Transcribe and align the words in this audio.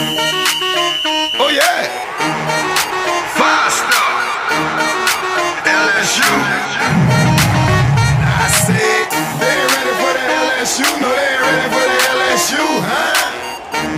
Oh 0.00 1.50
yeah. 1.50 1.90
Five 3.34 3.72
star. 3.72 4.10
LSU. 5.66 6.30
I 8.22 8.46
said 8.62 9.10
they 9.40 9.52
ain't 9.58 9.70
ready 9.74 9.94
for 9.98 10.12
the 10.14 10.22
LSU. 10.38 10.86
No, 11.00 11.08
they 11.10 11.26
ain't 11.26 11.42
ready 11.42 11.66
for 11.74 11.82
the 11.90 11.98
LSU, 12.14 12.62
huh? 12.86 13.14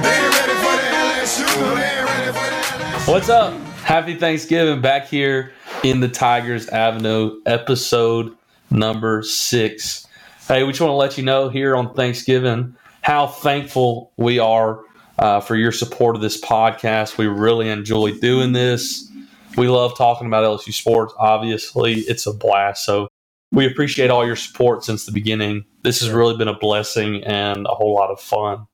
They 0.01 0.15
ain't 0.17 0.33
ready 0.37 0.57
for 0.65 0.75
the 0.81 0.89
LSU. 1.05 1.45
No, 1.61 1.69
they 1.77 1.85
ain't 1.85 2.09
ready 2.09 2.33
for 2.33 2.47
the 2.49 2.57
LSU. 3.05 3.13
What's 3.13 3.29
up? 3.29 3.53
Happy 3.85 4.15
Thanksgiving 4.15 4.81
back 4.81 5.07
here 5.07 5.53
in 5.83 6.01
the 6.01 6.09
Tigers 6.09 6.69
Avenue, 6.69 7.41
episode 7.45 8.35
number 8.71 9.23
six. 9.23 10.07
Hey, 10.49 10.63
we 10.63 10.71
just 10.71 10.81
want 10.81 10.93
to 10.93 10.95
let 10.95 11.19
you 11.19 11.25
know 11.25 11.51
here 11.51 11.77
on 11.77 11.93
Thanksgiving 11.93 12.75
how 13.03 13.27
thankful 13.27 14.13
we 14.17 14.39
are 14.39 14.81
uh, 15.21 15.39
for 15.41 15.55
your 15.55 15.71
support 15.71 16.17
of 16.17 16.23
this 16.23 16.41
podcast. 16.41 17.17
We 17.19 17.27
really 17.29 17.69
enjoy 17.69 18.13
doing 18.19 18.53
this. 18.53 19.09
We 19.57 19.69
love 19.69 19.97
talking 19.97 20.27
about 20.27 20.45
LSU 20.45 20.73
sports. 20.73 21.15
Obviously, 21.19 21.95
it's 22.01 22.27
a 22.27 22.33
blast. 22.33 22.85
So 22.85 23.07
we 23.53 23.67
appreciate 23.67 24.11
all 24.11 24.27
your 24.27 24.37
support 24.37 24.85
since 24.85 25.07
the 25.07 25.13
beginning. 25.13 25.65
This 25.83 26.01
has 26.01 26.11
really 26.11 26.37
been 26.37 26.49
a 26.49 26.59
blessing 26.59 27.23
and 27.25 27.67
a 27.67 27.75
whole 27.75 27.95
lot 27.95 28.11
of 28.11 28.21
fun. 28.21 28.67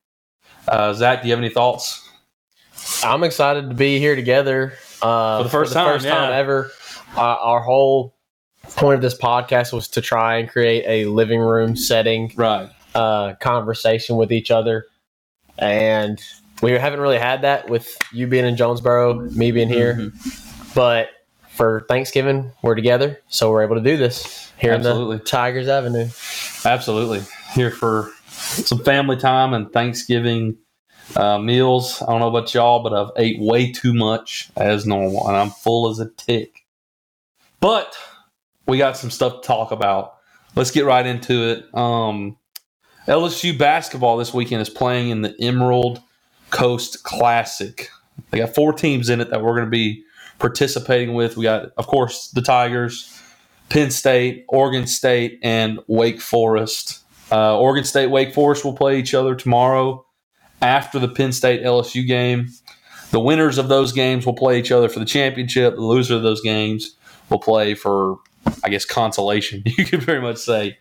Uh, 0.68 0.92
Zach, 0.94 1.22
do 1.22 1.28
you 1.28 1.32
have 1.34 1.42
any 1.42 1.52
thoughts? 1.52 2.02
I'm 3.02 3.24
excited 3.24 3.68
to 3.70 3.74
be 3.74 3.98
here 3.98 4.14
together 4.16 4.74
uh, 5.02 5.38
For 5.38 5.44
the 5.44 5.50
first 5.50 5.72
time, 5.72 5.86
first 5.94 6.06
time 6.06 6.32
ever. 6.32 6.70
Uh, 7.16 7.20
our 7.20 7.60
whole 7.60 8.14
point 8.76 8.96
of 8.96 9.00
this 9.02 9.16
podcast 9.16 9.72
was 9.72 9.88
to 9.88 10.00
try 10.00 10.36
and 10.36 10.48
create 10.48 10.84
a 10.86 11.08
living 11.08 11.40
room 11.40 11.76
setting 11.76 12.32
Right. 12.36 12.68
uh, 12.94 13.34
conversation 13.36 14.16
with 14.16 14.30
each 14.32 14.50
other, 14.50 14.86
and 15.58 16.20
we 16.62 16.72
haven't 16.72 17.00
really 17.00 17.18
had 17.18 17.42
that 17.42 17.68
with 17.68 17.96
you 18.12 18.26
being 18.26 18.44
in 18.44 18.56
Jonesboro, 18.56 19.14
me 19.30 19.52
being 19.52 19.68
here. 19.68 19.94
Mm-hmm. 19.94 20.72
But 20.74 21.08
for 21.50 21.86
Thanksgiving, 21.88 22.52
we're 22.62 22.74
together, 22.74 23.20
so 23.28 23.50
we're 23.50 23.62
able 23.62 23.76
to 23.76 23.82
do 23.82 23.96
this 23.96 24.52
here 24.58 24.72
Absolutely. 24.72 25.14
in 25.14 25.18
the 25.18 25.24
Tigers 25.24 25.68
Avenue. 25.68 26.08
Absolutely. 26.64 27.22
Here 27.54 27.70
for 27.70 28.10
some 28.28 28.78
family 28.84 29.16
time 29.16 29.54
and 29.54 29.72
Thanksgiving 29.72 30.58
uh, 31.14 31.38
meals. 31.38 32.02
I 32.02 32.06
don't 32.06 32.20
know 32.20 32.28
about 32.28 32.52
y'all, 32.52 32.82
but 32.82 32.92
I've 32.92 33.10
ate 33.16 33.40
way 33.40 33.72
too 33.72 33.94
much 33.94 34.50
as 34.56 34.86
normal, 34.86 35.26
and 35.28 35.36
I'm 35.36 35.50
full 35.50 35.88
as 35.88 35.98
a 35.98 36.10
tick. 36.10 36.66
But 37.60 37.96
we 38.66 38.78
got 38.78 38.96
some 38.96 39.10
stuff 39.10 39.40
to 39.40 39.46
talk 39.46 39.70
about. 39.70 40.14
Let's 40.54 40.70
get 40.70 40.84
right 40.84 41.06
into 41.06 41.50
it. 41.50 41.74
Um, 41.74 42.36
LSU 43.06 43.56
basketball 43.56 44.16
this 44.16 44.34
weekend 44.34 44.60
is 44.60 44.68
playing 44.68 45.10
in 45.10 45.22
the 45.22 45.34
Emerald 45.40 46.02
Coast 46.50 47.04
Classic. 47.04 47.88
They 48.30 48.38
got 48.38 48.54
four 48.54 48.72
teams 48.72 49.08
in 49.08 49.20
it 49.20 49.30
that 49.30 49.42
we're 49.42 49.54
going 49.54 49.66
to 49.66 49.70
be 49.70 50.02
participating 50.40 51.14
with. 51.14 51.36
We 51.36 51.44
got, 51.44 51.70
of 51.76 51.86
course, 51.86 52.30
the 52.30 52.42
Tigers, 52.42 53.20
Penn 53.68 53.92
State, 53.92 54.44
Oregon 54.48 54.88
State, 54.88 55.38
and 55.42 55.78
Wake 55.86 56.20
Forest. 56.20 57.00
Uh, 57.30 57.56
Oregon 57.58 57.84
State, 57.84 58.08
Wake 58.08 58.34
Forest 58.34 58.64
will 58.64 58.76
play 58.76 58.98
each 58.98 59.14
other 59.14 59.36
tomorrow 59.36 60.04
after 60.60 60.98
the 60.98 61.08
Penn 61.08 61.30
State 61.30 61.62
LSU 61.62 62.04
game. 62.04 62.48
The 63.12 63.20
winners 63.20 63.56
of 63.56 63.68
those 63.68 63.92
games 63.92 64.26
will 64.26 64.34
play 64.34 64.58
each 64.58 64.72
other 64.72 64.88
for 64.88 64.98
the 64.98 65.04
championship. 65.04 65.76
The 65.76 65.80
loser 65.80 66.16
of 66.16 66.22
those 66.22 66.40
games 66.40 66.96
will 67.30 67.38
play 67.38 67.74
for, 67.74 68.16
I 68.64 68.68
guess, 68.68 68.84
consolation. 68.84 69.62
You 69.78 69.84
could 69.84 70.02
very 70.02 70.20
much 70.20 70.38
say. 70.38 70.78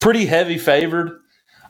Pretty 0.00 0.26
heavy 0.26 0.58
favored. 0.58 1.20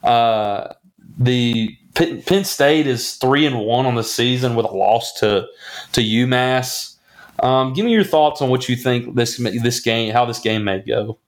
Uh, 0.04 0.74
the 1.18 1.76
Penn, 1.94 2.22
Penn 2.22 2.44
State 2.44 2.86
is 2.86 3.14
three 3.14 3.46
and 3.46 3.60
one 3.60 3.86
on 3.86 3.94
the 3.94 4.04
season 4.04 4.54
with 4.56 4.66
a 4.66 4.70
loss 4.70 5.12
to 5.20 5.46
to 5.92 6.00
UMass. 6.00 6.96
Um, 7.40 7.72
give 7.72 7.84
me 7.84 7.92
your 7.92 8.04
thoughts 8.04 8.42
on 8.42 8.50
what 8.50 8.68
you 8.68 8.76
think 8.76 9.14
this 9.14 9.38
this 9.38 9.80
game, 9.80 10.12
how 10.12 10.24
this 10.24 10.38
game 10.38 10.64
may 10.64 10.80
go. 10.80 11.18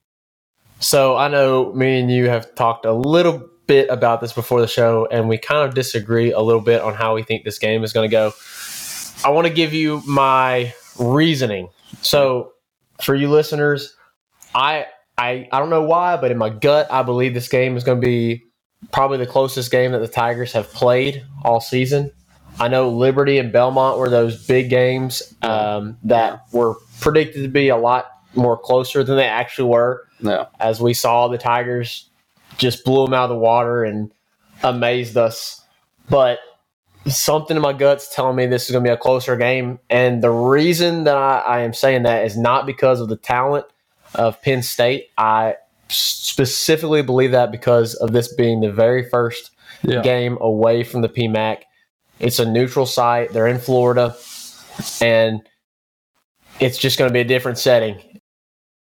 So 0.80 1.16
I 1.16 1.28
know 1.28 1.72
me 1.72 2.00
and 2.00 2.10
you 2.10 2.28
have 2.28 2.54
talked 2.54 2.84
a 2.84 2.92
little 2.92 3.48
bit 3.66 3.88
about 3.90 4.20
this 4.20 4.32
before 4.32 4.60
the 4.60 4.68
show, 4.68 5.08
and 5.10 5.28
we 5.28 5.38
kind 5.38 5.68
of 5.68 5.74
disagree 5.74 6.32
a 6.32 6.40
little 6.40 6.60
bit 6.60 6.82
on 6.82 6.94
how 6.94 7.14
we 7.14 7.22
think 7.22 7.44
this 7.44 7.58
game 7.58 7.82
is 7.82 7.92
going 7.92 8.08
to 8.08 8.12
go. 8.12 8.32
I 9.24 9.30
want 9.30 9.46
to 9.46 9.52
give 9.52 9.72
you 9.72 10.02
my 10.06 10.74
reasoning. 10.98 11.68
So 12.02 12.52
for 13.02 13.14
you 13.14 13.28
listeners, 13.30 13.96
I 14.54 14.86
I 15.18 15.48
I 15.52 15.58
don't 15.58 15.70
know 15.70 15.82
why, 15.84 16.16
but 16.16 16.30
in 16.30 16.38
my 16.38 16.50
gut, 16.50 16.86
I 16.90 17.02
believe 17.02 17.34
this 17.34 17.48
game 17.48 17.76
is 17.76 17.84
going 17.84 18.00
to 18.00 18.06
be 18.06 18.45
probably 18.92 19.18
the 19.18 19.26
closest 19.26 19.70
game 19.70 19.92
that 19.92 19.98
the 19.98 20.08
Tigers 20.08 20.52
have 20.52 20.72
played 20.72 21.24
all 21.42 21.60
season. 21.60 22.10
I 22.58 22.68
know 22.68 22.88
Liberty 22.88 23.38
and 23.38 23.52
Belmont 23.52 23.98
were 23.98 24.08
those 24.08 24.46
big 24.46 24.70
games 24.70 25.22
um, 25.42 25.98
that 26.04 26.42
were 26.52 26.76
predicted 27.00 27.42
to 27.42 27.48
be 27.48 27.68
a 27.68 27.76
lot 27.76 28.06
more 28.34 28.56
closer 28.56 29.04
than 29.04 29.16
they 29.16 29.26
actually 29.26 29.68
were 29.68 30.04
No, 30.20 30.48
as 30.58 30.80
we 30.80 30.94
saw 30.94 31.28
the 31.28 31.38
Tigers 31.38 32.08
just 32.58 32.84
blew 32.84 33.04
them 33.04 33.14
out 33.14 33.24
of 33.24 33.30
the 33.30 33.36
water 33.36 33.84
and 33.84 34.10
amazed 34.62 35.16
us. 35.16 35.62
But 36.08 36.38
something 37.06 37.56
in 37.56 37.62
my 37.62 37.72
guts 37.72 38.14
telling 38.14 38.36
me 38.36 38.46
this 38.46 38.66
is 38.66 38.72
going 38.72 38.84
to 38.84 38.88
be 38.88 38.92
a 38.92 38.96
closer 38.96 39.36
game. 39.36 39.78
And 39.90 40.22
the 40.22 40.30
reason 40.30 41.04
that 41.04 41.16
I, 41.16 41.38
I 41.38 41.60
am 41.60 41.74
saying 41.74 42.04
that 42.04 42.24
is 42.24 42.36
not 42.36 42.66
because 42.66 43.00
of 43.00 43.08
the 43.08 43.16
talent 43.16 43.66
of 44.14 44.40
Penn 44.42 44.62
State. 44.62 45.08
I 45.18 45.56
specifically 45.88 47.02
believe 47.02 47.32
that 47.32 47.50
because 47.50 47.94
of 47.94 48.12
this 48.12 48.32
being 48.34 48.60
the 48.60 48.72
very 48.72 49.08
first 49.08 49.50
yeah, 49.82 50.02
game 50.02 50.38
away 50.40 50.82
from 50.82 51.02
the 51.02 51.08
PMAC. 51.08 51.62
It's 52.18 52.38
a 52.38 52.50
neutral 52.50 52.86
site. 52.86 53.32
They're 53.32 53.46
in 53.46 53.58
Florida. 53.58 54.16
And 55.00 55.40
it's 56.60 56.78
just 56.78 56.98
going 56.98 57.08
to 57.08 57.12
be 57.12 57.20
a 57.20 57.24
different 57.24 57.58
setting. 57.58 58.00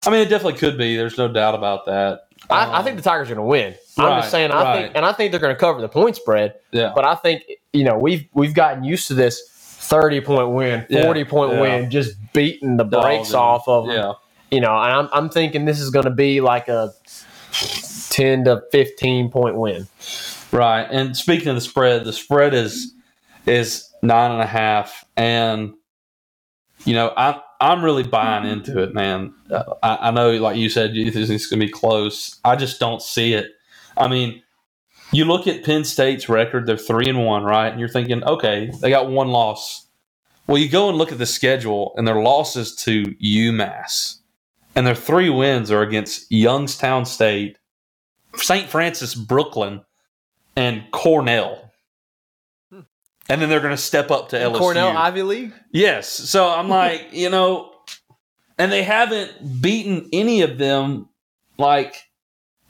I 0.06 0.10
mean, 0.10 0.22
it 0.22 0.30
definitely 0.30 0.60
could 0.60 0.78
be. 0.78 0.96
There's 0.96 1.18
no 1.18 1.28
doubt 1.28 1.56
about 1.56 1.86
that. 1.86 2.22
I, 2.50 2.66
I 2.66 2.78
um, 2.80 2.84
think 2.84 2.98
the 2.98 3.04
Tigers 3.04 3.30
are 3.30 3.36
going 3.36 3.46
to 3.46 3.50
win. 3.50 3.76
I'm 3.98 4.22
just 4.22 4.32
saying. 4.32 4.52
I 4.52 4.64
right. 4.64 4.82
think, 4.84 4.96
and 4.96 5.06
I 5.06 5.14
think 5.14 5.32
they're 5.32 5.40
going 5.40 5.56
to 5.56 5.60
cover 5.60 5.82
the 5.82 5.90
point 5.90 6.16
spread. 6.16 6.56
yeah, 6.72 6.92
But 6.96 7.06
I 7.06 7.16
think 7.16 7.44
you 7.74 7.84
know 7.84 7.98
we've 7.98 8.28
we've 8.34 8.54
gotten 8.54 8.84
used 8.84 9.08
to 9.08 9.14
this 9.14 9.42
30 9.50 10.22
point 10.22 10.50
win, 10.52 10.86
Yeah, 10.90 11.04
40 11.04 11.24
point 11.26 11.54
yeah. 11.54 11.62
win, 11.62 11.90
just 11.90 12.18
beating 12.34 12.78
the 12.78 12.84
brakes 12.84 13.34
off 13.34 13.68
of 13.68 13.88
them. 13.88 13.96
yeah, 13.96 14.14
You 14.52 14.62
know, 14.62 14.78
and 14.78 14.92
I'm 14.94 15.10
I'm 15.12 15.30
thinking 15.30 15.66
this 15.66 15.80
is 15.80 15.90
going 15.90 16.06
to 16.06 16.12
be 16.12 16.42
like 16.42 16.68
a 16.68 16.94
10 18.10 18.46
to 18.46 18.64
15 18.72 19.30
point 19.32 19.58
win. 19.58 19.88
right. 20.52 20.88
And 20.90 21.18
speaking 21.18 21.50
of 21.50 21.56
the 21.56 21.62
spread, 21.62 22.06
the 22.06 22.14
spread 22.14 22.54
is 22.54 22.94
is 23.46 23.90
nine 24.02 24.32
and 24.32 24.42
a 24.42 24.48
half, 24.48 25.06
and 25.18 25.74
you 26.86 26.94
know, 26.94 27.14
I'm 27.18 27.36
I'm 27.60 27.84
really 27.84 28.04
buying 28.04 28.46
into 28.46 28.82
it, 28.82 28.94
man. 28.94 29.34
I, 29.52 29.98
I 30.02 30.12
know, 30.12 30.32
like 30.34 30.58
you 30.58 30.70
said, 30.70 30.96
you 30.96 31.10
think 31.12 31.30
it's 31.30 31.48
going 31.48 31.60
to 31.60 31.66
be 31.66 31.72
close. 31.72 32.40
I 32.44 32.56
just 32.56 32.80
don't 32.80 33.02
see 33.02 33.34
it. 33.34 33.48
I 33.98 34.08
mean, 34.08 34.42
you 35.12 35.26
look 35.26 35.48
at 35.48 35.64
Penn 35.64 35.84
State's 35.84 36.30
record; 36.30 36.66
they're 36.66 36.78
three 36.78 37.08
and 37.08 37.26
one, 37.26 37.44
right? 37.44 37.70
And 37.70 37.80
you're 37.80 37.90
thinking, 37.90 38.24
okay, 38.24 38.72
they 38.82 38.90
got 38.90 39.10
one 39.10 39.30
loss. 39.30 39.88
Well, 40.48 40.58
you 40.58 40.70
go 40.70 40.90
and 40.90 40.98
look 40.98 41.12
at 41.12 41.18
the 41.18 41.26
schedule, 41.26 41.94
and 41.98 42.08
their 42.08 42.22
losses 42.22 42.76
to 42.78 43.04
UMass, 43.04 44.20
and 44.76 44.86
their 44.86 44.96
three 44.96 45.30
wins 45.30 45.72
are 45.72 45.82
against 45.82 46.32
Youngstown 46.32 47.06
State, 47.06 47.58
St. 48.36 48.70
Francis, 48.70 49.16
Brooklyn, 49.16 49.82
and 50.56 50.84
Cornell. 50.92 51.72
Hmm. 52.72 52.82
And 53.30 53.42
then 53.42 53.50
they're 53.50 53.62
going 53.62 53.76
to 53.76 53.82
step 53.82 54.12
up 54.12 54.30
to 54.30 54.38
LSU. 54.38 54.58
Cornell 54.58 54.98
Ivy 54.98 55.22
League. 55.24 55.54
Yes. 55.72 56.10
So 56.10 56.48
I'm 56.48 56.70
like, 56.84 57.10
you 57.12 57.30
know, 57.30 57.72
and 58.58 58.72
they 58.72 58.84
haven't 58.84 59.62
beaten 59.62 60.10
any 60.14 60.42
of 60.42 60.58
them 60.58 61.10
like 61.58 61.96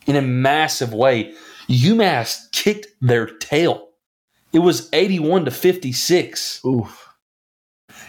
in 0.06 0.16
a 0.16 0.22
massive 0.22 0.94
way. 0.94 1.34
UMass 1.68 2.52
kicked 2.52 2.88
their 3.02 3.26
tail. 3.26 3.90
It 4.54 4.60
was 4.60 4.90
81 4.94 5.46
to 5.46 5.52
56. 5.52 6.62
Oof. 6.66 7.05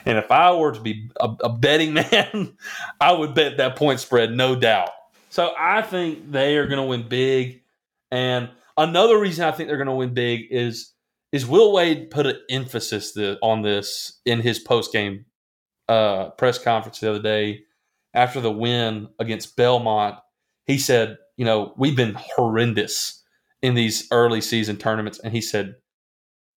And 0.07 0.19
if 0.19 0.31
I 0.31 0.53
were 0.53 0.73
to 0.73 0.81
be 0.81 1.11
a, 1.21 1.29
a 1.45 1.49
betting 1.51 1.93
man, 2.13 2.57
I 3.01 3.13
would 3.13 3.35
bet 3.35 3.59
that 3.59 3.77
point 3.77 4.01
spread, 4.01 4.31
no 4.33 4.55
doubt. 4.55 4.91
So 5.31 5.53
I 5.59 5.83
think 5.83 6.31
they 6.31 6.57
are 6.57 6.67
going 6.67 6.81
to 6.81 6.87
win 6.87 7.09
big. 7.09 7.63
And 8.11 8.49
another 8.77 9.19
reason 9.19 9.45
I 9.45 9.51
think 9.51 9.69
they're 9.69 9.77
going 9.77 9.89
to 9.89 9.95
win 9.95 10.15
big 10.15 10.47
is 10.51 10.93
is 11.33 11.45
Will 11.45 11.73
Wade 11.73 12.11
put 12.11 12.25
an 12.25 12.39
emphasis 12.49 13.19
on 13.43 13.63
this 13.63 14.21
in 14.25 14.41
his 14.41 14.61
post 14.61 14.93
game 14.93 15.27
uh, 15.89 16.31
press 16.31 16.59
conference 16.59 17.01
the 17.01 17.11
other 17.11 17.21
day 17.21 17.65
after 18.15 18.41
the 18.41 18.51
win 18.51 19.09
against 19.19 19.57
Belmont. 19.57 20.17
He 20.67 20.79
said, 20.79 21.19
"You 21.37 21.45
know, 21.45 21.75
we've 21.77 21.97
been 21.97 22.15
horrendous 22.15 23.23
in 23.61 23.75
these 23.75 24.07
early 24.13 24.41
season 24.41 24.77
tournaments," 24.77 25.19
and 25.19 25.33
he 25.35 25.41
said, 25.41 25.75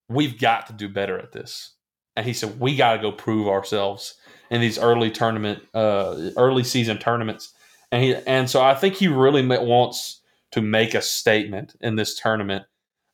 "We've 0.07 0.39
got 0.39 0.67
to 0.67 0.73
do 0.73 0.87
better 0.87 1.17
at 1.17 1.31
this." 1.31 1.75
And 2.19 2.27
he 2.27 2.33
said, 2.33 2.59
"We 2.59 2.75
got 2.75 2.97
to 2.97 3.01
go 3.01 3.13
prove 3.13 3.47
ourselves 3.47 4.15
in 4.51 4.59
these 4.59 4.77
early 4.77 5.09
tournament, 5.09 5.63
uh, 5.73 6.31
early 6.35 6.65
season 6.65 6.97
tournaments." 6.97 7.53
And 7.93 8.03
he, 8.03 8.15
and 8.27 8.49
so 8.49 8.61
I 8.61 8.75
think 8.75 8.95
he 8.95 9.07
really 9.07 9.47
wants 9.47 10.19
to 10.51 10.61
make 10.61 10.95
a 10.95 11.01
statement 11.01 11.77
in 11.79 11.95
this 11.95 12.19
tournament 12.19 12.65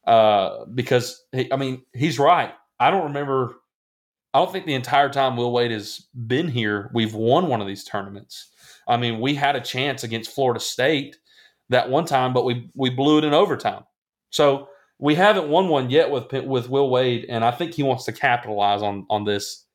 uh, 0.08 0.66
because 0.74 1.24
he, 1.32 1.54
I 1.54 1.56
mean 1.56 1.84
he's 1.94 2.18
right. 2.18 2.52
I 2.80 2.90
don't 2.90 3.04
remember. 3.04 3.58
I 4.34 4.40
don't 4.40 4.52
think 4.52 4.66
the 4.66 4.74
entire 4.74 5.10
time 5.10 5.38
Will 5.38 5.52
Wade 5.52 5.70
has 5.70 6.08
been 6.28 6.48
here, 6.48 6.90
we've 6.92 7.14
won 7.14 7.48
one 7.48 7.62
of 7.62 7.68
these 7.68 7.84
tournaments. 7.84 8.50
I 8.88 8.98
mean, 8.98 9.20
we 9.20 9.36
had 9.36 9.56
a 9.56 9.62
chance 9.62 10.04
against 10.04 10.32
Florida 10.32 10.60
State 10.60 11.18
that 11.70 11.92
one 11.92 12.06
time, 12.06 12.34
but 12.34 12.44
we 12.44 12.72
we 12.74 12.90
blew 12.90 13.20
it 13.20 13.24
in 13.24 13.36
overtime. 13.36 13.84
So 14.32 14.68
we 15.00 15.16
haven't 15.16 15.50
won 15.50 15.68
one 15.68 15.90
yet 15.90 16.10
with 16.10 16.32
with 16.32 16.70
Will 16.70 16.90
Wade, 16.90 17.26
and 17.30 17.44
I 17.44 17.52
think 17.52 17.74
he 17.74 17.84
wants 17.84 18.06
to 18.06 18.12
capitalize 18.12 18.82
on 18.82 19.06
on 19.10 19.26
this. 19.26 19.66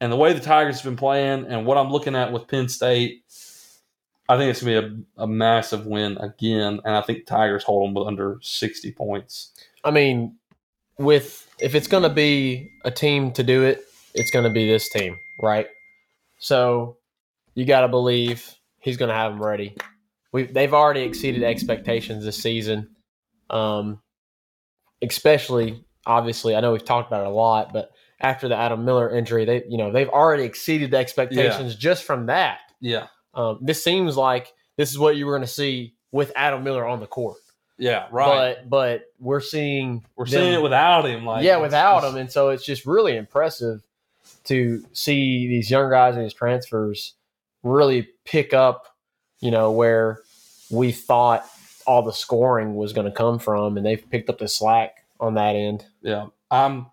And 0.00 0.12
the 0.12 0.16
way 0.16 0.32
the 0.32 0.40
Tigers 0.40 0.76
have 0.76 0.84
been 0.84 0.96
playing, 0.96 1.46
and 1.46 1.64
what 1.64 1.78
I'm 1.78 1.90
looking 1.90 2.14
at 2.14 2.30
with 2.30 2.48
Penn 2.48 2.68
State, 2.68 3.24
I 4.28 4.36
think 4.36 4.50
it's 4.50 4.62
gonna 4.62 4.82
be 4.82 5.04
a, 5.16 5.22
a 5.22 5.26
massive 5.26 5.86
win 5.86 6.18
again. 6.18 6.80
And 6.84 6.94
I 6.94 7.00
think 7.00 7.26
Tigers 7.26 7.64
hold 7.64 7.94
them 7.94 8.02
under 8.02 8.38
60 8.42 8.92
points. 8.92 9.52
I 9.84 9.90
mean, 9.90 10.36
with 10.98 11.46
if 11.60 11.74
it's 11.74 11.88
to 12.02 12.10
be 12.10 12.70
a 12.84 12.90
team 12.90 13.32
to 13.32 13.42
do 13.42 13.64
it, 13.64 13.84
it's 14.14 14.30
to 14.44 14.50
be 14.50 14.68
this 14.68 14.88
team, 14.90 15.16
right? 15.40 15.68
So 16.38 16.98
you 17.54 17.64
got 17.64 17.80
to 17.82 17.88
believe 17.88 18.54
he's 18.80 18.96
to 19.08 19.14
have 19.14 19.32
them 19.32 19.42
ready. 19.42 19.76
We 20.32 20.44
they've 20.44 20.74
already 20.74 21.02
exceeded 21.02 21.42
expectations 21.42 22.24
this 22.24 22.40
season, 22.42 22.96
um, 23.50 24.00
especially 25.02 25.84
obviously. 26.06 26.54
I 26.54 26.60
know 26.60 26.72
we've 26.72 26.84
talked 26.84 27.08
about 27.08 27.22
it 27.22 27.26
a 27.26 27.30
lot, 27.30 27.72
but 27.72 27.90
after 28.20 28.48
the 28.48 28.56
Adam 28.56 28.84
Miller 28.84 29.10
injury, 29.10 29.44
they 29.44 29.64
you 29.68 29.76
know 29.76 29.92
they've 29.92 30.08
already 30.08 30.44
exceeded 30.44 30.90
the 30.90 30.98
expectations 30.98 31.74
just 31.76 32.04
from 32.04 32.26
that. 32.26 32.58
Yeah, 32.80 33.06
Um, 33.34 33.58
this 33.62 33.82
seems 33.82 34.16
like 34.16 34.52
this 34.76 34.90
is 34.90 34.98
what 34.98 35.16
you 35.16 35.26
were 35.26 35.32
going 35.32 35.42
to 35.46 35.52
see 35.52 35.94
with 36.12 36.30
Adam 36.36 36.62
Miller 36.62 36.86
on 36.86 37.00
the 37.00 37.06
court, 37.06 37.38
yeah, 37.78 38.06
right. 38.10 38.56
but 38.58 38.70
but 38.70 39.02
we're 39.18 39.40
seeing 39.40 40.04
We're 40.16 40.26
them- 40.26 40.40
seeing 40.40 40.52
it 40.54 40.62
without 40.62 41.04
him. 41.06 41.24
Like 41.24 41.44
yeah, 41.44 41.56
without 41.56 42.04
him, 42.04 42.16
and 42.16 42.30
so 42.30 42.50
it's 42.50 42.64
just 42.64 42.86
really 42.86 43.16
impressive 43.16 43.82
to 44.44 44.84
see 44.92 45.48
these 45.48 45.70
young 45.70 45.90
guys 45.90 46.14
and 46.16 46.24
these 46.24 46.34
transfers 46.34 47.14
really 47.62 48.08
pick 48.24 48.54
up. 48.54 48.86
You 49.40 49.50
know 49.50 49.72
where 49.72 50.20
we 50.70 50.92
thought 50.92 51.46
all 51.86 52.02
the 52.02 52.12
scoring 52.12 52.74
was 52.74 52.92
going 52.92 53.06
to 53.06 53.12
come 53.12 53.38
from, 53.38 53.76
and 53.76 53.84
they've 53.86 54.04
picked 54.10 54.28
up 54.28 54.38
the 54.38 54.48
slack 54.48 55.04
on 55.20 55.34
that 55.34 55.54
end. 55.56 55.86
Yeah, 56.02 56.26
I'm. 56.50 56.86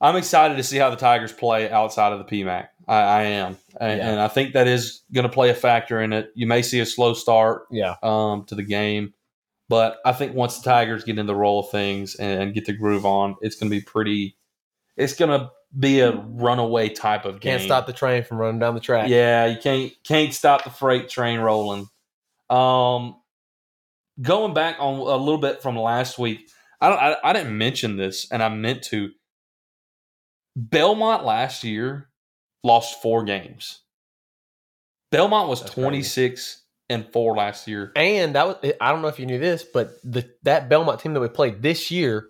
I'm 0.00 0.16
excited 0.16 0.56
to 0.56 0.62
see 0.62 0.76
how 0.76 0.90
the 0.90 0.96
Tigers 0.96 1.32
play 1.32 1.70
outside 1.70 2.12
of 2.12 2.18
the 2.18 2.24
PMAC. 2.24 2.68
I, 2.86 2.96
I 2.96 3.22
am, 3.22 3.56
and, 3.80 3.98
Yeah. 3.98 4.10
and 4.10 4.20
I 4.20 4.28
think 4.28 4.52
that 4.52 4.66
is 4.66 5.02
going 5.14 5.22
to 5.26 5.32
play 5.32 5.48
a 5.48 5.54
factor 5.54 6.02
in 6.02 6.12
it. 6.12 6.30
You 6.34 6.46
may 6.46 6.60
see 6.60 6.80
a 6.80 6.84
slow 6.86 7.14
start 7.14 7.62
Yeah, 7.70 7.94
um, 8.02 8.44
to 8.46 8.54
the 8.54 8.64
game, 8.64 9.14
but 9.70 9.98
I 10.04 10.12
think 10.12 10.34
once 10.34 10.58
the 10.58 10.68
Tigers 10.68 11.04
get 11.04 11.18
in 11.18 11.24
the 11.26 11.34
roll 11.34 11.60
of 11.60 11.70
things 11.70 12.16
and, 12.16 12.42
and 12.42 12.54
get 12.54 12.66
the 12.66 12.74
groove 12.74 13.06
on, 13.06 13.36
it's 13.40 13.56
going 13.56 13.70
to 13.70 13.76
be 13.76 13.80
pretty. 13.82 14.36
It's 14.98 15.14
going 15.14 15.30
to 15.40 15.50
be 15.78 16.00
a 16.00 16.12
runaway 16.12 16.90
type 16.90 17.24
of 17.24 17.40
game. 17.40 17.52
can't 17.58 17.62
stop 17.62 17.86
the 17.86 17.92
train 17.94 18.24
from 18.24 18.36
running 18.36 18.58
down 18.60 18.74
the 18.74 18.80
track. 18.80 19.08
Yeah, 19.08 19.46
you 19.46 19.58
can't 19.58 19.92
can't 20.04 20.34
stop 20.34 20.64
the 20.64 20.70
freight 20.70 21.08
train 21.08 21.40
rolling. 21.40 21.88
Um, 22.50 23.16
going 24.20 24.54
back 24.54 24.76
on 24.78 24.98
a 24.98 25.16
little 25.16 25.38
bit 25.38 25.62
from 25.62 25.76
last 25.76 26.18
week, 26.18 26.48
I 26.80 26.88
don't. 26.90 26.98
I, 26.98 27.16
I 27.24 27.32
didn't 27.32 27.56
mention 27.56 27.96
this, 27.96 28.30
and 28.30 28.42
I 28.42 28.48
meant 28.48 28.82
to. 28.84 29.10
Belmont 30.56 31.24
last 31.24 31.64
year 31.64 32.08
lost 32.62 33.02
four 33.02 33.24
games. 33.24 33.80
Belmont 35.10 35.48
was 35.48 35.60
twenty 35.62 36.02
six 36.02 36.62
and 36.88 37.10
four 37.12 37.36
last 37.36 37.66
year. 37.66 37.92
and 37.96 38.34
that 38.34 38.46
was 38.46 38.72
I 38.80 38.92
don't 38.92 39.02
know 39.02 39.08
if 39.08 39.18
you 39.18 39.26
knew 39.26 39.38
this, 39.38 39.64
but 39.64 39.90
the 40.04 40.28
that 40.42 40.68
Belmont 40.68 41.00
team 41.00 41.14
that 41.14 41.20
we 41.20 41.28
played 41.28 41.62
this 41.62 41.90
year 41.90 42.28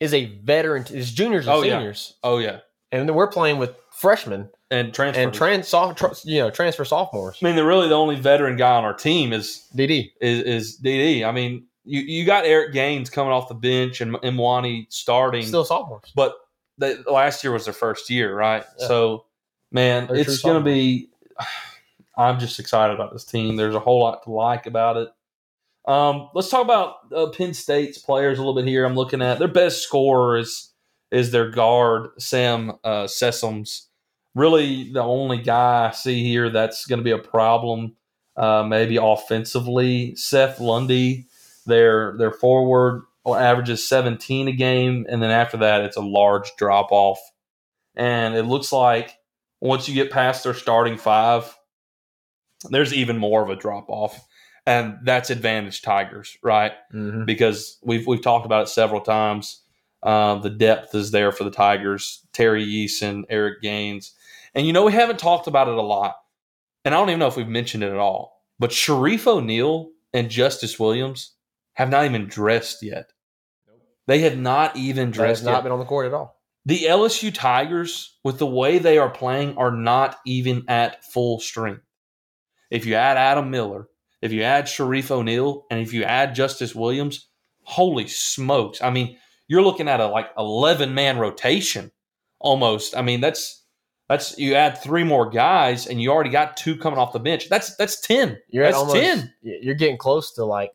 is 0.00 0.12
a 0.12 0.26
veteran. 0.42 0.84
It's 0.90 1.10
juniors 1.12 1.46
and 1.46 1.54
Oh, 1.56 1.62
yeah. 1.62 1.78
seniors, 1.78 2.14
Oh 2.22 2.38
yeah, 2.38 2.60
and 2.92 3.08
then 3.08 3.16
we're 3.16 3.26
playing 3.28 3.58
with 3.58 3.74
freshmen 3.90 4.48
and 4.70 4.94
transfer. 4.94 5.20
and 5.22 5.34
trans 5.34 5.68
soft, 5.68 5.98
tr- 5.98 6.06
you 6.24 6.38
know 6.38 6.50
transfer 6.50 6.84
sophomores. 6.84 7.38
I 7.42 7.46
mean, 7.46 7.56
they're 7.56 7.66
really 7.66 7.88
the 7.88 7.96
only 7.96 8.16
veteran 8.16 8.56
guy 8.56 8.76
on 8.76 8.84
our 8.84 8.94
team 8.94 9.32
is 9.32 9.66
DD. 9.74 10.12
is 10.20 10.42
is 10.44 10.80
DD. 10.80 11.24
I 11.26 11.32
mean, 11.32 11.64
you 11.84 12.00
you 12.02 12.24
got 12.24 12.44
Eric 12.44 12.72
Gaines 12.72 13.10
coming 13.10 13.32
off 13.32 13.48
the 13.48 13.54
bench 13.54 14.00
and 14.00 14.12
Mwani 14.14 14.86
starting, 14.90 15.44
Still 15.44 15.64
sophomores. 15.64 16.12
but 16.14 16.36
they, 16.78 16.96
last 17.10 17.42
year 17.42 17.52
was 17.52 17.64
their 17.64 17.74
first 17.74 18.08
year, 18.08 18.34
right? 18.34 18.64
Yeah. 18.78 18.86
So, 18.88 19.24
man, 19.72 20.06
They're 20.06 20.16
it's 20.16 20.40
going 20.42 20.62
to 20.62 20.64
be. 20.64 21.08
I'm 22.16 22.38
just 22.38 22.60
excited 22.60 22.92
about 22.92 23.12
this 23.14 23.24
team. 23.24 23.56
There's 23.56 23.74
a 23.74 23.80
whole 23.80 24.00
lot 24.02 24.22
to 24.24 24.30
like 24.30 24.66
about 24.66 24.98
it. 24.98 25.08
Um, 25.86 26.28
let's 26.34 26.50
talk 26.50 26.62
about 26.62 26.96
uh, 27.14 27.28
Penn 27.28 27.54
State's 27.54 27.96
players 27.96 28.38
a 28.38 28.42
little 28.42 28.54
bit 28.54 28.66
here. 28.68 28.84
I'm 28.84 28.94
looking 28.94 29.22
at 29.22 29.38
their 29.38 29.48
best 29.48 29.82
scorer 29.82 30.36
is 30.36 30.71
is 31.12 31.30
their 31.30 31.50
guard 31.50 32.10
Sam 32.18 32.72
uh, 32.82 33.04
Sessoms. 33.04 33.86
Really, 34.34 34.90
the 34.90 35.02
only 35.02 35.38
guy 35.38 35.88
I 35.88 35.90
see 35.92 36.24
here 36.24 36.48
that's 36.48 36.86
going 36.86 36.98
to 36.98 37.04
be 37.04 37.10
a 37.10 37.18
problem, 37.18 37.94
uh, 38.34 38.64
maybe 38.66 38.96
offensively. 38.96 40.16
Seth 40.16 40.58
Lundy, 40.58 41.26
their 41.66 42.16
their 42.16 42.32
forward, 42.32 43.02
averages 43.26 43.86
17 43.86 44.48
a 44.48 44.52
game, 44.52 45.06
and 45.08 45.22
then 45.22 45.30
after 45.30 45.58
that, 45.58 45.82
it's 45.82 45.98
a 45.98 46.02
large 46.02 46.50
drop 46.56 46.88
off. 46.90 47.20
And 47.94 48.34
it 48.34 48.44
looks 48.44 48.72
like 48.72 49.18
once 49.60 49.86
you 49.86 49.94
get 49.94 50.10
past 50.10 50.44
their 50.44 50.54
starting 50.54 50.96
five, 50.96 51.54
there's 52.70 52.94
even 52.94 53.18
more 53.18 53.42
of 53.42 53.50
a 53.50 53.56
drop 53.56 53.90
off, 53.90 54.18
and 54.64 54.96
that's 55.04 55.28
advantage 55.28 55.82
Tigers, 55.82 56.38
right? 56.42 56.72
Mm-hmm. 56.94 57.26
because 57.26 57.78
we've 57.82 58.06
we've 58.06 58.22
talked 58.22 58.46
about 58.46 58.62
it 58.62 58.68
several 58.68 59.02
times. 59.02 59.58
Uh, 60.02 60.36
the 60.36 60.50
depth 60.50 60.94
is 60.94 61.10
there 61.10 61.32
for 61.32 61.44
the 61.44 61.50
Tigers. 61.50 62.26
Tari 62.32 62.66
Eason, 62.66 63.22
Eric 63.28 63.62
Gaines, 63.62 64.14
and 64.54 64.66
you 64.66 64.72
know 64.72 64.84
we 64.84 64.92
haven't 64.92 65.18
talked 65.18 65.46
about 65.46 65.68
it 65.68 65.74
a 65.74 65.82
lot, 65.82 66.16
and 66.84 66.94
I 66.94 66.98
don't 66.98 67.08
even 67.10 67.20
know 67.20 67.28
if 67.28 67.36
we've 67.36 67.48
mentioned 67.48 67.84
it 67.84 67.92
at 67.92 67.98
all. 67.98 68.42
But 68.58 68.70
Shareef 68.70 69.26
O'Neal 69.26 69.90
and 70.12 70.30
Justice 70.30 70.78
Williams 70.78 71.34
have 71.74 71.88
not 71.88 72.04
even 72.04 72.26
dressed 72.26 72.82
yet. 72.82 73.12
They 74.06 74.20
have 74.20 74.36
not 74.36 74.76
even 74.76 75.10
dressed. 75.10 75.28
Has 75.28 75.40
dressed 75.40 75.44
not 75.44 75.58
yet. 75.58 75.62
been 75.64 75.72
on 75.72 75.78
the 75.78 75.84
court 75.84 76.06
at 76.06 76.14
all. 76.14 76.40
The 76.64 76.84
LSU 76.84 77.34
Tigers, 77.34 78.18
with 78.22 78.38
the 78.38 78.46
way 78.46 78.78
they 78.78 78.98
are 78.98 79.10
playing, 79.10 79.56
are 79.56 79.72
not 79.72 80.18
even 80.26 80.64
at 80.68 81.04
full 81.04 81.40
strength. 81.40 81.82
If 82.70 82.86
you 82.86 82.94
add 82.94 83.16
Adam 83.16 83.50
Miller, 83.50 83.88
if 84.20 84.32
you 84.32 84.42
add 84.42 84.66
Shareef 84.66 85.10
O'Neal, 85.10 85.66
and 85.70 85.80
if 85.80 85.92
you 85.92 86.04
add 86.04 86.34
Justice 86.34 86.74
Williams, 86.74 87.28
holy 87.64 88.06
smokes. 88.06 88.80
I 88.80 88.90
mean, 88.90 89.18
you're 89.52 89.62
looking 89.62 89.86
at 89.86 90.00
a 90.00 90.06
like 90.06 90.30
11 90.38 90.94
man 90.94 91.18
rotation 91.18 91.90
almost. 92.40 92.96
I 92.96 93.02
mean, 93.02 93.20
that's 93.20 93.62
that's 94.08 94.38
you 94.38 94.54
add 94.54 94.78
three 94.82 95.04
more 95.04 95.28
guys 95.28 95.86
and 95.86 96.00
you 96.00 96.10
already 96.10 96.30
got 96.30 96.56
two 96.56 96.74
coming 96.74 96.98
off 96.98 97.12
the 97.12 97.18
bench. 97.18 97.50
That's 97.50 97.76
that's 97.76 98.00
10. 98.00 98.38
You're 98.48 98.64
at 98.64 98.68
that's 98.68 98.78
almost 98.78 98.96
10. 98.96 99.30
You're 99.42 99.74
getting 99.74 99.98
close 99.98 100.32
to 100.36 100.46
like 100.46 100.70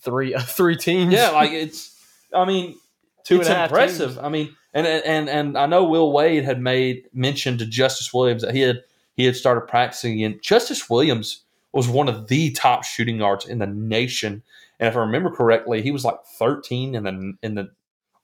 three 0.00 0.34
three 0.40 0.74
teams. 0.74 1.12
Yeah, 1.12 1.30
like 1.30 1.52
it's. 1.52 1.94
I 2.34 2.46
mean, 2.46 2.76
Two 3.24 3.40
it's 3.40 3.48
and 3.48 3.56
a 3.56 3.58
half 3.58 3.70
impressive. 3.70 4.12
teams. 4.12 4.18
I 4.24 4.30
mean, 4.30 4.56
and 4.72 4.86
and 4.86 5.28
and 5.28 5.58
I 5.58 5.66
know 5.66 5.84
Will 5.84 6.10
Wade 6.10 6.44
had 6.44 6.62
made 6.62 7.08
mention 7.12 7.58
to 7.58 7.66
Justice 7.66 8.12
Williams 8.14 8.40
that 8.40 8.54
he 8.54 8.62
had 8.62 8.82
he 9.16 9.26
had 9.26 9.36
started 9.36 9.62
practicing 9.62 10.14
again. 10.14 10.40
Justice 10.42 10.88
Williams 10.88 11.42
was 11.72 11.88
one 11.88 12.08
of 12.08 12.28
the 12.28 12.52
top 12.52 12.84
shooting 12.84 13.18
guards 13.18 13.46
in 13.46 13.58
the 13.58 13.66
nation, 13.66 14.42
and 14.80 14.88
if 14.88 14.96
I 14.96 15.00
remember 15.00 15.30
correctly, 15.30 15.82
he 15.82 15.90
was 15.90 16.06
like 16.06 16.24
13 16.38 16.94
in 16.94 17.02
the 17.04 17.34
in 17.42 17.54
the 17.54 17.70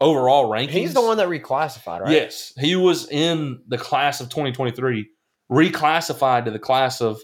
overall 0.00 0.50
rankings. 0.50 0.70
he's 0.70 0.94
the 0.94 1.00
one 1.00 1.16
that 1.18 1.28
reclassified, 1.28 2.00
right? 2.00 2.12
Yes, 2.12 2.52
he 2.58 2.76
was 2.76 3.08
in 3.08 3.60
the 3.68 3.78
class 3.78 4.20
of 4.20 4.28
2023, 4.28 5.08
reclassified 5.50 6.44
to 6.46 6.50
the 6.50 6.58
class 6.58 7.00
of 7.00 7.20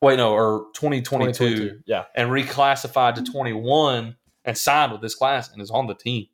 wait 0.00 0.16
no 0.16 0.32
or 0.32 0.66
2022 0.74 1.32
2022. 1.32 1.80
Yeah, 1.86 2.04
and 2.14 2.30
reclassified 2.30 3.16
to 3.16 3.24
21 3.24 4.16
and 4.44 4.58
signed 4.58 4.92
with 4.92 5.02
this 5.02 5.14
class 5.14 5.52
and 5.52 5.60
is 5.60 5.70
on 5.70 5.86
the 5.86 5.94
team. 5.94 6.26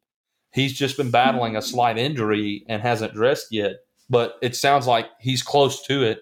He's 0.53 0.73
just 0.73 0.97
been 0.97 1.11
battling 1.11 1.57
a 1.57 1.63
slight 1.63 1.99
injury 1.99 2.65
and 2.69 2.81
hasn't 2.81 3.13
dressed 3.13 3.49
yet, 3.51 3.77
but 4.09 4.37
it 4.41 4.57
sounds 4.57 4.87
like 4.87 5.07
he's 5.21 5.43
close 5.43 5.85
to 5.87 6.03
it 6.03 6.21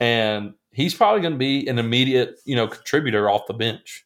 and 0.00 0.54
he's 0.72 0.94
probably 0.94 1.20
going 1.20 1.34
to 1.34 1.38
be 1.38 1.66
an 1.68 1.78
immediate, 1.78 2.38
you 2.44 2.56
know, 2.56 2.68
contributor 2.68 3.28
off 3.28 3.46
the 3.46 3.54
bench. 3.54 4.05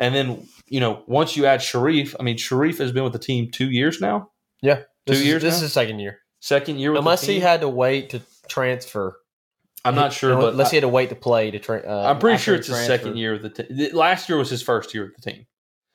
And 0.00 0.12
then, 0.14 0.48
you 0.66 0.80
know, 0.80 1.04
once 1.06 1.36
you 1.36 1.46
add 1.46 1.60
Shareef, 1.60 2.16
I 2.18 2.22
mean, 2.24 2.36
Shareef 2.38 2.78
has 2.78 2.90
been 2.90 3.04
with 3.04 3.12
the 3.12 3.18
team 3.20 3.50
2 3.52 3.70
years 3.70 4.00
now, 4.00 4.30
yeah. 4.62 4.82
This 5.06 5.18
Two 5.18 5.20
is, 5.22 5.26
years 5.26 5.42
This 5.42 5.52
now? 5.52 5.56
is 5.56 5.60
his 5.62 5.72
second 5.72 5.98
year, 6.00 6.18
second 6.40 6.78
year 6.78 6.90
with 6.92 6.98
unless 7.00 7.22
he 7.22 7.38
had 7.40 7.60
to 7.60 7.68
wait 7.68 8.10
to 8.10 8.20
transfer. 8.48 9.16
I'm 9.84 9.94
not 9.94 10.12
sure, 10.12 10.34
but 10.36 10.52
unless 10.52 10.68
I, 10.68 10.70
he 10.72 10.76
had 10.76 10.82
to 10.82 10.88
wait 10.88 11.08
to 11.10 11.14
play 11.14 11.50
to 11.50 11.58
train. 11.58 11.82
Uh, 11.86 12.02
I'm 12.02 12.18
pretty 12.18 12.38
sure 12.38 12.54
it's 12.54 12.66
his 12.66 12.84
second 12.86 13.16
year 13.16 13.32
with 13.32 13.42
the 13.42 13.62
team. 13.64 13.94
Last 13.94 14.28
year 14.28 14.36
was 14.36 14.50
his 14.50 14.62
first 14.62 14.92
year 14.94 15.04
with 15.04 15.16
the 15.16 15.30
team. 15.30 15.46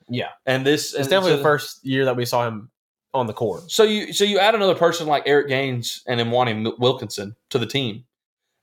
Yeah, 0.07 0.29
And 0.45 0.65
this 0.65 0.93
it's 0.93 1.01
and 1.01 1.09
definitely 1.09 1.33
so- 1.33 1.37
the 1.37 1.43
first 1.43 1.85
year 1.85 2.05
that 2.05 2.15
we 2.15 2.25
saw 2.25 2.47
him 2.47 2.69
on 3.13 3.27
the 3.27 3.33
court. 3.33 3.69
So 3.71 3.83
you 3.83 4.11
so 4.13 4.23
you 4.23 4.39
add 4.39 4.55
another 4.55 4.75
person 4.75 5.07
like 5.07 5.23
Eric 5.25 5.47
Gaines 5.47 6.01
and 6.07 6.19
Mwani 6.21 6.77
Wilkinson 6.79 7.35
to 7.51 7.57
the 7.59 7.65
team, 7.67 8.05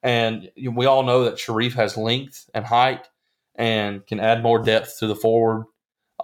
and 0.02 0.50
we 0.72 0.87
all 0.87 1.02
know 1.04 1.25
that 1.25 1.34
Shareef 1.37 1.72
has 1.75 1.96
length 1.96 2.49
and 2.54 2.64
height 2.64 3.08
and 3.56 4.06
can 4.06 4.21
add 4.21 4.42
more 4.42 4.59
depth 4.62 4.99
to 5.00 5.06
the 5.06 5.14
forward, 5.16 5.64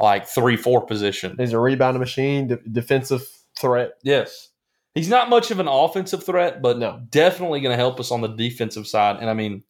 like 0.01 0.27
three 0.27 0.57
four 0.57 0.85
position. 0.87 1.37
He's 1.39 1.53
a 1.53 1.59
rebounding 1.61 2.01
machine, 2.01 2.49
de- 2.49 2.57
defensive 2.71 3.27
threat. 3.59 3.93
Yes, 4.03 4.49
He's 4.95 5.09
not 5.09 5.29
much 5.31 5.51
of 5.53 5.61
an 5.61 5.69
offensive 5.69 6.25
threat, 6.25 6.61
but 6.61 6.79
No. 6.79 7.01
definitely 7.11 7.61
going 7.61 7.73
to 7.73 7.77
help 7.77 8.01
us 8.01 8.11
on 8.11 8.21
the 8.21 8.29
defensive 8.29 8.87
side. 8.87 9.19
And 9.21 9.31
I 9.31 9.35
mean, 9.35 9.63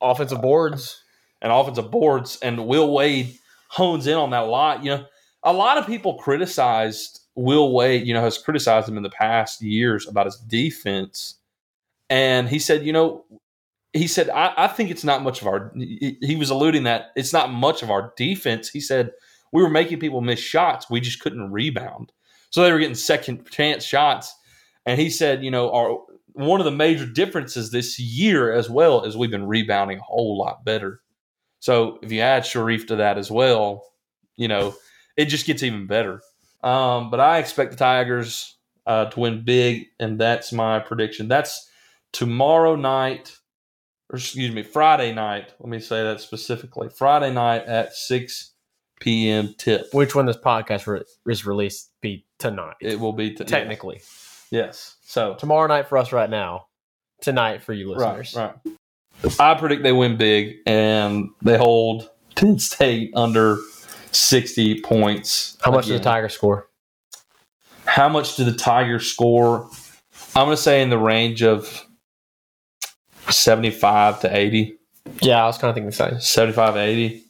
Offensive 0.00 0.42
boards. 0.42 1.02
and 1.40 1.50
offensive 1.52 1.90
boards. 1.90 2.38
And 2.42 2.66
Will 2.66 2.92
Wade 2.92 3.38
hones 3.68 4.06
in 4.06 4.14
on 4.18 4.30
that 4.30 4.42
a 4.42 4.46
lot. 4.46 4.82
You 4.84 4.90
know, 4.90 5.04
a 5.42 5.52
lot 5.52 5.78
of 5.78 5.86
people 5.86 6.14
criticized 6.18 7.20
Will 7.36 7.72
Wade, 7.72 8.06
you 8.06 8.12
know, 8.12 8.20
has 8.20 8.36
criticized 8.36 8.88
him 8.88 8.96
in 8.96 9.04
the 9.04 9.10
past 9.10 9.62
years 9.62 10.06
about 10.06 10.26
his 10.26 10.36
defense. 10.36 11.36
And 12.10 12.48
he 12.48 12.58
said, 12.58 12.84
you 12.84 12.92
know, 12.92 13.24
he 13.92 14.06
said, 14.06 14.28
I, 14.30 14.52
I 14.56 14.66
think 14.68 14.90
it's 14.90 15.04
not 15.04 15.22
much 15.22 15.40
of 15.40 15.46
our, 15.46 15.72
he 15.74 16.36
was 16.38 16.50
alluding 16.50 16.84
that 16.84 17.06
it's 17.16 17.32
not 17.32 17.52
much 17.52 17.82
of 17.82 17.90
our 17.90 18.12
defense. 18.16 18.68
He 18.68 18.80
said, 18.80 19.12
we 19.52 19.62
were 19.62 19.70
making 19.70 19.98
people 19.98 20.20
miss 20.20 20.40
shots. 20.40 20.90
We 20.90 21.00
just 21.00 21.20
couldn't 21.20 21.52
rebound. 21.52 22.12
So 22.50 22.62
they 22.62 22.72
were 22.72 22.78
getting 22.78 22.94
second 22.94 23.50
chance 23.50 23.84
shots. 23.84 24.34
And 24.84 25.00
he 25.00 25.10
said, 25.10 25.42
you 25.42 25.50
know, 25.50 25.70
our, 25.72 25.98
one 26.32 26.60
of 26.60 26.64
the 26.64 26.70
major 26.70 27.06
differences 27.06 27.70
this 27.70 27.98
year 27.98 28.52
as 28.52 28.70
well 28.70 29.04
is 29.04 29.16
we've 29.16 29.30
been 29.30 29.48
rebounding 29.48 29.98
a 29.98 30.02
whole 30.02 30.38
lot 30.38 30.64
better. 30.64 31.00
So 31.60 31.98
if 32.02 32.12
you 32.12 32.20
add 32.20 32.44
Shareef 32.44 32.86
to 32.88 32.96
that 32.96 33.18
as 33.18 33.30
well, 33.30 33.84
you 34.36 34.48
know, 34.48 34.74
it 35.16 35.26
just 35.26 35.46
gets 35.46 35.62
even 35.62 35.86
better. 35.86 36.20
Um, 36.62 37.10
but 37.10 37.20
I 37.20 37.38
expect 37.38 37.72
the 37.72 37.76
Tigers 37.76 38.56
uh, 38.86 39.06
to 39.06 39.20
win 39.20 39.44
big, 39.44 39.86
and 39.98 40.18
that's 40.18 40.52
my 40.52 40.78
prediction. 40.78 41.28
That's 41.28 41.68
tomorrow 42.12 42.76
night, 42.76 43.36
or 44.10 44.16
excuse 44.16 44.52
me, 44.54 44.62
Friday 44.62 45.12
night. 45.12 45.52
Let 45.60 45.68
me 45.68 45.80
say 45.80 46.02
that 46.02 46.20
specifically. 46.20 46.88
Friday 46.88 47.32
night 47.32 47.64
at 47.66 47.94
6 47.94 48.52
p.m. 49.00 49.54
tip. 49.58 49.88
Which 49.92 50.14
when 50.14 50.26
this 50.26 50.36
podcast 50.36 50.86
re- 50.86 51.02
is 51.26 51.46
released 51.46 51.90
be 52.00 52.24
tonight. 52.38 52.76
It 52.80 52.98
will 52.98 53.12
be 53.12 53.34
t- 53.34 53.44
technically. 53.44 54.00
Yes. 54.50 54.96
So 55.02 55.34
Tomorrow 55.34 55.66
night 55.68 55.88
for 55.88 55.98
us 55.98 56.12
right 56.12 56.30
now. 56.30 56.66
Tonight 57.20 57.62
for 57.62 57.72
you 57.72 57.90
listeners. 57.92 58.34
Right, 58.34 58.50
right. 58.64 59.34
I 59.40 59.54
predict 59.54 59.82
they 59.82 59.92
win 59.92 60.16
big 60.16 60.56
and 60.66 61.30
they 61.42 61.58
hold 61.58 62.08
Penn 62.36 62.58
State 62.58 63.10
under 63.14 63.58
60 64.12 64.82
points. 64.82 65.58
How 65.60 65.72
much 65.72 65.86
again. 65.86 65.98
the 65.98 66.04
Tigers 66.04 66.34
score? 66.34 66.68
How 67.84 68.08
much 68.08 68.36
do 68.36 68.44
the 68.44 68.52
Tigers 68.52 69.10
score? 69.10 69.68
I'm 70.36 70.46
going 70.46 70.56
to 70.56 70.62
say 70.62 70.82
in 70.82 70.90
the 70.90 70.98
range 70.98 71.42
of 71.42 71.84
75 73.30 74.20
to 74.20 74.36
80. 74.36 74.78
Yeah, 75.22 75.42
I 75.42 75.46
was 75.46 75.58
kind 75.58 75.70
of 75.70 75.74
thinking 75.74 75.90
the 75.90 75.96
same. 75.96 76.20
75 76.20 76.76
80. 76.76 77.24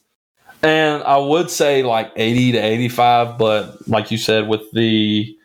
And 0.61 1.03
I 1.03 1.17
would 1.17 1.49
say 1.49 1.83
like 1.83 2.11
80 2.15 2.53
to 2.53 2.57
85, 2.57 3.37
but 3.37 3.87
like 3.87 4.11
you 4.11 4.17
said, 4.17 4.47
with 4.47 4.69
the 4.73 5.35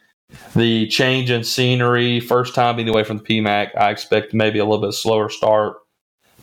the 0.57 0.89
change 0.89 1.31
in 1.31 1.45
scenery, 1.45 2.19
first 2.19 2.55
time 2.55 2.77
being 2.77 2.89
away 2.89 3.05
from 3.05 3.19
the 3.19 3.23
PMAC, 3.23 3.77
I 3.77 3.91
expect 3.91 4.35
maybe 4.35 4.59
a 4.59 4.65
little 4.65 4.85
bit 4.85 4.93
slower 4.95 5.29
start, 5.29 5.77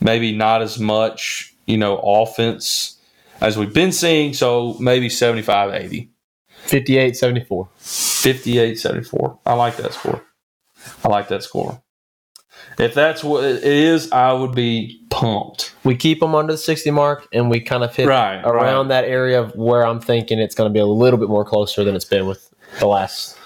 maybe 0.00 0.34
not 0.34 0.62
as 0.62 0.78
much, 0.78 1.54
you 1.66 1.76
know, 1.76 1.98
offense 1.98 2.98
as 3.42 3.58
we've 3.58 3.74
been 3.74 3.92
seeing. 3.92 4.32
So 4.32 4.76
maybe 4.80 5.10
75 5.10 5.74
80. 5.74 6.10
58 6.62 7.16
74. 7.16 7.68
58 7.76 8.78
74. 8.78 9.38
I 9.44 9.54
like 9.54 9.76
that 9.76 9.92
score. 9.92 10.22
I 11.04 11.08
like 11.08 11.28
that 11.28 11.42
score. 11.42 11.82
If 12.78 12.94
that's 12.94 13.22
what 13.22 13.44
it 13.44 13.62
is, 13.64 14.10
I 14.12 14.32
would 14.32 14.52
be 14.54 15.00
pumped. 15.10 15.74
We 15.84 15.94
keep 15.94 16.20
them 16.20 16.34
under 16.34 16.52
the 16.54 16.58
60 16.58 16.90
mark 16.90 17.28
and 17.32 17.50
we 17.50 17.60
kind 17.60 17.84
of 17.84 17.94
hit 17.94 18.08
Right. 18.08 18.40
around 18.44 18.88
that 18.88 19.04
area 19.04 19.40
of 19.40 19.54
where 19.54 19.86
I'm 19.86 20.00
thinking 20.00 20.38
it's 20.38 20.54
going 20.54 20.68
to 20.68 20.72
be 20.72 20.80
a 20.80 20.86
little 20.86 21.18
bit 21.18 21.28
more 21.28 21.44
closer 21.44 21.84
than 21.84 21.94
it's 21.94 22.04
been 22.04 22.26
with 22.26 22.52
the 22.80 22.86
last 22.86 23.36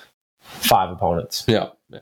five 0.40 0.90
opponents. 0.90 1.44
Yeah, 1.46 1.68
yeah. 1.90 2.00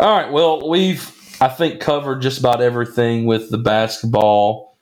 All 0.00 0.16
right. 0.16 0.30
Well, 0.32 0.68
we've 0.68 1.14
I 1.40 1.48
think 1.48 1.80
covered 1.80 2.20
just 2.20 2.38
about 2.40 2.60
everything 2.60 3.26
with 3.26 3.50
the 3.50 3.58
basketball. 3.58 4.76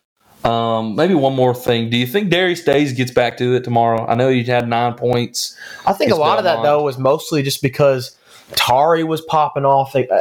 Um, 0.44 0.94
maybe 0.94 1.14
one 1.14 1.34
more 1.34 1.54
thing. 1.54 1.90
Do 1.90 1.96
you 1.96 2.06
think 2.06 2.30
Darius 2.30 2.62
Days 2.62 2.92
gets 2.92 3.10
back 3.10 3.36
to 3.38 3.54
it 3.56 3.64
tomorrow? 3.64 4.06
I 4.06 4.14
know 4.14 4.28
you 4.28 4.44
had 4.44 4.68
nine 4.68 4.94
points. 4.94 5.56
I 5.84 5.92
think 5.92 6.12
a 6.12 6.16
lot 6.16 6.38
of 6.38 6.44
that 6.44 6.62
though 6.62 6.82
was 6.82 6.98
mostly 6.98 7.42
just 7.42 7.62
because 7.62 8.16
Tari 8.52 9.02
was 9.02 9.20
popping 9.22 9.64
off. 9.64 9.92
They, 9.92 10.06
uh, 10.08 10.18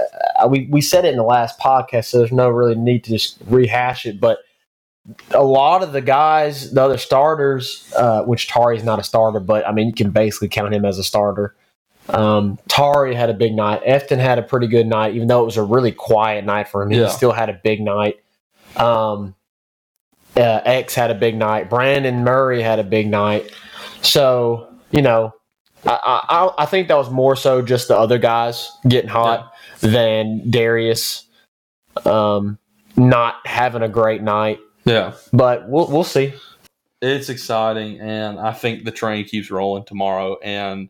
we 0.48 0.68
we 0.72 0.82
said 0.82 1.06
it 1.06 1.10
in 1.10 1.18
the 1.18 1.24
last 1.24 1.60
podcast, 1.60 2.06
so 2.06 2.20
there's 2.20 2.32
no 2.32 2.50
really 2.50 2.76
need 2.76 3.04
to 3.06 3.12
just 3.12 3.38
rehash 3.48 4.06
it. 4.06 4.20
But 4.20 4.40
a 5.32 5.44
lot 5.44 5.84
of 5.84 5.92
the 5.94 6.02
guys, 6.02 6.72
the 6.74 6.82
other 6.84 6.98
starters, 6.98 7.92
uh, 7.96 8.24
which 8.24 8.48
Tari's 8.48 8.84
not 8.84 9.00
a 9.00 9.04
starter, 9.04 9.40
but 9.40 9.68
I 9.68 9.72
mean 9.72 9.88
you 9.88 9.94
can 9.94 10.12
basically 10.12 10.48
count 10.50 10.74
him 10.74 10.86
as 10.86 10.98
a 10.98 11.04
starter. 11.04 11.56
Um, 12.10 12.60
Tari 12.68 13.16
had 13.16 13.30
a 13.30 13.34
big 13.34 13.54
night. 13.54 13.84
Efton 13.84 14.20
had 14.20 14.38
a 14.38 14.44
pretty 14.44 14.68
good 14.68 14.86
night, 14.88 15.16
even 15.16 15.28
though 15.28 15.42
it 15.42 15.46
was 15.46 15.58
a 15.58 15.64
really 15.64 15.92
quiet 15.92 16.46
night 16.46 16.68
for 16.68 16.84
him. 16.84 16.92
He 16.92 17.00
Yeah. 17.00 17.08
still 17.08 17.32
had 17.32 17.50
a 17.50 17.54
big 17.64 17.82
night. 17.82 18.20
Um, 18.78 19.34
uh, 20.38 20.62
X 20.66 20.94
had 20.96 21.10
a 21.12 21.16
big 21.16 21.36
night. 21.36 21.70
Brandon 21.70 22.24
Murray 22.24 22.62
had 22.62 22.78
a 22.80 22.84
big 22.84 23.08
night. 23.08 23.52
So 24.02 24.68
you 24.92 25.02
know, 25.02 25.34
I, 25.86 26.22
I 26.30 26.64
I 26.64 26.66
think 26.66 26.88
that 26.90 26.98
was 26.98 27.10
more 27.10 27.36
so 27.36 27.62
just 27.62 27.88
the 27.88 27.98
other 27.98 28.18
guys 28.20 28.72
getting 28.88 29.10
hot 29.10 29.52
than 29.82 30.50
Darius 30.50 31.28
um, 32.06 32.58
not 32.98 33.36
having 33.46 33.82
a 33.82 33.90
great 33.90 34.22
night. 34.22 34.60
Yeah, 34.86 35.14
But 35.34 35.68
we'll 35.68 35.88
we'll 35.88 36.04
see. 36.04 36.34
it's 37.02 37.30
exciting, 37.30 38.00
and 38.00 38.40
I 38.40 38.52
think 38.54 38.84
the 38.86 38.92
train 38.92 39.26
keeps 39.26 39.50
rolling 39.50 39.84
tomorrow. 39.86 40.38
And 40.44 40.90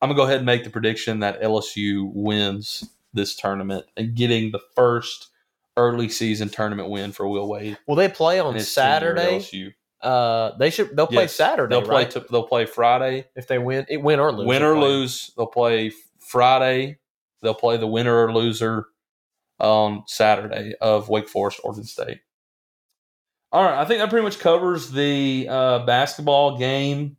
I'm 0.00 0.08
gonna 0.08 0.14
go 0.16 0.22
ahead 0.24 0.36
and 0.38 0.46
make 0.46 0.62
the 0.64 0.70
prediction 0.70 1.20
that 1.20 1.42
LSU 1.42 2.10
wins 2.14 2.88
this 3.12 3.34
tournament 3.34 3.86
and 3.96 4.14
getting 4.14 4.52
the 4.52 4.60
first 4.76 5.28
early 5.76 6.08
season 6.08 6.48
tournament 6.48 6.88
win 6.90 7.10
for 7.10 7.26
Will 7.26 7.48
Wade. 7.48 7.76
Will 7.88 7.96
they 7.96 8.08
play 8.08 8.38
on 8.38 8.48
and 8.48 8.56
his 8.56 8.72
tenure 8.72 9.16
at 9.16 9.18
Saturday? 9.18 9.38
LSU. 9.38 9.74
Uh, 10.00 10.56
they 10.58 10.70
should. 10.70 10.96
They'll 10.96 11.06
play 11.08 11.22
Yes, 11.24 11.34
Saturday. 11.34 11.74
They'll 11.74 11.82
play. 11.84 12.04
right? 12.04 12.10
T- 12.10 12.20
they'll 12.30 12.46
play 12.46 12.66
Friday. 12.66 13.24
if 13.34 13.48
they 13.48 13.58
win, 13.58 13.86
it 13.88 13.96
win 14.02 14.20
or 14.20 14.30
lose. 14.30 14.46
win 14.46 14.62
or 14.62 14.74
play. 14.74 14.82
lose, 14.88 15.32
they'll 15.36 15.46
play 15.46 15.90
Friday. 16.20 16.98
They'll 17.44 17.54
play 17.54 17.76
the 17.76 17.86
winner 17.86 18.24
or 18.26 18.32
loser 18.32 18.86
on 19.60 20.02
Saturday 20.06 20.74
of 20.80 21.08
Wake 21.08 21.28
Forest, 21.28 21.60
Oregon 21.62 21.84
State. 21.84 22.20
All 23.52 23.62
right, 23.62 23.80
I 23.80 23.84
think 23.84 24.00
that 24.00 24.10
pretty 24.10 24.24
much 24.24 24.40
covers 24.40 24.90
the 24.90 25.46
uh, 25.48 25.86
basketball 25.86 26.58
game 26.58 27.16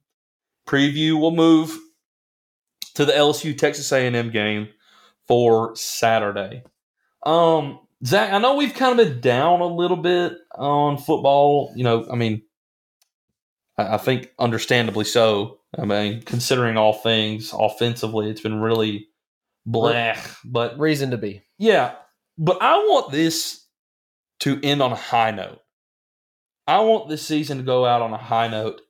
preview. 0.67 1.19
We'll 1.19 1.31
move 1.31 1.77
to 2.95 3.05
the 3.05 3.13
LSU 3.13 3.57
Texas 3.57 3.91
A&M 3.91 4.31
game 4.31 4.67
for 5.27 5.75
Saturday. 5.77 6.63
Um, 7.25 7.79
Zach, 8.05 8.33
I 8.33 8.39
know 8.39 8.55
we've 8.55 8.73
kind 8.73 8.99
of 8.99 9.07
been 9.07 9.21
down 9.21 9.61
a 9.61 9.65
little 9.65 9.97
bit 9.97 10.33
on 10.53 10.97
football. 10.97 11.71
You 11.75 11.83
know, 11.85 12.05
I 12.11 12.15
mean, 12.15 12.41
I 13.77 13.95
I 13.95 13.97
think 13.97 14.31
understandably 14.37 15.05
so. 15.05 15.59
I 15.77 15.85
mean, 15.85 16.21
considering 16.21 16.77
all 16.77 16.93
things 16.93 17.53
offensively, 17.57 18.29
it's 18.29 18.41
been 18.41 18.61
really 18.61 19.07
bleh. 19.67 20.37
But 20.43 20.79
Reason 20.79 21.11
to 21.11 21.17
be. 21.17 21.41
yeah, 21.57 21.95
but 22.37 22.61
I 22.61 22.75
want 22.77 23.11
this 23.11 23.65
to 24.41 24.59
end 24.61 24.81
on 24.81 24.91
a 24.91 24.95
high 24.95 25.31
note. 25.31 25.59
I 26.67 26.79
want 26.81 27.09
this 27.09 27.21
season 27.25 27.57
to 27.59 27.63
go 27.63 27.85
out 27.85 28.01
on 28.01 28.11
a 28.13 28.17
high 28.17 28.47
note. 28.47 28.81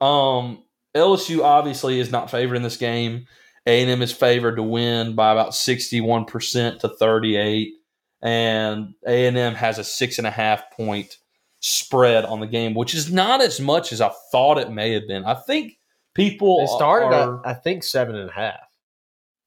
Um, 0.00 0.64
LSU 0.96 1.42
obviously 1.42 2.00
is 2.00 2.10
not 2.10 2.30
favored 2.30 2.56
in 2.56 2.62
this 2.62 2.76
game. 2.78 3.26
A&M 3.66 4.00
is 4.00 4.10
favored 4.10 4.56
to 4.56 4.62
win 4.62 5.14
by 5.14 5.32
about 5.32 5.54
sixty-one 5.54 6.24
percent 6.24 6.80
to 6.80 6.88
thirty-eight, 6.88 7.74
and 8.22 8.94
A&M 9.06 9.54
has 9.54 9.78
a 9.78 9.84
six 9.84 10.18
and 10.18 10.26
a 10.26 10.30
half 10.30 10.70
point 10.72 11.16
spread 11.60 12.24
on 12.24 12.40
the 12.40 12.46
game, 12.46 12.72
which 12.74 12.94
is 12.94 13.12
not 13.12 13.42
as 13.42 13.60
much 13.60 13.92
as 13.92 14.00
I 14.00 14.10
thought 14.32 14.56
it 14.58 14.70
may 14.70 14.94
have 14.94 15.06
been. 15.06 15.24
I 15.26 15.34
think 15.34 15.74
people 16.14 16.62
It 16.64 16.68
started 16.68 17.14
are, 17.14 17.46
at 17.46 17.50
I 17.50 17.54
think 17.54 17.84
seven 17.84 18.16
and 18.16 18.30
a 18.30 18.32
half. 18.32 18.60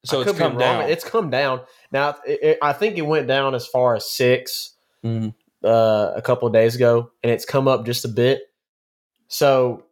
So 0.06 0.20
I 0.20 0.22
it's 0.24 0.38
come 0.38 0.58
down. 0.58 0.90
It's 0.90 1.04
come 1.04 1.30
down 1.30 1.62
now. 1.92 2.16
It, 2.26 2.40
it, 2.44 2.58
I 2.62 2.74
think 2.74 2.98
it 2.98 3.04
went 3.04 3.28
down 3.28 3.56
as 3.56 3.66
far 3.68 3.96
as 3.96 4.10
six 4.10 4.72
Mhm. 5.04 5.34
uh, 5.64 6.12
a 6.16 6.22
couple 6.22 6.48
of 6.48 6.54
days 6.54 6.76
ago, 6.76 7.12
and 7.24 7.32
it's 7.32 7.46
come 7.46 7.68
up 7.68 7.86
just 7.86 8.06
a 8.06 8.10
bit. 8.10 8.42
So 9.28 9.84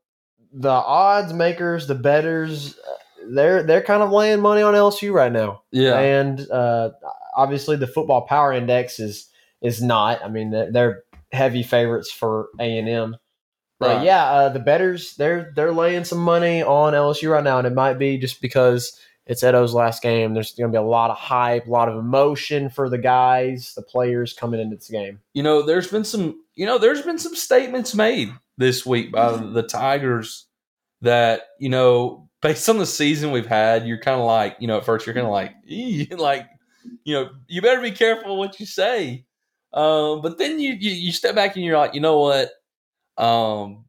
the 0.53 0.69
odds 0.69 1.33
makers, 1.33 1.87
the 1.87 1.95
betters, 1.95 2.77
uh, 2.77 2.93
they're 3.33 3.63
they're 3.63 3.81
kind 3.81 4.03
of 4.03 4.11
laying 4.11 4.41
money 4.41 4.61
on 4.61 4.73
LSU 4.73 5.13
right 5.13 5.31
now, 5.31 5.63
yeah, 5.71 5.97
and 5.99 6.49
uh, 6.49 6.91
obviously 7.35 7.75
the 7.77 7.87
football 7.87 8.21
power 8.21 8.51
index 8.53 8.99
is 8.99 9.29
is 9.61 9.81
not. 9.81 10.23
I 10.23 10.27
mean, 10.27 10.51
they're, 10.51 10.71
they're 10.71 11.03
heavy 11.31 11.63
favorites 11.63 12.11
for 12.11 12.49
A 12.59 12.77
and 12.77 12.89
M. 12.89 13.15
But 13.79 14.03
yeah, 14.03 14.25
uh, 14.25 14.49
the 14.49 14.59
betters 14.59 15.15
they're 15.15 15.51
they're 15.55 15.71
laying 15.71 16.03
some 16.03 16.19
money 16.19 16.61
on 16.61 16.93
LSU 16.93 17.31
right 17.31 17.43
now, 17.43 17.57
and 17.57 17.65
it 17.65 17.73
might 17.73 17.95
be 17.97 18.17
just 18.19 18.39
because 18.41 18.99
it's 19.31 19.43
Ed 19.43 19.55
O's 19.55 19.73
last 19.73 20.03
game. 20.03 20.33
There's 20.33 20.53
going 20.53 20.69
to 20.69 20.77
be 20.77 20.83
a 20.83 20.85
lot 20.85 21.09
of 21.09 21.17
hype, 21.17 21.65
a 21.65 21.71
lot 21.71 21.87
of 21.87 21.97
emotion 21.97 22.69
for 22.69 22.89
the 22.89 22.97
guys, 22.97 23.73
the 23.75 23.81
players 23.81 24.33
coming 24.33 24.59
into 24.59 24.75
this 24.75 24.89
game. 24.89 25.21
you 25.33 25.41
know, 25.41 25.61
there's 25.61 25.87
been 25.87 26.03
some, 26.03 26.43
you 26.55 26.65
know, 26.65 26.77
there's 26.77 27.01
been 27.01 27.17
some 27.17 27.33
statements 27.33 27.95
made 27.95 28.29
this 28.57 28.85
week 28.85 29.09
by 29.13 29.37
the 29.37 29.63
Tigers 29.63 30.47
that, 30.99 31.43
you 31.59 31.69
know, 31.69 32.27
based 32.41 32.67
on 32.67 32.77
the 32.77 32.85
season 32.85 33.31
we've 33.31 33.47
had, 33.47 33.87
you're 33.87 33.99
kind 34.01 34.19
of 34.19 34.25
like, 34.25 34.57
you 34.59 34.67
know, 34.67 34.77
at 34.77 34.85
first 34.85 35.05
you're 35.05 35.15
kind 35.15 35.25
of 35.25 35.31
like, 35.31 35.53
like, 36.19 36.49
you 37.05 37.13
know, 37.13 37.29
you 37.47 37.61
better 37.61 37.81
be 37.81 37.91
careful 37.91 38.37
what 38.37 38.59
you 38.59 38.65
say. 38.65 39.25
Um, 39.71 40.21
but 40.21 40.37
then 40.37 40.59
you, 40.59 40.73
you 40.73 40.91
you 40.91 41.11
step 41.13 41.35
back 41.35 41.55
and 41.55 41.63
you're 41.63 41.77
like, 41.77 41.93
you 41.93 42.01
know 42.01 42.19
what? 42.19 42.51
Um, 43.15 43.85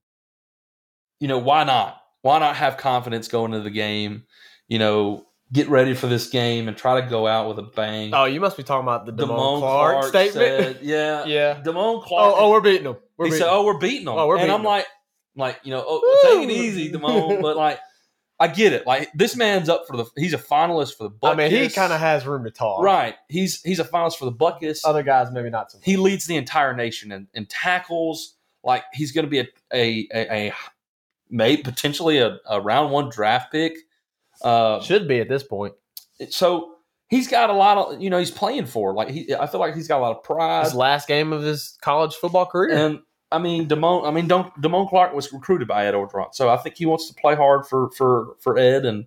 you 1.18 1.26
know, 1.26 1.38
why 1.38 1.64
not? 1.64 2.00
Why 2.20 2.38
not 2.38 2.54
have 2.54 2.76
confidence 2.76 3.26
going 3.26 3.52
into 3.52 3.64
the 3.64 3.70
game? 3.70 4.22
You 4.68 4.78
know, 4.78 5.26
get 5.52 5.68
ready 5.68 5.94
for 5.94 6.06
this 6.06 6.28
game 6.28 6.66
and 6.66 6.76
try 6.76 7.00
to 7.00 7.06
go 7.06 7.26
out 7.26 7.48
with 7.48 7.58
a 7.58 7.62
bang. 7.62 8.12
Oh, 8.14 8.24
you 8.24 8.40
must 8.40 8.56
be 8.56 8.62
talking 8.62 8.84
about 8.84 9.04
the 9.06 9.12
Damone, 9.12 9.28
Damone 9.28 9.58
Clark, 9.60 9.92
Clark 9.92 10.08
statement. 10.08 10.34
said- 10.34 10.78
yeah, 10.82 11.24
yeah. 11.26 11.62
Damone 11.62 11.98
oh, 11.98 12.00
Clark. 12.00 12.34
Oh, 12.34 12.38
oh, 12.38 12.50
we're 12.50 12.60
beating 12.60 12.84
them. 12.84 12.96
We're 13.16 13.26
he 13.26 13.30
beating 13.32 13.44
said. 13.44 13.52
"Oh, 13.52 13.64
we're 13.64 13.78
beating 13.78 14.06
them." 14.06 14.14
Oh, 14.16 14.26
we're 14.26 14.38
and 14.38 14.50
I'm 14.50 14.60
beating 14.60 14.60
'em. 14.60 14.64
like, 14.64 14.86
like 15.36 15.60
you 15.64 15.70
know, 15.70 15.84
oh, 15.86 16.38
take 16.40 16.48
it 16.48 16.52
easy, 16.52 16.90
Damone. 16.92 17.42
but 17.42 17.56
like, 17.56 17.78
I 18.40 18.48
get 18.48 18.72
it. 18.72 18.86
Like 18.86 19.12
this 19.14 19.36
man's 19.36 19.68
up 19.68 19.86
for 19.86 19.96
the. 19.96 20.06
He's 20.16 20.32
a 20.34 20.38
finalist 20.38 20.96
for 20.96 21.04
the. 21.04 21.10
Butkus. 21.10 21.32
I 21.32 21.34
mean, 21.34 21.50
he 21.50 21.68
kind 21.68 21.92
of 21.92 22.00
has 22.00 22.26
room 22.26 22.44
to 22.44 22.50
talk. 22.50 22.82
right. 22.82 23.14
He's 23.28 23.60
he's 23.62 23.78
a 23.78 23.84
finalist 23.84 24.16
for 24.16 24.24
the 24.24 24.32
Butkus. 24.32 24.80
Other 24.84 25.02
guys, 25.02 25.30
maybe 25.30 25.50
not 25.50 25.70
so. 25.70 25.78
much. 25.78 25.84
he 25.84 25.96
leads 25.96 26.26
the 26.26 26.36
entire 26.36 26.74
nation 26.74 27.12
in, 27.12 27.28
in 27.34 27.46
tackles. 27.46 28.34
Like 28.64 28.84
he's 28.92 29.12
going 29.12 29.26
to 29.26 29.30
be 29.30 29.40
a 29.40 29.48
a 29.72 30.08
a, 30.14 30.48
a 30.48 30.52
may 31.30 31.56
potentially 31.56 32.18
a, 32.18 32.38
a 32.48 32.60
round 32.60 32.90
one 32.90 33.08
draft 33.10 33.52
pick. 33.52 33.76
Uh, 34.42 34.80
Should 34.80 35.08
be 35.08 35.20
at 35.20 35.28
this 35.28 35.42
point. 35.42 35.74
so 36.30 36.74
he's 37.08 37.28
got 37.28 37.50
a 37.50 37.52
lot 37.52 37.76
of 37.76 38.00
you 38.02 38.10
know 38.10 38.18
he's 38.18 38.30
playing 38.30 38.66
for. 38.66 38.94
Like 38.94 39.10
he, 39.10 39.34
I 39.34 39.46
feel 39.46 39.60
like 39.60 39.74
he's 39.74 39.88
got 39.88 39.98
a 39.98 40.02
lot 40.02 40.16
of 40.16 40.22
pride. 40.24 40.64
His 40.64 40.74
last 40.74 41.06
game 41.06 41.32
of 41.32 41.42
his 41.42 41.76
college 41.82 42.14
football 42.14 42.46
career. 42.46 42.74
And 42.74 43.00
I 43.30 43.38
mean, 43.38 43.68
Damone. 43.68 44.06
I 44.06 44.10
mean, 44.10 44.26
don't 44.26 44.52
Damone 44.60 44.88
Clark 44.88 45.14
was 45.14 45.32
recruited 45.32 45.68
by 45.68 45.86
Ed 45.86 45.94
Orgeron, 45.94 46.34
so 46.34 46.48
I 46.48 46.56
think 46.56 46.76
he 46.76 46.86
wants 46.86 47.08
to 47.08 47.14
play 47.14 47.34
hard 47.34 47.66
for 47.66 47.90
for 47.92 48.36
for 48.40 48.58
Ed 48.58 48.84
and 48.84 49.06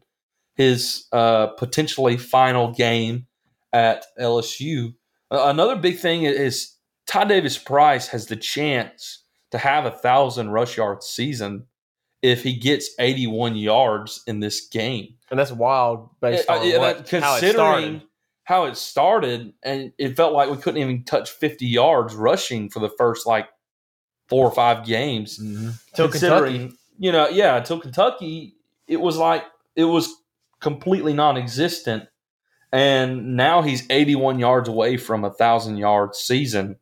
his 0.55 1.05
uh, 1.11 1.47
potentially 1.47 2.17
final 2.17 2.71
game 2.71 3.27
at 3.73 4.05
LSU. 4.19 4.93
Uh, 5.29 5.45
another 5.47 5.75
big 5.75 5.97
thing 5.97 6.23
is 6.23 6.75
Ty 7.07 7.25
Davis 7.25 7.57
Price 7.57 8.07
has 8.07 8.27
the 8.27 8.37
chance 8.37 9.23
to 9.51 9.57
have 9.57 9.85
a 9.85 9.91
thousand 9.91 10.49
rush 10.49 10.77
yards 10.77 11.05
season 11.07 11.65
if 12.21 12.43
he 12.43 12.57
gets 12.57 12.89
eighty 12.99 13.27
one 13.27 13.55
yards 13.55 14.23
in 14.27 14.39
this 14.39 14.67
game. 14.67 15.14
And 15.31 15.39
that's 15.39 15.51
wild 15.51 16.09
based 16.21 16.49
Uh, 16.49 16.53
on 16.59 16.67
yeah, 16.67 16.77
what, 16.77 17.05
that- 17.09 17.21
how 17.21 17.35
it 17.35 17.39
considering 17.39 17.53
started. 17.55 18.01
how 18.43 18.65
it 18.65 18.77
started, 18.77 19.53
and 19.63 19.91
it 19.97 20.15
felt 20.15 20.33
like 20.33 20.49
we 20.49 20.57
couldn't 20.57 20.81
even 20.81 21.03
touch 21.03 21.31
50 21.31 21.65
yards 21.65 22.13
rushing 22.15 22.69
for 22.69 22.79
the 22.79 22.89
first 22.97 23.25
like 23.25 23.47
four 24.29 24.45
or 24.47 24.51
five 24.51 24.85
games. 24.85 25.37
Till 25.95 26.09
considering, 26.09 26.53
Kentucky. 26.59 26.77
you 26.99 27.11
know, 27.11 27.27
yeah, 27.29 27.57
until 27.57 27.79
Kentucky, 27.79 28.55
it 28.87 29.01
was 29.01 29.17
like 29.17 29.43
it 29.75 29.85
was 29.85 30.13
completely 30.61 31.13
non-existent, 31.13 32.05
and 32.71 33.35
now 33.35 33.61
he's 33.61 33.83
81 33.89 34.39
yards 34.39 34.67
away 34.69 34.97
from 34.97 35.23
a 35.23 35.31
thousand 35.33 35.77
yard 35.77 36.15
season, 36.15 36.77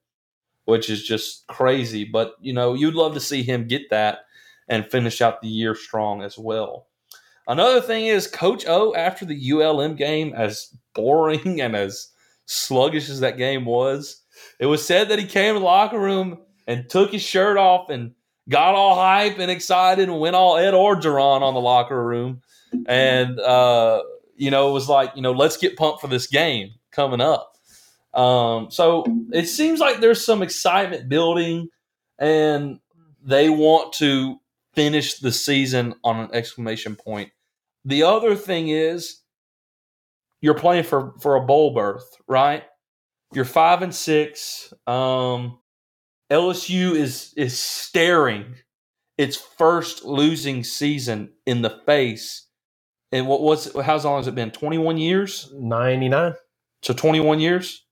which 0.66 0.90
is 0.90 1.04
just 1.04 1.46
crazy. 1.48 2.04
But 2.06 2.36
you 2.42 2.54
know, 2.54 2.74
you'd 2.74 2.96
love 2.96 3.14
to 3.14 3.20
see 3.20 3.44
him 3.44 3.68
get 3.68 3.90
that 3.90 4.20
and 4.68 4.90
finish 4.90 5.22
out 5.22 5.42
the 5.42 5.48
year 5.50 5.76
strong 5.76 6.22
as 6.22 6.38
well. 6.38 6.88
Another 7.48 7.82
thing 7.82 8.06
is 8.06 8.28
Coach 8.28 8.66
O 8.68 8.94
after 8.96 9.26
the 9.26 9.52
ULM 9.52 9.96
game, 9.96 10.34
as 10.36 10.70
boring 10.94 11.62
and 11.62 11.76
as 11.76 12.10
sluggish 12.46 13.10
as 13.10 13.20
that 13.22 13.38
game 13.38 13.66
was, 13.66 14.22
it 14.60 14.66
was 14.66 14.86
said 14.86 15.10
that 15.10 15.20
he 15.20 15.26
came 15.26 15.54
to 15.54 15.60
the 15.60 15.66
locker 15.66 16.00
room 16.00 16.40
and 16.68 16.90
took 16.90 17.12
his 17.12 17.22
shirt 17.22 17.58
off 17.58 17.90
and 17.90 18.14
got 18.50 18.76
all 18.76 18.96
hype 18.96 19.40
and 19.40 19.52
excited 19.52 20.10
and 20.10 20.20
went 20.20 20.36
all 20.36 20.58
Ed 20.58 20.74
Orgeron 20.74 21.42
on 21.42 21.54
the 21.54 21.62
locker 21.62 22.04
room. 22.04 22.42
And, 22.88 23.40
uh, 23.40 24.02
you 24.36 24.52
know, 24.52 24.70
it 24.70 24.74
was 24.74 24.90
like, 24.90 25.12
you 25.16 25.22
know, 25.22 25.32
let's 25.32 25.58
get 25.58 25.78
pumped 25.78 26.02
for 26.02 26.08
this 26.08 26.28
game 26.28 26.72
coming 26.92 27.22
up. 27.22 27.56
Um, 28.14 28.70
so 28.70 29.06
it 29.32 29.48
seems 29.48 29.80
like 29.80 30.00
there's 30.00 30.24
some 30.24 30.42
excitement 30.42 31.10
building 31.10 31.70
and 32.20 32.80
they 33.24 33.50
want 33.50 33.94
to 33.94 34.40
finish 34.76 35.20
the 35.20 35.32
season 35.32 35.96
on 36.04 36.20
an 36.20 36.30
exclamation 36.34 36.96
point. 36.96 37.32
The 37.86 38.04
other 38.04 38.36
thing 38.36 38.70
is 38.70 39.22
you're 40.42 40.54
playing 40.54 40.84
for, 40.84 41.14
for 41.20 41.36
a 41.36 41.46
bowl 41.46 41.74
berth, 41.74 42.06
right? 42.28 42.64
You're 43.34 43.46
five 43.46 43.82
and 43.82 43.94
six. 43.94 44.74
Um, 44.86 45.60
LSU 46.32 46.96
is 46.96 47.34
is 47.36 47.60
staring 47.60 48.56
its 49.18 49.36
first 49.36 50.04
losing 50.04 50.64
season 50.64 51.34
in 51.46 51.62
the 51.62 51.70
face. 51.86 52.48
And 53.12 53.28
what 53.28 53.42
was 53.42 53.74
how 53.84 53.98
long 54.00 54.18
has 54.18 54.28
it 54.28 54.36
been? 54.36 54.52
Twenty 54.52 54.78
one 54.78 54.98
years. 54.98 55.52
99. 55.54 56.34
So 56.82 56.94
twenty 56.94 57.20
one 57.20 57.40
years. 57.40 57.86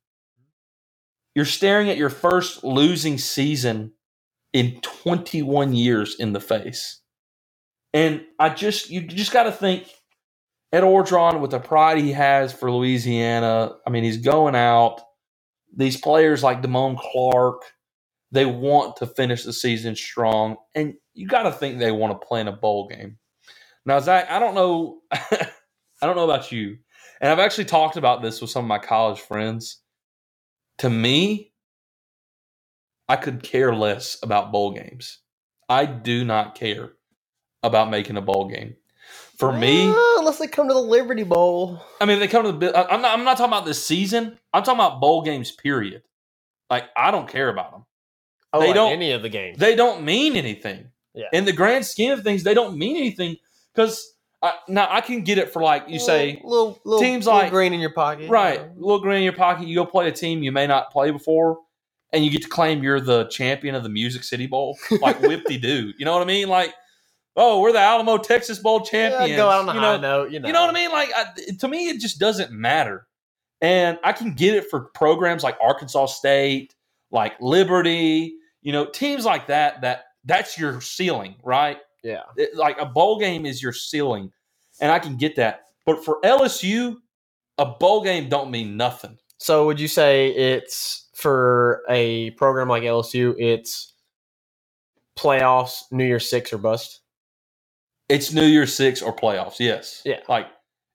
You're 1.36 1.46
staring 1.46 1.90
at 1.90 1.98
your 1.98 2.10
first 2.10 2.64
losing 2.64 3.18
season 3.18 3.94
in 4.54 4.80
twenty 4.82 5.42
one 5.42 5.74
years 5.74 6.16
in 6.20 6.34
the 6.34 6.42
face. 6.42 7.02
And 7.94 8.24
I 8.40 8.50
just 8.50 8.90
you 8.90 9.02
just 9.02 9.34
got 9.34 9.44
to 9.44 9.52
think 9.52 9.88
Ed 10.72 10.82
Orgeron 10.84 11.42
with 11.42 11.52
the 11.52 11.60
pride 11.60 11.98
he 11.98 12.12
has 12.14 12.54
for 12.54 12.72
Louisiana. 12.72 13.74
I 13.86 13.90
mean, 13.90 14.04
he's 14.04 14.18
going 14.18 14.56
out. 14.56 15.02
These 15.76 15.98
players 15.98 16.44
like 16.44 16.62
Damone 16.62 17.00
Clark, 17.00 17.64
they 18.32 18.46
want 18.46 18.98
to 18.98 19.08
finish 19.08 19.44
the 19.44 19.54
season 19.54 19.96
strong, 19.96 20.58
and 20.76 20.96
you 21.14 21.28
got 21.28 21.44
to 21.44 21.52
think 21.52 21.80
they 21.80 21.92
want 21.92 22.20
to 22.20 22.28
play 22.28 22.42
in 22.42 22.48
a 22.48 22.52
bowl 22.54 22.88
game. 22.88 23.18
Now, 23.86 24.00
Zach, 24.00 24.30
I 24.30 24.40
don't 24.40 24.56
know, 24.56 25.02
I 25.12 25.48
don't 26.02 26.16
know 26.16 26.26
about 26.26 26.52
you, 26.52 26.78
and 27.22 27.32
I've 27.32 27.40
actually 27.40 27.66
talked 27.66 27.98
about 27.98 28.22
this 28.22 28.42
with 28.42 28.50
some 28.50 28.66
of 28.66 28.70
my 28.70 28.80
college 28.80 29.22
friends. 29.22 29.82
To 30.80 30.90
me, 30.90 31.51
I 33.12 33.18
could 33.18 33.44
care 33.44 33.76
less 33.76 34.18
about 34.24 34.52
bowl 34.52 34.72
games. 34.72 35.20
I 35.68 35.86
do 35.86 36.24
not 36.24 36.56
care 36.56 36.94
about 37.62 37.90
making 37.90 38.16
a 38.18 38.22
bowl 38.22 38.46
game. 38.48 38.76
For 39.38 39.52
me, 39.52 39.90
Uh, 39.90 39.96
unless 40.20 40.38
they 40.38 40.48
come 40.48 40.68
to 40.68 40.74
the 40.74 40.80
Liberty 40.80 41.24
Bowl. 41.24 41.82
I 42.00 42.06
mean, 42.06 42.20
they 42.20 42.28
come 42.28 42.46
to 42.46 42.52
the. 42.54 42.78
I'm 42.94 43.02
not. 43.02 43.18
I'm 43.18 43.26
not 43.26 43.38
talking 43.38 43.52
about 43.52 43.66
this 43.66 43.84
season. 43.86 44.38
I'm 44.54 44.64
talking 44.64 44.80
about 44.80 45.02
bowl 45.02 45.24
games. 45.24 45.52
Period. 45.52 46.04
Like 46.70 46.86
I 46.96 47.12
don't 47.12 47.28
care 47.28 47.50
about 47.50 47.72
them. 47.72 47.86
Oh, 48.54 48.60
They 48.62 48.68
like 48.68 48.76
don't- 48.76 48.94
any 48.94 49.12
of 49.12 49.22
the 49.24 49.30
games. 49.30 49.58
They 49.58 49.76
don't 49.76 50.04
mean 50.04 50.36
anything. 50.36 50.92
Yeah. 51.14 51.26
In 51.34 51.44
the 51.46 51.54
grand 51.54 51.86
scheme 51.86 52.12
of 52.12 52.24
things, 52.24 52.44
they 52.44 52.54
don't 52.54 52.78
mean 52.78 52.96
anything 52.96 53.36
because 53.74 54.14
now 54.70 54.88
I 54.90 55.02
can 55.02 55.24
get 55.24 55.38
it 55.38 55.52
for 55.52 55.62
like 55.62 55.90
you 55.90 56.00
say, 56.00 56.40
little, 56.44 56.80
little 56.86 57.02
teams 57.02 57.26
little 57.26 57.42
like- 57.42 57.52
green 57.52 57.74
in 57.74 57.80
your 57.82 57.94
pocket. 57.94 58.30
right, 58.30 58.60
a 58.60 58.72
little 58.78 59.00
green 59.02 59.18
in 59.18 59.24
your 59.24 59.34
pocket. 59.34 59.68
You 59.68 59.76
go 59.76 59.86
play 59.86 60.08
a 60.08 60.12
team 60.14 60.42
you 60.44 60.52
may 60.54 60.68
not 60.68 60.92
play 60.92 61.12
before, 61.12 61.60
and 62.14 62.26
you 62.26 62.32
get 62.32 62.42
to 62.44 62.50
claim 62.50 62.84
you're 62.84 63.00
the 63.00 63.26
champion 63.26 63.76
of 63.76 63.84
the 63.84 63.90
Music 63.90 64.24
City 64.24 64.48
Bowl, 64.48 64.78
like 65.02 65.20
whipty 65.22 65.58
do. 65.58 65.94
You 65.98 66.06
know 66.06 66.14
what 66.14 66.22
I 66.22 66.26
mean? 66.26 66.50
Like, 66.50 66.74
oh, 67.36 67.62
we're 67.62 67.72
the 67.72 67.80
Alamo 67.80 68.18
Texas 68.18 68.60
Bowl 68.60 68.82
champions. 68.82 69.30
Yeah, 69.32 69.38
go 69.38 69.50
out 69.50 69.68
on 69.68 69.76
you 69.76 69.82
know, 69.82 69.98
note. 69.98 70.32
You 70.32 70.40
know, 70.40 70.48
You 70.48 70.54
know 70.54 70.62
what 70.62 70.70
I 70.70 70.74
mean? 70.74 70.92
Like 70.92 71.10
I, 71.16 71.26
to 71.60 71.68
me, 71.68 71.90
it 71.90 72.00
just 72.00 72.20
doesn't 72.20 72.52
matter. 72.52 73.08
And 73.62 74.00
I 74.04 74.12
can 74.12 74.34
get 74.34 74.56
it 74.56 74.70
for 74.70 74.86
programs 74.96 75.44
like 75.44 75.56
Arkansas 75.62 76.08
State, 76.08 76.74
like 77.12 77.34
Liberty, 77.40 78.34
you 78.62 78.72
know, 78.72 78.86
teams 78.86 79.24
like 79.24 79.48
that. 79.48 79.82
That 79.82 80.06
that's 80.26 80.58
your 80.58 80.82
ceiling, 80.82 81.36
right? 81.44 81.78
Yeah. 82.04 82.24
It- 82.36 82.56
like 82.56 82.80
a 82.80 82.86
bowl 82.86 83.20
game 83.20 83.46
is 83.46 83.62
your 83.62 83.74
ceiling, 83.74 84.32
and 84.82 84.92
I 84.92 85.00
can 85.00 85.16
get 85.18 85.36
that. 85.36 85.66
But 85.86 86.04
for 86.04 86.20
LSU, 86.24 86.96
a 87.58 87.66
bowl 87.66 88.04
game 88.04 88.30
don't 88.30 88.52
mean 88.52 88.78
nothing. 88.78 89.18
So 89.38 89.66
would 89.66 89.80
you 89.80 89.88
say 89.88 90.30
it's 90.30 91.10
for 91.22 91.84
a 91.90 92.32
program 92.32 92.68
like 92.68 92.84
LSU? 92.84 93.36
It's 93.38 93.94
playoffs, 95.18 95.84
New 95.92 96.06
Year's 96.06 96.30
Six 96.30 96.52
or 96.52 96.58
bust. 96.58 97.02
It's 98.10 98.34
New 98.34 98.46
Year's 98.46 98.74
Six 98.74 99.02
or 99.02 99.16
playoffs. 99.16 99.60
Yes. 99.60 100.02
Yeah. 100.04 100.20
Like 100.28 100.48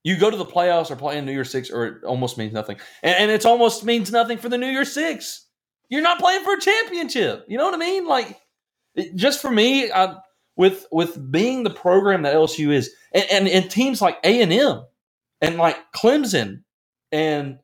you 0.04 0.16
go 0.16 0.30
to 0.30 0.36
the 0.36 0.44
playoffs 0.44 0.90
or 0.90 0.96
play 0.96 1.18
in 1.18 1.26
New 1.26 1.32
Year's 1.32 1.50
Six, 1.50 1.70
or 1.70 1.86
it 1.86 2.04
almost 2.04 2.38
means 2.38 2.52
nothing. 2.52 2.76
And, 3.02 3.16
and 3.16 3.30
it 3.30 3.46
almost 3.46 3.84
means 3.84 4.12
nothing 4.12 4.38
for 4.38 4.48
the 4.48 4.58
New 4.58 4.68
Year's 4.68 4.92
Six. 4.92 5.46
You're 5.88 6.02
not 6.02 6.18
playing 6.18 6.44
for 6.44 6.54
a 6.54 6.60
championship. 6.60 7.44
You 7.48 7.58
know 7.58 7.64
what 7.64 7.74
I 7.74 7.78
mean? 7.78 8.06
Like 8.06 8.40
it, 8.94 9.14
just 9.14 9.40
for 9.40 9.50
me, 9.50 9.90
I, 9.90 10.16
with 10.56 10.86
with 10.90 11.30
being 11.30 11.62
the 11.62 11.70
program 11.70 12.22
that 12.22 12.34
LSU 12.34 12.72
is, 12.72 12.92
and, 13.12 13.24
and, 13.30 13.48
and 13.48 13.70
teams 13.70 14.00
like 14.00 14.18
A 14.24 14.42
and 14.42 14.52
M, 14.52 14.84
and 15.40 15.56
like 15.56 15.76
Clemson, 15.94 16.62
and 17.12 17.58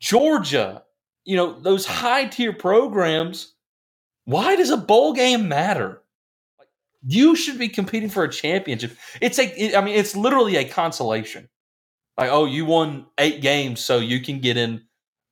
Georgia, 0.00 0.82
you 1.24 1.36
know 1.36 1.58
those 1.60 1.86
high 1.86 2.26
tier 2.26 2.52
programs. 2.52 3.54
Why 4.24 4.56
does 4.56 4.70
a 4.70 4.76
bowl 4.76 5.12
game 5.14 5.48
matter? 5.48 6.02
You 7.06 7.36
should 7.36 7.58
be 7.58 7.68
competing 7.68 8.08
for 8.10 8.24
a 8.24 8.30
championship. 8.30 8.96
It's 9.20 9.38
a, 9.38 9.44
it- 9.62 9.74
I 9.76 9.80
mean, 9.80 9.94
it's 9.94 10.16
literally 10.16 10.56
a 10.56 10.64
consolation. 10.68 11.48
Like, 12.18 12.30
oh, 12.30 12.44
you 12.46 12.64
won 12.64 13.06
eight 13.18 13.40
games, 13.40 13.80
so 13.80 13.98
you 13.98 14.20
can 14.20 14.40
get 14.40 14.56
in 14.56 14.82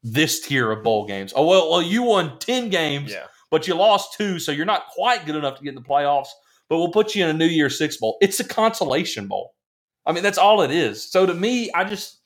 this 0.04 0.40
tier 0.40 0.70
of 0.70 0.84
bowl 0.84 1.04
games. 1.06 1.32
Oh, 1.34 1.44
well, 1.44 1.68
well, 1.70 1.82
you 1.82 2.04
won 2.04 2.38
ten 2.38 2.70
games, 2.70 3.10
but 3.50 3.66
you 3.66 3.74
lost 3.74 4.14
two, 4.16 4.38
so 4.38 4.52
you're 4.52 4.64
not 4.64 4.86
quite 4.94 5.26
good 5.26 5.34
enough 5.34 5.56
to 5.58 5.64
get 5.64 5.70
in 5.70 5.74
the 5.74 5.80
playoffs. 5.80 6.28
But 6.68 6.78
we'll 6.78 6.92
put 6.92 7.14
you 7.14 7.24
in 7.24 7.30
a 7.30 7.32
New 7.38 7.46
Year's 7.46 7.76
Six 7.76 7.96
bowl. 7.96 8.16
It's 8.20 8.38
a 8.40 8.44
consolation 8.44 9.26
bowl. 9.26 9.54
I 10.06 10.12
mean, 10.12 10.22
that's 10.22 10.38
all 10.38 10.62
it 10.62 10.70
is. 10.70 11.02
So 11.10 11.26
to 11.26 11.34
me, 11.34 11.70
I 11.72 11.82
just 11.84 12.20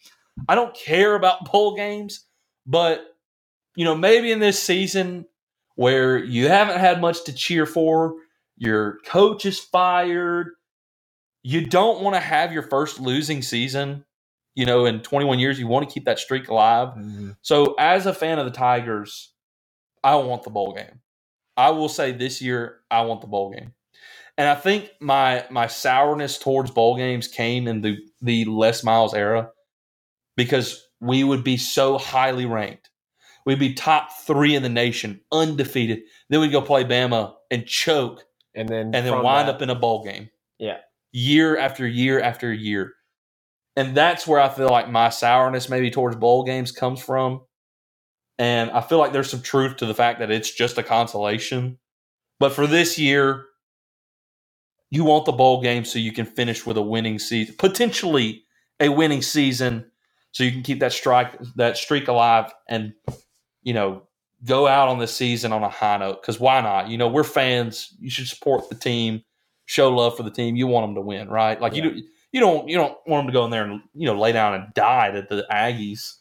I 0.49 0.55
don't 0.55 0.75
care 0.75 1.14
about 1.14 1.51
bowl 1.51 1.75
games, 1.75 2.27
but 2.66 3.10
you 3.77 3.85
know, 3.85 3.97
maybe 3.97 4.33
in 4.33 4.39
this 4.39 4.63
season 4.63 5.27
where 5.77 6.19
you 6.19 6.49
haven't 6.49 6.79
had 6.79 7.01
much 7.01 7.25
to 7.25 7.33
cheer 7.33 7.67
for, 7.67 8.15
your 8.57 8.99
coach 9.07 9.47
is 9.47 9.59
fired, 9.59 10.49
you 11.43 11.67
don't 11.67 12.03
want 12.03 12.15
to 12.15 12.21
have 12.21 12.53
your 12.53 12.63
first 12.63 13.01
losing 13.01 13.43
season, 13.43 14.05
you 14.55 14.67
know, 14.67 14.85
in 14.85 15.01
21 15.01 15.39
years, 15.39 15.59
you 15.59 15.67
want 15.67 15.89
to 15.89 15.93
keep 15.93 16.05
that 16.05 16.19
streak 16.19 16.49
alive. 16.49 16.89
Mm-hmm. 16.89 17.31
So 17.43 17.75
as 17.79 18.07
a 18.07 18.13
fan 18.13 18.39
of 18.39 18.45
the 18.45 18.51
Tigers, 18.51 19.33
I 20.05 20.17
want 20.17 20.43
the 20.43 20.51
bowl 20.51 20.75
game. 20.75 21.01
I 21.57 21.71
will 21.71 21.89
say 21.89 22.13
this 22.13 22.43
year, 22.43 22.81
I 22.91 23.03
want 23.03 23.21
the 23.21 23.27
bowl 23.27 23.53
game. 23.53 23.73
And 24.37 24.49
I 24.49 24.55
think 24.55 24.91
my 25.01 25.45
my 25.51 25.67
sourness 25.67 26.39
towards 26.39 26.71
bowl 26.71 26.97
games 26.97 27.29
came 27.29 27.69
in 27.69 27.83
the 27.83 27.99
the 28.23 28.45
Les 28.47 28.83
Miles 28.83 29.13
era 29.13 29.51
because 30.37 30.87
we 31.01 31.25
would 31.25 31.45
be 31.45 31.57
so 31.57 31.99
highly 31.99 32.47
ranked. 32.47 32.89
We'd 33.46 33.59
be 33.59 33.74
top 33.74 34.11
three 34.26 34.55
in 34.55 34.62
the 34.62 34.68
nation, 34.68 35.20
undefeated. 35.33 36.00
Then 36.29 36.40
we'd 36.40 36.53
go 36.53 36.61
play 36.62 36.85
Bama 36.85 37.35
and 37.50 37.66
choke 37.66 38.24
And 38.55 38.68
then 38.68 38.94
and 38.94 39.07
then 39.07 39.22
wind 39.22 39.48
that- 39.48 39.57
up 39.57 39.62
in 39.62 39.70
a 39.70 39.74
bowl 39.74 40.05
game. 40.05 40.29
Yeah. 40.59 40.79
Year 41.12 41.57
after 41.59 41.87
year 41.87 42.20
after 42.20 42.53
year. 42.53 42.92
And 43.76 43.96
that's 43.96 44.26
where 44.26 44.40
I 44.40 44.48
feel 44.48 44.68
like 44.68 44.90
my 44.90 45.09
sourness 45.09 45.68
maybe 45.68 45.90
towards 45.90 46.16
bowl 46.16 46.44
games 46.44 46.70
comes 46.72 47.00
from. 47.03 47.42
And 48.38 48.70
I 48.70 48.81
feel 48.81 48.98
like 48.98 49.12
there's 49.12 49.31
some 49.31 49.42
truth 49.42 49.76
to 49.79 49.87
the 49.87 49.94
fact 49.94 50.18
that 50.20 50.31
it's 50.31 50.50
just 50.53 50.79
a 50.79 50.83
consolation. 50.83 51.79
But 52.38 52.53
for 52.53 52.66
this 52.66 52.98
year, 52.98 53.44
you 54.90 55.05
want 55.05 55.24
the 55.26 55.33
bowl 55.33 55.62
game 55.62 55.85
so 55.85 55.98
you 55.98 56.12
can 56.12 56.26
finish 56.26 56.66
with 56.66 56.76
a 56.76 56.83
winning 56.83 57.18
season, 57.18 57.55
potentially 57.59 58.44
a 58.81 58.88
winning 58.88 59.22
season, 59.22 59.90
so 60.33 60.42
you 60.44 60.50
can 60.53 60.62
keep 60.62 60.81
that 60.81 60.92
strike 60.92 61.38
that 61.57 61.76
streak 61.76 62.09
alive 62.09 62.53
and 62.68 62.92
you 63.62 63.75
know 63.75 64.03
go 64.44 64.66
out 64.66 64.88
on 64.88 64.99
the 64.99 65.07
season 65.07 65.53
on 65.53 65.62
a 65.62 65.68
high 65.68 65.99
note. 65.99 66.20
Because 66.20 66.40
why 66.40 66.61
not? 66.61 66.88
You 66.88 66.99
know 66.99 67.09
we're 67.09 67.25
fans. 67.25 67.94
You 68.01 68.11
should 68.11 68.29
support 68.29 68.68
the 68.68 68.75
team, 68.75 69.23
show 69.66 69.90
love 69.90 70.16
for 70.16 70.23
the 70.23 70.31
team. 70.31 70.57
You 70.57 70.66
want 70.66 70.87
them 70.87 70.94
to 70.96 71.01
win, 71.01 71.29
right? 71.29 71.61
Like 71.61 71.75
you 71.75 71.83
do, 71.83 72.03
you 72.33 72.40
don't 72.40 72.68
you 72.68 72.77
don't 72.77 72.96
want 73.07 73.25
them 73.25 73.33
to 73.33 73.33
go 73.33 73.44
in 73.44 73.51
there 73.51 73.64
and 73.64 73.83
you 73.94 74.07
know 74.07 74.18
lay 74.18 74.33
down 74.33 74.55
and 74.55 74.75
die 74.75 75.11
to 75.11 75.23
the 75.23 75.46
Aggies. 75.51 76.16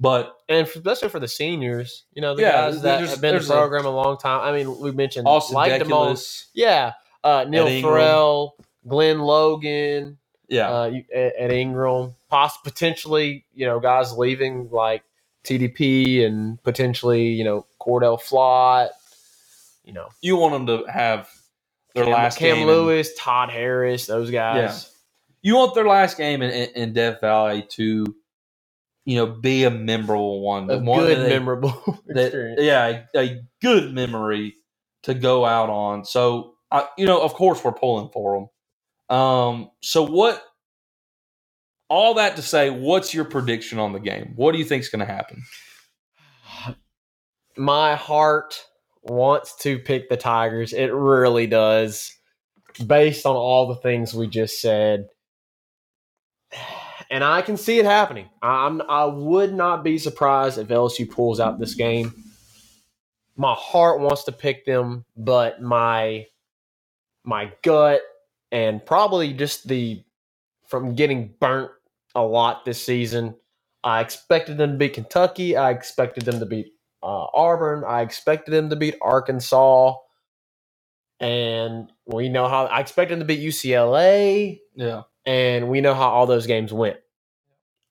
But 0.00 0.36
and 0.48 0.66
especially 0.66 1.10
for 1.10 1.20
the 1.20 1.28
seniors, 1.28 2.06
you 2.12 2.22
know, 2.22 2.34
the 2.34 2.42
Yeah, 2.42 2.50
guys 2.50 2.82
that 2.82 3.00
have 3.08 3.20
been 3.20 3.36
in 3.36 3.42
the 3.42 3.48
program 3.48 3.86
a, 3.86 3.90
long 3.90 4.18
time. 4.18 4.40
I 4.40 4.50
mean, 4.56 4.80
we 4.80 4.90
mentioned 4.90 5.28
Austin 5.28 5.54
like 5.54 5.78
the 5.80 5.88
most, 5.88 6.48
Deculus, 6.48 6.50
yeah, 6.54 6.92
uh, 7.22 7.44
Neil 7.48 7.80
Farrell, 7.80 8.56
Glenn 8.88 9.20
Logan, 9.20 10.18
yeah, 10.48 10.70
uh, 10.70 10.92
at, 11.14 11.34
Ed 11.38 11.52
Ingram, 11.52 12.16
poss- 12.28 12.58
potentially, 12.58 13.46
you 13.54 13.64
know, 13.64 13.78
guys 13.78 14.12
leaving 14.12 14.70
like 14.72 15.04
TDP 15.44 16.24
and 16.24 16.62
potentially, 16.62 17.28
you 17.28 17.44
know, 17.44 17.66
Cordale 17.80 18.20
Flott, 18.20 18.88
you 19.84 19.92
know, 19.92 20.08
you 20.20 20.36
want 20.36 20.52
them 20.52 20.66
to 20.66 20.90
have 20.90 21.28
their 21.94 22.04
Cam, 22.04 22.12
last 22.12 22.38
Cam 22.38 22.66
Lewis, 22.66 23.10
Todd 23.18 23.50
Harris, 23.50 24.06
those 24.06 24.30
guys. 24.30 24.90
you 25.42 25.56
want 25.56 25.74
their 25.74 25.86
last 25.86 26.16
game 26.16 26.42
in, 26.42 26.50
in, 26.50 26.68
in 26.74 26.92
Death 26.92 27.20
Valley 27.20 27.66
to, 27.70 28.04
you 29.04 29.16
know, 29.16 29.26
be 29.26 29.64
a 29.64 29.70
memorable 29.70 30.40
one. 30.40 30.70
A 30.70 30.78
one 30.78 31.00
good, 31.00 31.18
that 31.18 31.22
they- 31.24 31.30
memorable 31.30 31.82
that- 32.06 32.26
experience. 32.26 32.60
yeah, 32.62 33.02
a, 33.14 33.18
a 33.18 33.40
good 33.60 33.92
memory 33.92 34.54
to 35.02 35.14
go 35.14 35.44
out 35.44 35.68
on. 35.68 36.04
So, 36.04 36.54
I, 36.70 36.86
you 36.96 37.04
know, 37.06 37.20
of 37.20 37.34
course, 37.34 37.62
we're 37.64 37.72
pulling 37.72 38.08
for 38.10 38.48
them. 39.10 39.16
Um, 39.18 39.70
so 39.82 40.04
what? 40.04 40.42
All 41.92 42.14
that 42.14 42.36
to 42.36 42.42
say, 42.42 42.70
what's 42.70 43.12
your 43.12 43.26
prediction 43.26 43.78
on 43.78 43.92
the 43.92 44.00
game? 44.00 44.32
What 44.34 44.52
do 44.52 44.58
you 44.58 44.64
think's 44.64 44.88
going 44.88 45.06
to 45.06 45.12
happen? 45.12 45.42
my 47.56 47.96
heart 47.96 48.64
wants 49.02 49.56
to 49.56 49.78
pick 49.78 50.08
the 50.08 50.16
Tigers. 50.16 50.72
It 50.72 50.92
really 50.92 51.46
does, 51.46 52.14
based 52.86 53.26
on 53.26 53.36
all 53.36 53.66
the 53.68 53.76
things 53.76 54.14
we 54.14 54.26
just 54.26 54.60
said. 54.60 55.08
And 57.10 57.22
I 57.22 57.42
can 57.42 57.58
see 57.58 57.78
it 57.78 57.84
happening. 57.84 58.30
I'm 58.40 58.80
I 58.88 59.04
would 59.04 59.52
not 59.52 59.84
be 59.84 59.98
surprised 59.98 60.56
if 60.56 60.68
LSU 60.68 61.10
pulls 61.10 61.40
out 61.40 61.58
this 61.58 61.74
game. 61.74 62.14
My 63.36 63.52
heart 63.52 64.00
wants 64.00 64.24
to 64.24 64.32
pick 64.32 64.64
them, 64.64 65.04
but 65.14 65.60
my 65.60 66.24
my 67.22 67.52
gut 67.62 68.00
and 68.50 68.86
probably 68.86 69.34
just 69.34 69.68
the 69.68 70.02
from 70.68 70.94
getting 70.94 71.34
burnt 71.38 71.72
a 72.14 72.22
lot 72.22 72.64
this 72.64 72.82
season. 72.84 73.36
I 73.84 74.00
expected 74.00 74.58
them 74.58 74.72
to 74.72 74.76
beat 74.78 74.94
Kentucky. 74.94 75.56
I 75.56 75.70
expected 75.70 76.24
them 76.24 76.38
to 76.40 76.46
beat 76.46 76.68
uh, 77.02 77.26
Auburn. 77.34 77.84
I 77.86 78.02
expected 78.02 78.52
them 78.52 78.70
to 78.70 78.76
beat 78.76 78.94
Arkansas, 79.02 79.94
and 81.20 81.90
we 82.06 82.28
know 82.28 82.48
how 82.48 82.66
I 82.66 82.80
expected 82.80 83.14
them 83.14 83.20
to 83.20 83.34
beat 83.34 83.40
UCLA, 83.40 84.60
Yeah, 84.74 85.02
and 85.26 85.68
we 85.68 85.80
know 85.80 85.94
how 85.94 86.08
all 86.10 86.26
those 86.26 86.46
games 86.46 86.72
went. 86.72 86.96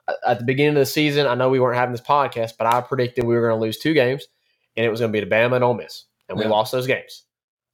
At- 0.07 0.39
the 0.39 0.45
beginning 0.45 0.75
of 0.75 0.81
the 0.81 0.86
season, 0.86 1.27
I 1.27 1.36
know 1.36 1.49
we 1.49 1.60
weren't 1.60 1.77
having 1.77 1.93
this 1.93 2.01
podcast, 2.01 2.53
but 2.57 2.67
I 2.67 2.81
predicted 2.81 3.25
we 3.25 3.36
were 3.36 3.47
going 3.47 3.57
to 3.60 3.62
lose 3.62 3.77
two 3.77 3.93
games, 3.93 4.27
and 4.75 4.86
it 4.86 4.89
was 4.89 4.99
going 4.99 5.12
to 5.12 5.17
be 5.21 5.23
to 5.25 5.29
Bama 5.29 5.55
and 5.55 5.63
Ole 5.63 5.75
Miss, 5.75 6.05
and 6.29 6.38
we 6.38 6.45
Yeah. 6.45 6.51
lost 6.51 6.71
those 6.71 6.88
games. 6.88 7.23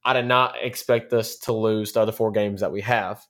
I 0.06 0.14
did 0.14 0.26
not 0.26 0.56
expect 0.62 1.14
us 1.14 1.36
to 1.40 1.54
lose 1.54 1.92
the 1.92 2.02
other 2.02 2.12
four 2.12 2.32
games 2.32 2.62
that 2.62 2.72
we 2.72 2.82
have, 2.82 3.24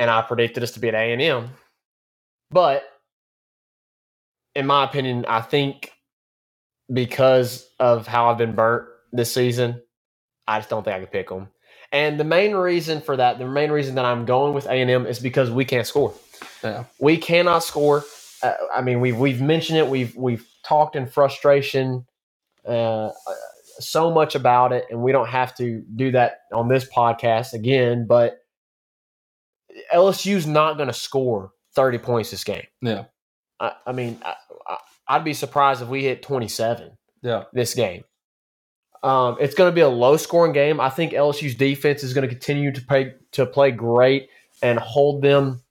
and 0.00 0.10
I 0.10 0.22
predicted 0.22 0.62
us 0.62 0.72
to 0.72 0.80
be 0.80 0.88
at 0.88 0.94
A 0.94 1.12
and 1.12 1.20
M, 1.20 1.50
but 2.50 2.84
in 4.54 4.66
my 4.66 4.82
opinion, 4.82 5.26
I 5.28 5.42
think 5.42 5.92
because 6.92 7.68
of 7.78 8.06
how 8.06 8.30
I've 8.30 8.38
been 8.38 8.54
burnt 8.54 8.88
this 9.12 9.32
season, 9.32 9.80
I 10.48 10.58
just 10.58 10.70
don't 10.70 10.82
think 10.82 10.96
I 10.96 11.00
can 11.00 11.08
pick 11.08 11.28
them. 11.28 11.48
And 11.92 12.18
the 12.18 12.24
main 12.24 12.54
reason 12.54 13.02
for 13.02 13.14
that, 13.18 13.38
the 13.38 13.46
main 13.46 13.70
reason 13.70 13.94
that 13.96 14.06
I'm 14.06 14.24
going 14.24 14.54
with 14.54 14.64
A 14.66 14.72
and 14.72 14.90
M 14.90 15.06
is 15.06 15.18
because 15.18 15.50
we 15.50 15.66
can't 15.66 15.86
score. 15.86 16.14
yeah, 16.64 16.84
We 16.98 17.18
cannot 17.18 17.62
score. 17.62 18.04
Uh, 18.42 18.54
I 18.74 18.80
mean, 18.80 19.00
we've 19.00 19.18
we've 19.18 19.42
mentioned 19.42 19.78
it. 19.78 19.86
We've 19.86 20.16
we've 20.16 20.48
talked 20.64 20.96
in 20.96 21.06
frustration 21.06 22.06
uh, 22.66 23.10
so 23.78 24.10
much 24.10 24.34
about 24.34 24.72
it, 24.72 24.86
and 24.90 25.02
we 25.02 25.12
don't 25.12 25.28
have 25.28 25.54
to 25.56 25.84
do 25.94 26.10
that 26.12 26.42
on 26.52 26.68
this 26.68 26.86
podcast 26.86 27.52
again. 27.52 28.06
But 28.06 28.39
LSU's 29.92 30.46
not 30.46 30.76
going 30.76 30.88
to 30.88 30.94
score 30.94 31.52
30 31.74 31.98
points 31.98 32.30
this 32.30 32.44
game. 32.44 32.64
yeah, 32.80 33.04
I, 33.58 33.72
I 33.86 33.92
mean, 33.92 34.20
I, 34.24 34.34
I, 34.66 34.76
I'd 35.08 35.24
be 35.24 35.34
surprised 35.34 35.82
if 35.82 35.88
we 35.88 36.04
hit 36.04 36.22
27 36.22 36.96
yeah. 37.22 37.44
this 37.52 37.74
game. 37.74 38.04
Um, 39.02 39.38
it's 39.40 39.54
going 39.54 39.70
to 39.70 39.74
be 39.74 39.80
a 39.80 39.88
low 39.88 40.16
scoring 40.16 40.52
game. 40.52 40.78
I 40.80 40.90
think 40.90 41.12
LSU's 41.12 41.54
defense 41.54 42.02
is 42.02 42.12
going 42.12 42.28
to 42.28 42.34
continue 42.34 42.70
to 42.72 42.82
play 42.82 43.14
to 43.32 43.46
play 43.46 43.70
great 43.70 44.28
and 44.62 44.78
hold 44.78 45.22
them 45.22 45.62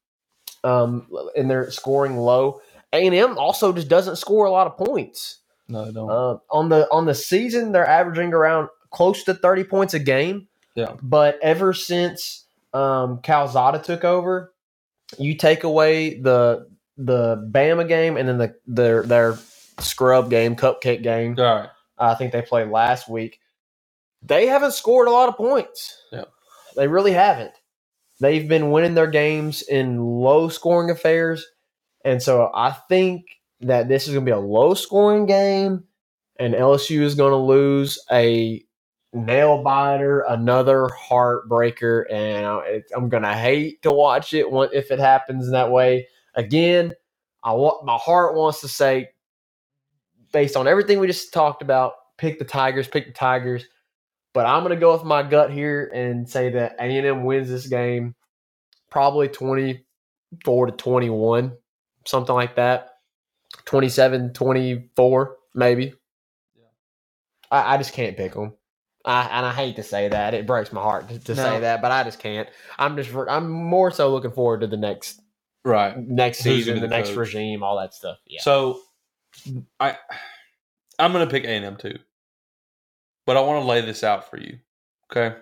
um, 0.63 1.07
in 1.35 1.47
their 1.47 1.69
scoring 1.69 2.17
low. 2.17 2.61
A 2.91 3.05
and 3.05 3.15
M 3.15 3.37
also 3.37 3.71
just 3.71 3.87
doesn't 3.87 4.15
score 4.15 4.45
a 4.45 4.51
lot 4.51 4.65
of 4.65 4.77
points. 4.77 5.39
No, 5.67 5.91
don't. 5.91 6.09
Uh, 6.09 6.37
on 6.49 6.69
the 6.69 6.87
on 6.91 7.05
the 7.05 7.13
season, 7.13 7.71
they're 7.71 7.87
averaging 7.87 8.33
around 8.33 8.69
close 8.89 9.23
to 9.25 9.35
30 9.35 9.63
points 9.65 9.93
a 9.93 9.99
game. 9.99 10.47
Yeah. 10.73 10.95
But 11.01 11.37
ever 11.41 11.73
since 11.73 12.45
um, 12.73 13.21
Calzada 13.21 13.79
took 13.79 14.03
over, 14.03 14.53
you 15.17 15.35
take 15.35 15.63
away 15.63 16.19
the 16.19 16.67
the 16.97 17.49
Bama 17.51 17.87
game 17.87 18.17
and 18.17 18.27
then 18.27 18.37
the 18.37 18.55
their 18.67 19.03
their 19.03 19.37
scrub 19.79 20.29
game, 20.29 20.55
cupcake 20.55 21.03
game. 21.03 21.35
All 21.37 21.43
right. 21.45 21.69
I 21.97 22.15
think 22.15 22.31
they 22.31 22.41
played 22.41 22.69
last 22.69 23.09
week. 23.09 23.39
They 24.21 24.47
haven't 24.47 24.73
scored 24.73 25.07
a 25.07 25.11
lot 25.11 25.29
of 25.29 25.35
points. 25.37 26.01
Yeah. 26.11 26.25
They 26.75 26.87
really 26.87 27.11
haven't. 27.11 27.53
They've 28.19 28.47
been 28.47 28.71
winning 28.71 28.95
their 28.95 29.07
games 29.07 29.61
in 29.61 29.97
low 29.99 30.49
scoring 30.49 30.89
affairs. 30.89 31.45
And 32.03 32.21
so 32.21 32.51
I 32.53 32.71
think 32.89 33.25
that 33.61 33.87
this 33.87 34.07
is 34.07 34.13
going 34.13 34.25
to 34.25 34.29
be 34.29 34.33
a 34.33 34.39
low 34.39 34.73
scoring 34.73 35.25
game, 35.25 35.83
and 36.37 36.53
LSU 36.53 37.01
is 37.01 37.15
going 37.15 37.31
to 37.31 37.37
lose 37.37 37.99
a 38.11 38.63
nail 39.13 39.63
biter, 39.63 40.21
another 40.21 40.87
heartbreaker. 40.87 42.11
And 42.11 42.45
I, 42.45 42.83
I'm 42.95 43.09
going 43.09 43.23
to 43.23 43.33
hate 43.33 43.81
to 43.83 43.91
watch 43.91 44.33
it 44.33 44.45
if 44.73 44.91
it 44.91 44.99
happens 44.99 45.51
that 45.51 45.71
way. 45.71 46.07
Again, 46.35 46.93
I 47.43 47.53
want 47.53 47.85
my 47.85 47.97
heart 47.97 48.35
wants 48.35 48.61
to 48.61 48.67
say 48.67 49.09
based 50.31 50.55
on 50.55 50.67
everything 50.67 50.99
we 50.99 51.07
just 51.07 51.33
talked 51.33 51.61
about, 51.61 51.93
pick 52.17 52.39
the 52.39 52.45
Tigers, 52.45 52.87
pick 52.87 53.07
the 53.07 53.13
Tigers. 53.13 53.65
But 54.33 54.45
I'm 54.45 54.63
going 54.63 54.75
to 54.75 54.79
go 54.79 54.93
with 54.93 55.03
my 55.03 55.23
gut 55.23 55.51
here 55.51 55.89
and 55.93 56.29
say 56.29 56.51
that 56.51 56.75
A&M 56.79 57.23
wins 57.23 57.49
this 57.49 57.67
game 57.67 58.15
probably 58.89 59.27
24 59.27 60.65
to 60.67 60.71
21, 60.71 61.53
something 62.05 62.35
like 62.35 62.55
that. 62.55 62.89
27, 63.65 64.33
24, 64.33 65.37
maybe. 65.55 65.93
Yeah. 66.55 66.63
I, 67.49 67.73
I 67.73 67.77
just 67.77 67.93
can't 67.93 68.15
pick 68.15 68.33
them. 68.33 68.53
I, 69.05 69.23
and 69.31 69.45
I 69.45 69.53
hate 69.53 69.77
to 69.77 69.83
say 69.83 70.09
that. 70.09 70.33
It 70.33 70.45
breaks 70.45 70.73
my 70.73 70.81
heart 70.81 71.07
to, 71.09 71.19
to 71.19 71.35
No. 71.35 71.43
say 71.43 71.59
that, 71.61 71.81
but 71.81 71.91
I 71.91 72.03
just 72.03 72.19
can't. 72.19 72.49
I'm 72.77 72.95
just 72.97 73.09
I'm 73.29 73.49
more 73.49 73.91
so 73.91 74.09
looking 74.11 74.31
forward 74.31 74.61
to 74.61 74.67
the 74.67 74.77
next 74.77 75.21
Right. 75.65 75.97
next 75.97 76.43
Who's 76.43 76.65
season, 76.65 76.75
the 76.75 76.81
the 76.81 76.87
next 76.87 77.11
regime, 77.11 77.63
all 77.63 77.77
that 77.79 77.93
stuff. 77.93 78.17
Yeah. 78.25 78.41
So 78.41 78.81
I 79.79 79.97
I'm 80.97 81.11
gonna 81.13 81.27
pick 81.27 81.43
A 81.45 81.49
and 81.49 81.65
M 81.65 81.77
too. 81.77 81.97
But 83.25 83.37
I 83.37 83.41
want 83.41 83.61
to 83.63 83.67
lay 83.67 83.81
this 83.81 84.03
out 84.03 84.29
for 84.29 84.37
you. 84.37 84.59
Okay? 85.11 85.37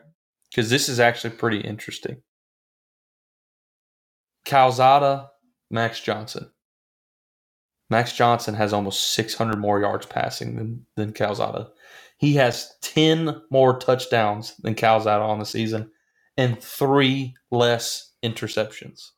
Because 0.52 0.70
this 0.70 0.88
is 0.90 1.00
actually 1.00 1.32
pretty 1.32 1.60
interesting. 1.62 2.22
Calzada, 4.46 5.32
Max 5.72 6.00
Johnson. 6.00 6.52
Max 7.90 8.12
Johnson 8.14 8.56
has 8.56 8.74
almost 8.74 9.14
600 9.14 9.58
more 9.58 9.80
yards 9.80 10.06
passing 10.06 10.56
than, 10.58 10.86
than 10.96 11.14
Calzada. 11.14 11.70
He 12.18 12.34
has 12.34 12.76
10 12.82 13.42
more 13.52 13.78
touchdowns 13.78 14.56
than 14.58 14.76
Calzada 14.76 15.24
on 15.24 15.40
the 15.40 15.46
season 15.46 15.92
and 16.36 16.60
three 16.60 17.36
less 17.52 18.12
interceptions. 18.24 19.12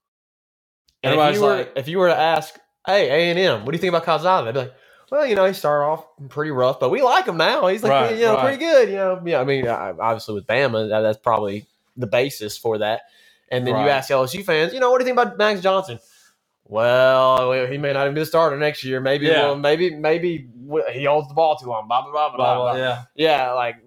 And 1.04 1.18
if 1.20 1.36
you, 1.36 1.42
were, 1.42 1.56
like- 1.58 1.74
if 1.76 1.88
you 1.88 1.98
were 1.98 2.10
to 2.10 2.18
ask, 2.18 2.60
hey, 2.86 3.10
A 3.10 3.30
and 3.32 3.40
M, 3.40 3.66
what 3.66 3.72
do 3.72 3.78
you 3.78 3.82
think 3.82 3.94
about 3.94 4.04
Calzada? 4.06 4.46
They'd 4.46 4.54
be 4.54 4.60
like, 4.66 4.74
well, 5.12 5.26
you 5.26 5.36
know, 5.36 5.46
he 5.46 5.54
started 5.54 5.86
off 5.86 6.06
pretty 6.30 6.52
rough, 6.52 6.80
but 6.80 6.90
we 6.90 7.02
like 7.02 7.26
him 7.26 7.38
now. 7.38 7.68
He's 7.68 7.82
like, 7.84 7.92
Right, 7.92 8.16
you 8.16 8.26
know, 8.26 8.36
right. 8.36 8.44
pretty 8.44 8.58
good. 8.58 8.90
You 8.90 8.96
know, 8.96 9.22
yeah. 9.26 9.40
I 9.42 9.44
mean, 9.44 9.68
obviously 9.68 10.36
with 10.36 10.46
Bama, 10.46 10.90
that- 10.90 11.02
that's 11.02 11.18
probably 11.18 11.66
the 11.98 12.08
basis 12.08 12.58
for 12.58 12.78
that. 12.80 13.02
And 13.52 13.66
then 13.66 13.74
you 13.76 13.82
Right. 13.82 13.90
ask 13.90 14.10
LSU 14.12 14.44
fans, 14.44 14.74
you 14.74 14.80
know, 14.80 14.92
what 14.92 15.00
do 15.00 15.04
you 15.04 15.08
think 15.14 15.18
about 15.20 15.38
Max 15.38 15.62
Johnson? 15.62 16.00
Well, 16.70 17.52
he 17.68 17.78
may 17.80 17.94
not 17.94 18.04
even 18.04 18.14
be 18.14 18.22
the 18.22 18.26
starter 18.28 18.56
next 18.56 18.84
year. 18.84 19.02
Maybe, 19.02 19.26
Yeah. 19.26 19.42
well, 19.46 19.56
maybe, 19.58 19.96
maybe 19.96 20.48
he 20.94 21.04
holds 21.06 21.28
the 21.28 21.34
ball 21.34 21.56
too 21.58 21.66
long. 21.68 21.88
Blah 21.88 22.04
blah 22.04 22.12
blah 22.12 22.30
blah 22.38 22.56
blah. 22.56 22.74
blah. 22.74 22.76
yeah. 22.76 23.04
Yeah, 23.16 23.52
like 23.54 23.78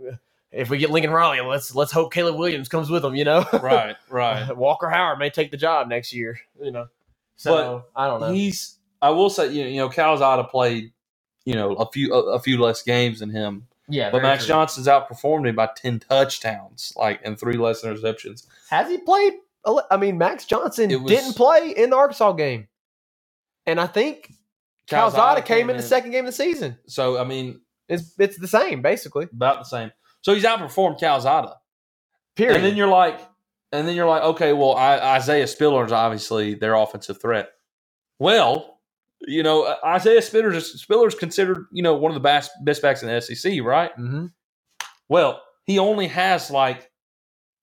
if 0.51 0.69
we 0.69 0.79
get 0.79 0.91
Lincoln 0.91 1.13
Riley, 1.13 1.41
let's 1.41 1.75
let's 1.77 1.93
hope 1.93 2.13
Caleb 2.13 2.37
Williams 2.37 2.69
comes 2.69 2.91
with 2.91 3.05
him. 3.05 3.15
You 3.15 3.25
know, 3.25 3.45
Right, 3.63 3.95
right. 4.11 4.55
Walker 4.57 4.89
Howard 4.91 5.19
may 5.21 5.31
take 5.31 5.53
the 5.53 5.57
job 5.57 5.89
next 5.89 6.13
year. 6.13 6.39
You 6.61 6.73
know, 6.73 6.89
so 7.37 7.85
I 7.95 8.09
don't 8.09 8.21
know. 8.21 8.33
He's. 8.33 8.79
I 9.01 9.11
will 9.11 9.31
say, 9.31 9.49
you 9.53 9.63
know, 9.65 9.69
you 9.71 9.77
know, 9.79 9.89
Calzada 9.89 10.45
played, 10.45 10.93
you 11.45 11.55
know, 11.55 11.75
a 11.75 11.91
few 11.91 12.13
a, 12.13 12.35
a 12.35 12.39
few 12.41 12.61
less 12.61 12.83
games 12.83 13.21
than 13.21 13.31
him, 13.31 13.67
yeah, 13.89 14.11
but 14.11 14.23
Max 14.23 14.45
true. 14.45 14.55
Johnson's 14.55 14.89
outperformed 14.89 15.49
him 15.49 15.55
by 15.57 15.69
ten 15.77 16.01
touchdowns, 16.01 16.93
like 16.97 17.21
and 17.25 17.39
three 17.39 17.57
less 17.57 17.83
interceptions. 17.85 18.47
has 18.71 18.89
he 18.89 18.99
played? 18.99 19.35
I 19.93 19.97
mean, 19.97 20.19
Max 20.19 20.45
Johnson 20.47 20.91
was- 21.03 21.11
didn't 21.13 21.35
play 21.35 21.71
in 21.77 21.91
the 21.91 21.97
Arkansas 21.97 22.33
game, 22.33 22.67
and 23.67 23.81
I 23.81 23.87
think 23.87 24.33
Calzada, 24.89 25.43
came, 25.43 25.71
in 25.71 25.77
the 25.77 25.83
second 25.83 26.11
game 26.11 26.25
of 26.25 26.31
the 26.31 26.37
season. 26.37 26.79
So 26.87 27.19
I 27.19 27.25
mean, 27.25 27.61
It's 27.89 28.15
it's 28.19 28.39
the 28.39 28.49
same 28.49 28.83
basically. 28.83 29.29
about 29.33 29.59
the 29.59 29.65
same. 29.65 29.93
So 30.23 30.35
he's 30.35 30.45
outperformed 30.45 31.01
Calzada, 31.01 31.57
Period. 32.37 32.57
and 32.57 32.65
then 32.65 32.77
you're 32.77 32.89
like, 32.89 33.21
and 33.73 33.89
then 33.89 33.97
you're 33.97 34.07
like, 34.09 34.23
okay, 34.23 34.53
well, 34.53 34.75
I, 34.75 34.99
Isaiah 35.17 35.45
is 35.45 35.57
obviously 35.61 36.55
their 36.55 36.75
offensive 36.75 37.21
threat. 37.21 37.51
Well, 38.19 38.79
you 39.21 39.43
know, 39.43 39.65
uh, 39.65 39.77
Isaiah 39.85 40.23
Spiller's 40.23 40.81
Spiller's 40.81 41.15
considered, 41.15 41.67
you 41.73 41.83
know, 41.83 41.95
one 41.95 42.11
of 42.11 42.15
the 42.15 42.21
best 42.21 42.51
best 42.65 42.83
backs 42.83 43.03
in 43.03 43.09
the 43.09 43.21
SEC, 43.21 43.63
right? 43.63 43.91
mm-hmm. 43.97 44.27
Well, 45.09 45.43
he 45.65 45.79
only 45.79 46.09
has 46.09 46.51
like 46.51 46.91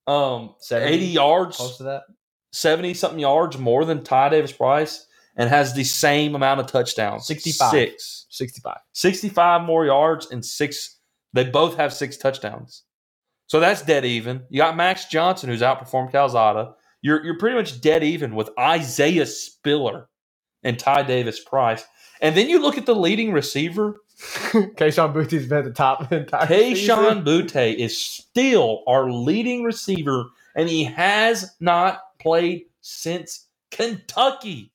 um 0.08 0.56
70? 0.60 0.94
80 0.94 1.06
yards, 1.06 1.58
close 1.58 1.78
to 1.78 1.84
that. 1.84 2.04
70 2.52 2.94
something 2.96 3.20
yards 3.20 3.58
more 3.58 3.86
than 3.86 4.04
Ty 4.04 4.30
Davis 4.30 4.52
Price 4.52 5.06
and 5.40 5.50
has 5.50 5.74
the 5.74 5.86
same 5.86 6.36
amount 6.36 6.60
of 6.60 6.68
touchdowns. 6.68 7.26
65. 7.26 7.72
Six. 7.72 8.28
Sixty-five. 8.30 8.78
65 8.94 9.64
more 9.64 9.86
yards 9.86 10.30
and 10.30 10.46
six 10.46 10.98
they 11.34 11.44
both 11.46 11.78
have 11.78 11.94
six 11.94 12.18
touchdowns. 12.18 12.84
So 13.48 13.60
that's 13.60 13.82
dead 13.82 14.06
even. 14.06 14.44
You 14.50 14.60
got 14.60 14.76
Max 14.76 15.06
Johnson 15.06 15.50
who's 15.50 15.62
outperformed 15.62 16.12
Calzada. 16.12 16.74
You're 17.02 17.24
you're 17.24 17.38
pretty 17.38 17.56
much 17.56 17.82
dead 17.82 18.04
even 18.04 18.36
with 18.36 18.50
Isaiah 18.60 19.26
Spiller 19.26 20.10
and 20.62 20.78
Ty 20.78 21.04
Davis 21.04 21.44
Price. 21.44 21.86
And 22.22 22.36
then 22.36 22.50
you 22.50 22.62
look 22.62 22.78
at 22.78 22.86
the 22.86 22.96
leading 22.96 23.32
receiver, 23.32 24.02
Kayshon 24.20 25.14
Boutte's 25.14 25.48
been 25.48 25.60
at 25.60 25.64
the 25.64 25.72
top 25.72 26.10
the 26.10 26.18
entire. 26.18 26.46
Kayshon 26.46 27.24
Boutte 27.24 27.76
is 27.76 27.98
still 27.98 28.84
our 28.88 29.10
leading 29.10 29.64
receiver, 29.64 30.26
and 30.56 30.68
he 30.68 30.84
has 30.84 31.56
not 31.62 32.02
played 32.20 32.66
since 32.82 33.48
Kentucky. 33.72 34.74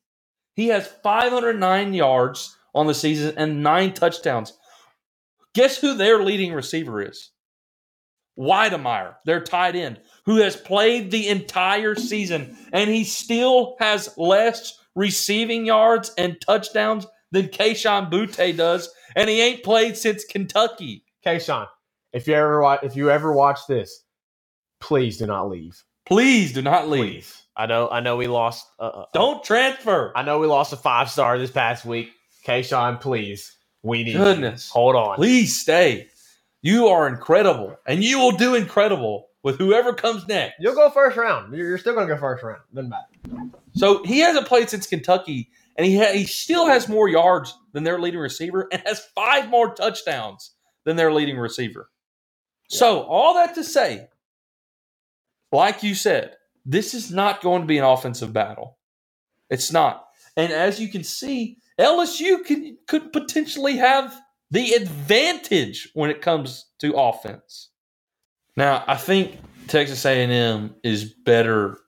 He 0.55 0.69
has 0.69 0.87
509 0.87 1.95
yards 1.95 2.57
on 2.75 2.87
the 2.87 2.95
season 2.95 3.35
and 3.37 3.63
nine 3.63 3.93
touchdowns. 3.93 4.53
Guess 5.55 5.79
who 5.79 5.95
their 5.95 6.23
leading 6.23 6.53
receiver 6.53 7.03
is? 7.03 7.31
Wydermyer, 8.39 9.15
their 9.25 9.41
tight 9.41 9.77
end, 9.77 10.01
who 10.27 10.37
has 10.37 10.57
played 10.57 11.11
the 11.11 11.29
entire 11.29 11.95
season, 11.95 12.57
and 12.73 12.91
he 12.91 13.05
still 13.05 13.77
has 13.79 14.17
less 14.19 14.77
receiving 14.97 15.67
yards 15.67 16.13
and 16.19 16.41
touchdowns 16.41 17.07
than 17.31 17.47
Kayshon 17.47 18.11
Boutte 18.11 18.57
does, 18.57 18.93
and 19.15 19.31
he 19.31 19.41
ain't 19.41 19.63
played 19.63 19.97
since 19.97 20.25
Kentucky. 20.25 21.05
Kayshon, 21.25 21.69
if 22.13 22.27
you 22.27 22.35
ever 22.35 22.61
watch, 22.61 22.81
if 22.83 22.97
you 22.97 23.11
ever 23.11 23.33
watch 23.33 23.61
this, 23.69 24.05
please 24.81 25.19
do 25.19 25.27
not 25.27 25.49
leave. 25.49 25.83
Please 26.07 26.53
do 26.53 26.63
not 26.63 26.89
leave. 26.89 27.03
Please. 27.03 27.43
I 27.57 27.67
know. 27.67 27.89
I 27.89 28.01
know 28.01 28.17
we 28.17 28.27
lost. 28.27 28.67
Uh, 28.79 29.05
Don't 29.13 29.45
transfer. 29.45 30.13
I 30.17 30.23
know 30.23 30.39
we 30.39 30.47
lost 30.47 30.73
a 30.73 30.77
five 30.77 31.11
star 31.11 31.39
this 31.39 31.51
past 31.51 31.85
week. 31.85 32.11
Kayshon, 32.47 33.01
please. 33.01 33.57
We 33.83 34.03
need. 34.03 34.13
you. 34.13 34.19
Goodness. 34.19 34.71
Hold 34.71 34.97
on. 34.97 35.17
Please 35.17 35.61
stay. 35.61 36.09
You 36.63 36.89
are 36.89 37.07
incredible, 37.07 37.77
and 37.87 38.03
you 38.03 38.19
will 38.19 38.33
do 38.33 38.55
incredible 38.55 39.29
with 39.43 39.59
whoever 39.59 39.93
comes 39.93 40.27
next. 40.27 40.55
You'll 40.59 40.75
go 40.75 40.91
first 40.91 41.17
round. 41.17 41.55
You're 41.55 41.69
you're 41.69 41.79
still 41.79 41.95
going 41.95 42.09
to 42.09 42.15
go 42.15 42.21
first 42.21 42.43
round. 42.43 42.63
Doesn't 42.75 42.89
matter. 42.91 43.51
So 43.75 44.03
he 44.05 44.21
hasn't 44.21 44.47
played 44.47 44.71
since 44.71 44.87
Kentucky, 44.87 45.51
and 45.77 45.87
he 45.87 45.99
ha- 45.99 46.13
he 46.13 46.25
still 46.25 46.67
has 46.67 46.89
more 46.89 47.09
yards 47.09 47.57
than 47.73 47.85
their 47.85 48.01
leading 48.01 48.21
receiver, 48.21 48.67
and 48.73 48.83
has 48.87 49.05
five 49.15 49.49
more 49.49 49.75
touchdowns 49.75 50.53
than 50.85 50.97
their 50.97 51.13
leading 51.13 51.37
receiver. 51.37 51.91
So 52.69 53.03
all 53.03 53.35
that 53.35 53.55
to 53.57 53.63
say, 53.65 54.09
like 55.53 55.83
you 55.83 55.95
said, 55.95 56.37
this 56.65 56.95
is 56.95 57.11
not 57.11 57.43
going 57.43 57.63
to 57.63 57.67
be 57.67 57.79
an 57.79 57.85
offensive 57.85 58.33
battle. 58.33 58.79
It's 59.51 59.73
not, 59.73 60.07
and 60.37 60.53
as 60.53 60.81
you 60.81 60.89
can 60.89 61.05
see, 61.05 61.59
LSU 61.79 62.45
can, 62.45 62.79
could 62.89 63.13
potentially 63.13 63.77
have 63.77 64.15
the 64.51 64.73
advantage 64.73 65.91
when 65.95 66.11
it 66.11 66.23
comes 66.23 66.67
to 66.81 66.95
offense. 66.95 67.71
Now, 68.57 68.85
I 68.87 68.97
think 68.97 69.39
Texas 69.67 70.05
A&M 70.05 70.75
is 70.83 71.05
better 71.05 71.79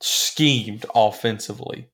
schemed 0.00 0.86
offensively. 0.94 1.90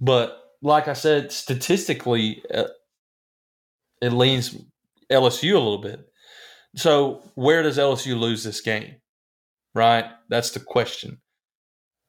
But 0.00 0.36
like 0.62 0.88
I 0.88 0.94
said, 0.94 1.32
statistically, 1.32 2.42
uh, 2.52 2.64
it 4.00 4.12
leans 4.12 4.56
LSU 5.10 5.54
a 5.54 5.58
little 5.58 5.78
bit. 5.78 6.06
So 6.76 7.22
where 7.34 7.62
does 7.62 7.78
LSU 7.78 8.18
lose 8.18 8.44
this 8.44 8.60
game? 8.60 8.96
Right? 9.74 10.06
That's 10.28 10.50
the 10.50 10.60
question. 10.60 11.20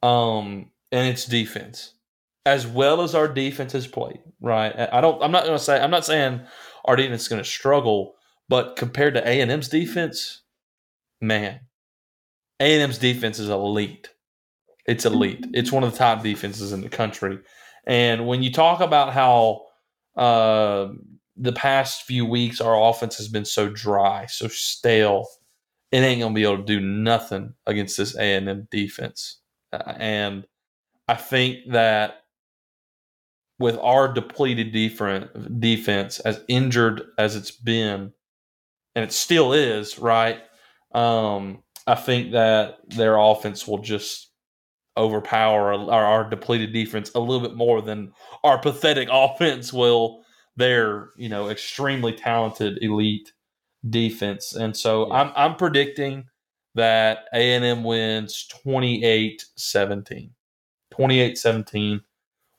Um, 0.04 0.72
and 0.92 1.08
it's 1.08 1.26
defense. 1.26 1.94
As 2.46 2.66
well 2.66 3.02
as 3.02 3.14
our 3.14 3.28
defense 3.28 3.74
has 3.74 3.86
played, 3.86 4.20
right? 4.42 4.74
I 4.92 5.00
don't 5.00 5.22
I'm 5.22 5.32
not 5.32 5.46
gonna 5.46 5.60
say 5.60 5.80
I'm 5.80 5.92
not 5.92 6.06
saying 6.06 6.42
our 6.86 6.96
defense 6.96 7.22
is 7.22 7.28
gonna 7.28 7.44
struggle, 7.44 8.16
but 8.50 8.76
compared 8.76 9.14
to 9.14 9.28
A&M's 9.28 9.70
defense, 9.70 10.42
man, 11.22 11.60
A&M's 12.60 12.98
defense 12.98 13.38
is 13.38 13.50
elite. 13.50 14.10
It's 14.88 15.06
elite. 15.06 15.46
It's 15.54 15.72
one 15.72 15.84
of 15.84 15.92
the 15.92 15.98
top 15.98 16.24
defenses 16.24 16.74
in 16.74 16.82
the 16.82 16.90
country. 16.90 17.40
And 17.86 18.28
when 18.28 18.44
you 18.44 18.52
talk 18.52 18.82
about 18.82 19.14
how 19.14 19.66
uh, 20.16 20.90
the 21.38 21.54
past 21.54 22.04
few 22.04 22.26
weeks 22.26 22.60
our 22.62 22.90
offense 22.90 23.18
has 23.18 23.28
been 23.28 23.46
so 23.46 23.70
dry, 23.70 24.26
so 24.28 24.48
stale, 24.48 25.28
it 25.92 25.98
ain't 25.98 26.22
gonna 26.22 26.34
be 26.34 26.44
able 26.44 26.58
to 26.58 26.64
do 26.64 26.80
nothing 26.80 27.54
against 27.66 27.98
this 27.98 28.16
A 28.16 28.36
and 28.36 28.50
M 28.50 28.68
defense. 28.72 29.40
Uh, 29.74 29.94
and 29.98 30.46
I 31.08 31.16
think 31.16 31.72
that 31.72 32.24
with 33.60 33.78
our 33.78 34.12
depleted 34.12 34.72
defense, 34.72 36.20
as 36.22 36.44
injured 36.48 37.04
as 37.18 37.36
it's 37.36 37.52
been, 37.52 38.12
and 38.96 39.06
it 39.06 39.12
still 39.12 39.54
is, 39.54 40.00
right? 40.00 40.42
Um, 40.94 41.64
I 41.86 41.96
think 41.96 42.32
that 42.32 42.78
their 42.88 43.18
offense 43.18 43.68
will 43.68 43.78
just 43.80 44.32
overpower 44.98 45.74
our, 45.74 46.04
our 46.04 46.30
depleted 46.30 46.74
defense 46.74 47.12
a 47.16 47.20
little 47.20 47.48
bit 47.48 47.56
more 47.56 47.82
than 47.82 48.12
our 48.44 48.60
pathetic 48.60 49.08
offense 49.12 49.72
will 49.72 50.22
their 50.58 51.12
you 51.16 51.30
know 51.30 51.50
extremely 51.50 52.12
talented 52.12 52.78
elite 52.82 53.32
defense 53.90 54.54
and 54.56 54.76
so 54.78 55.08
Yeah. 55.08 55.16
i'm 55.22 55.32
i'm 55.36 55.56
predicting 55.56 56.26
that 56.76 57.26
a&m 57.34 57.84
wins 57.84 58.48
28-17 58.66 60.30
28-17 60.94 62.02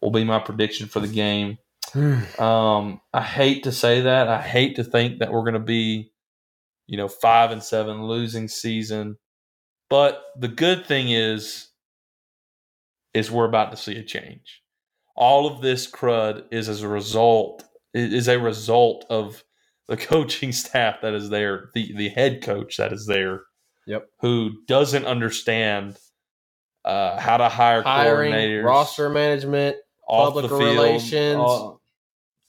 will 0.01 0.11
be 0.11 0.25
my 0.25 0.39
prediction 0.39 0.89
for 0.89 1.01
the 1.01 1.09
game 1.09 1.59
um 2.39 3.01
i 3.13 3.23
hate 3.23 3.63
to 3.65 3.73
say 3.73 4.01
that 4.03 4.29
i 4.29 4.41
hate 4.43 4.77
to 4.77 4.85
think 4.85 5.19
that 5.21 5.33
we're 5.33 5.43
going 5.43 5.55
to 5.55 5.61
be 5.61 6.09
you 6.89 6.97
know, 6.99 7.09
five 7.09 7.51
and 7.53 7.63
seven 7.63 8.05
losing 8.05 8.49
season. 8.49 9.17
But 9.89 10.23
the 10.37 10.49
good 10.49 10.85
thing 10.85 11.11
is, 11.11 11.69
is 13.15 13.31
we're 13.31 13.47
about 13.47 13.71
to 13.71 13.77
see 13.79 13.97
a 13.97 14.03
change. 14.03 14.63
All 15.17 15.47
of 15.47 15.63
this 15.63 15.91
crud 15.91 16.45
is 16.51 16.69
as 16.69 16.83
a 16.83 16.89
result 16.89 17.65
is 17.95 18.29
a 18.29 18.39
result 18.39 19.07
of 19.09 19.45
the 19.89 19.97
coaching 20.13 20.53
staff 20.53 21.01
that 21.03 21.15
is 21.15 21.29
there, 21.31 21.71
the 21.75 21.93
the 21.97 22.09
head 22.11 22.43
coach 22.43 22.77
that 22.79 22.93
is 22.93 23.07
there, 23.07 23.43
Yep. 23.87 24.07
who 24.21 24.51
doesn't 24.67 25.05
understand 25.07 25.97
uh, 26.85 27.19
how 27.19 27.37
to 27.37 27.49
hire 27.49 27.83
Hiring, 27.83 28.33
coordinators, 28.33 28.65
roster 28.65 29.09
management. 29.09 29.77
public 30.09 30.47
field, 30.49 30.61
relations. 30.63 31.41
uh, 31.41 31.73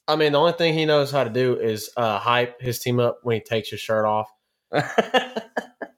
I 0.08 0.16
mean, 0.18 0.34
the 0.34 0.40
only 0.40 0.52
thing 0.54 0.74
he 0.74 0.86
knows 0.86 1.12
how 1.12 1.24
to 1.24 1.30
do 1.30 1.58
is 1.60 1.90
uh, 1.96 2.20
hype 2.20 2.60
his 2.62 2.80
team 2.80 3.00
up 3.00 3.20
when 3.24 3.36
he 3.36 3.42
takes 3.42 3.70
his 3.70 3.80
shirt 3.80 4.06
off 4.06 4.28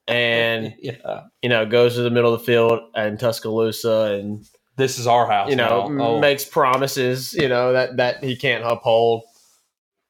and 0.08 0.74
yeah, 0.78 1.22
you 1.42 1.48
know 1.48 1.66
goes 1.66 1.94
to 1.96 2.02
the 2.02 2.10
middle 2.10 2.32
of 2.32 2.40
the 2.40 2.46
field 2.46 2.80
in 2.94 3.16
Tuscaloosa 3.18 4.18
and 4.20 4.44
this 4.76 4.98
is 4.98 5.06
our 5.06 5.26
house. 5.26 5.50
you 5.50 5.56
know 5.56 5.88
now. 5.88 6.04
Oh, 6.06 6.20
makes 6.20 6.44
promises 6.44 7.32
you 7.32 7.48
know 7.48 7.72
that 7.72 7.96
that 7.96 8.22
he 8.22 8.36
can't 8.36 8.64
uphold. 8.64 9.22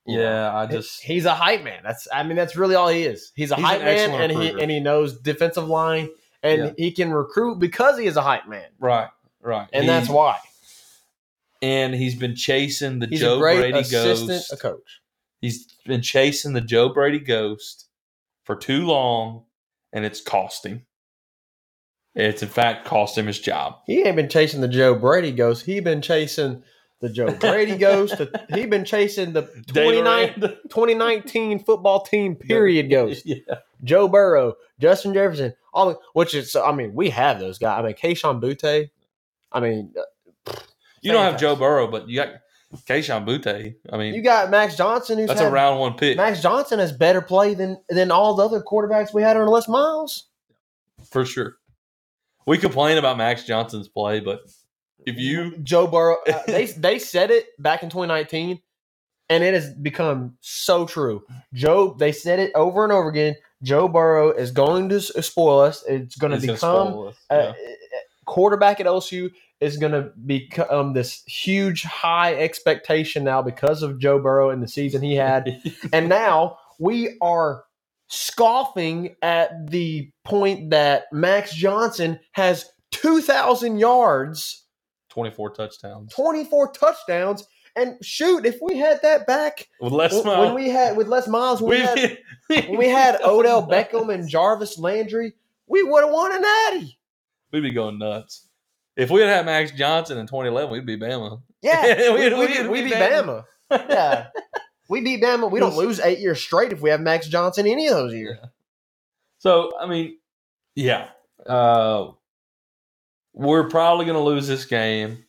Yeah, 0.06 0.54
I 0.56 0.66
just 0.66 1.02
he's 1.02 1.24
a 1.24 1.34
hype 1.34 1.62
man. 1.64 1.80
That's 1.82 2.06
I 2.12 2.22
mean 2.22 2.36
that's 2.36 2.56
really 2.56 2.74
all 2.74 2.88
he 2.88 3.04
is. 3.04 3.32
He's 3.34 3.50
a 3.50 3.56
He's 3.56 3.64
hype 3.64 3.80
an 3.80 3.84
man 3.84 4.30
and 4.30 4.32
he 4.42 4.50
and 4.62 4.70
he 4.70 4.80
knows 4.80 5.18
defensive 5.20 5.68
line 5.68 6.08
and 6.42 6.62
Yeah. 6.62 6.70
he 6.76 6.92
can 6.92 7.10
recruit 7.12 7.58
because 7.58 7.98
he 7.98 8.06
is 8.06 8.16
a 8.16 8.22
hype 8.22 8.46
man. 8.48 8.68
right, 8.78 9.08
right, 9.40 9.68
And 9.72 9.84
He- 9.84 9.88
that's 9.88 10.08
why. 10.08 10.38
and 11.62 11.94
he's 11.94 12.14
been 12.14 12.36
chasing 12.36 12.98
the 12.98 13.06
He's 13.06 13.20
Joe 13.20 13.38
Brady 13.38 13.78
assistant 13.78 14.28
ghost. 14.28 14.52
a 14.52 14.56
coach. 14.56 15.00
He's 15.40 15.66
been 15.86 16.02
chasing 16.02 16.52
the 16.52 16.60
Joe 16.60 16.88
Brady 16.90 17.18
ghost 17.18 17.88
for 18.44 18.54
too 18.56 18.86
long, 18.86 19.44
and 19.92 20.04
it's 20.04 20.20
costing. 20.20 20.82
It's 22.14 22.42
in 22.42 22.48
fact 22.48 22.86
cost 22.86 23.18
him 23.18 23.26
his 23.26 23.38
job. 23.38 23.80
He 23.86 24.02
ain't 24.02 24.16
been 24.16 24.28
chasing 24.28 24.60
the 24.62 24.68
Joe 24.68 24.94
Brady 24.94 25.32
ghost. 25.32 25.66
He 25.66 25.80
been 25.80 26.00
chasing 26.00 26.62
the 27.00 27.08
Joe 27.08 27.32
Brady 27.34 27.76
ghost. 27.76 28.20
He 28.54 28.66
been 28.66 28.84
chasing 28.84 29.32
the 29.32 29.42
29, 29.68 30.34
2019 30.40 31.58
football 31.64 32.00
team 32.02 32.34
period 32.40 32.90
ghost. 32.90 33.24
Yeah. 33.26 33.36
Joe 33.84 34.08
Burrow, 34.08 34.54
Justin 34.80 35.12
Jefferson, 35.14 35.54
all 35.74 35.90
the, 35.90 35.98
which 36.14 36.34
is 36.34 36.56
I 36.56 36.72
mean 36.72 36.94
we 36.94 37.10
have 37.10 37.38
those 37.38 37.58
guys. 37.58 37.78
I 37.78 37.82
mean 37.86 37.94
Kayshon 37.94 38.40
Boutte. 38.40 38.90
I 39.52 39.60
mean 39.60 39.94
uh, 40.46 40.52
You 41.02 41.12
don't 41.12 41.22
have. 41.22 41.38
Joe 41.38 41.54
Burrow, 41.56 41.86
but 41.86 42.08
you 42.08 42.16
got 42.16 42.30
Kayshon 42.88 43.26
Boutte. 43.26 43.74
I 43.92 43.96
mean, 43.98 44.14
you 44.14 44.22
got 44.22 44.50
Max 44.50 44.76
Johnson 44.76 45.18
who's 45.18 45.28
that's 45.28 45.40
a 45.40 45.50
round 45.50 45.78
one 45.78 45.94
pick 45.94 46.16
Max 46.16 46.40
Johnson 46.42 46.78
has 46.78 46.92
better 46.92 47.20
play 47.20 47.54
than 47.54 47.78
than 47.88 48.10
all 48.10 48.34
the 48.34 48.44
other 48.44 48.60
quarterbacks 48.62 49.12
we 49.14 49.22
had 49.22 49.36
on 49.36 49.46
Les 49.46 49.68
Miles. 49.68 50.24
for 51.10 51.24
sure. 51.24 51.56
We 52.46 52.58
complain 52.58 52.96
about 52.96 53.18
Max 53.18 53.44
Johnson's 53.44 53.88
play, 53.88 54.20
but 54.20 54.40
if 55.06 55.16
you 55.16 55.56
Joe 55.62 55.86
Burrow, 55.86 56.16
uh, 56.28 56.42
they 56.46 56.66
they 56.66 56.98
said 56.98 57.30
it 57.30 57.46
back 57.58 57.82
in 57.82 57.90
2019, 57.90 58.60
and 59.30 59.44
it 59.44 59.54
has 59.54 59.72
become 59.74 60.36
so 60.40 60.86
true. 60.86 61.24
Joe, 61.54 61.94
they 61.98 62.12
said 62.12 62.38
it 62.38 62.52
over 62.54 62.84
and 62.84 62.92
over 62.92 63.08
again. 63.08 63.36
Joe 63.62 63.88
Burrow 63.88 64.32
is 64.32 64.50
going 64.50 64.90
to 64.90 65.00
spoil 65.00 65.60
us. 65.60 65.82
It's 65.88 66.16
going 66.16 66.32
to 66.32 66.38
he's 66.38 66.50
become 66.50 67.12
Yeah. 67.30 67.54
quarterback 68.26 68.80
at 68.80 68.86
LSU 68.86 69.30
is 69.60 69.78
going 69.78 69.92
to 69.92 70.10
become 70.26 70.92
this 70.92 71.22
huge 71.24 71.82
high 71.82 72.34
expectation 72.34 73.24
now 73.24 73.40
because 73.40 73.82
of 73.82 73.98
Joe 73.98 74.18
Burrow 74.18 74.50
and 74.50 74.62
the 74.62 74.68
season 74.68 75.02
he 75.02 75.14
had. 75.14 75.62
and 75.92 76.08
now 76.08 76.58
we 76.78 77.16
are 77.22 77.64
scoffing 78.08 79.16
at 79.22 79.70
the 79.70 80.10
point 80.24 80.70
that 80.70 81.04
Max 81.12 81.54
Johnson 81.54 82.20
has 82.32 82.66
2,000 82.92 83.78
yards, 83.78 84.65
24 85.16 85.50
touchdowns 85.54 86.12
24 86.12 86.72
touchdowns. 86.72 87.46
And 87.74 87.96
shoot, 88.02 88.44
if 88.46 88.56
we 88.62 88.78
had 88.78 89.00
that 89.02 89.26
back 89.26 89.68
with 89.80 89.92
less 89.92 90.12
when, 90.12 90.38
when 90.38 90.54
we 90.54 90.68
had 90.70 90.96
with 90.96 91.08
Les 91.08 91.26
Miles, 91.28 91.60
when 91.60 91.70
we, 91.70 91.80
had, 91.80 92.18
when 92.68 92.78
we 92.78 92.88
had 92.88 93.18
Odell 93.24 93.66
Beckham 93.66 94.12
and 94.12 94.28
Jarvis 94.28 94.78
Landry, 94.78 95.34
we 95.66 95.82
would 95.82 96.04
have 96.04 96.12
won 96.12 96.34
an 96.34 96.40
Natty. 96.42 96.98
we'd 97.52 97.60
be 97.60 97.70
going 97.72 97.98
nuts. 97.98 98.48
If 98.96 99.10
we 99.10 99.20
had 99.20 99.28
had 99.28 99.44
Max 99.46 99.72
Johnson 99.72 100.16
in 100.16 100.26
2011, 100.26 100.70
we'd 100.72 100.86
be 100.86 100.96
Bama. 100.98 101.42
Yeah, 101.62 102.12
we, 102.14 102.18
We'd- 102.30 102.34
we, 102.34 102.46
we'd 102.46 102.66
we 102.68 102.82
beat 102.82 102.88
beat 102.90 102.94
Bama. 102.94 103.44
Yeah, 103.70 104.28
we 104.88 105.00
beat 105.02 105.22
Bama. 105.22 105.50
We 105.50 105.60
don't 105.60 105.76
lose 105.76 105.98
eight 106.00 106.18
years 106.20 106.40
straight 106.40 106.72
if 106.72 106.80
we 106.80 106.88
have 106.90 107.00
Max 107.02 107.26
Johnson 107.28 107.66
any 107.66 107.88
of 107.88 107.94
those 107.94 108.14
years. 108.14 108.38
So 109.38 109.72
I 109.78 109.86
mean, 109.86 110.16
yeah, 110.74 111.08
uh, 111.44 112.12
we're 113.36 113.68
probably 113.68 114.06
going 114.06 114.16
to 114.16 114.22
lose 114.22 114.48
this 114.48 114.64
game. 114.64 115.24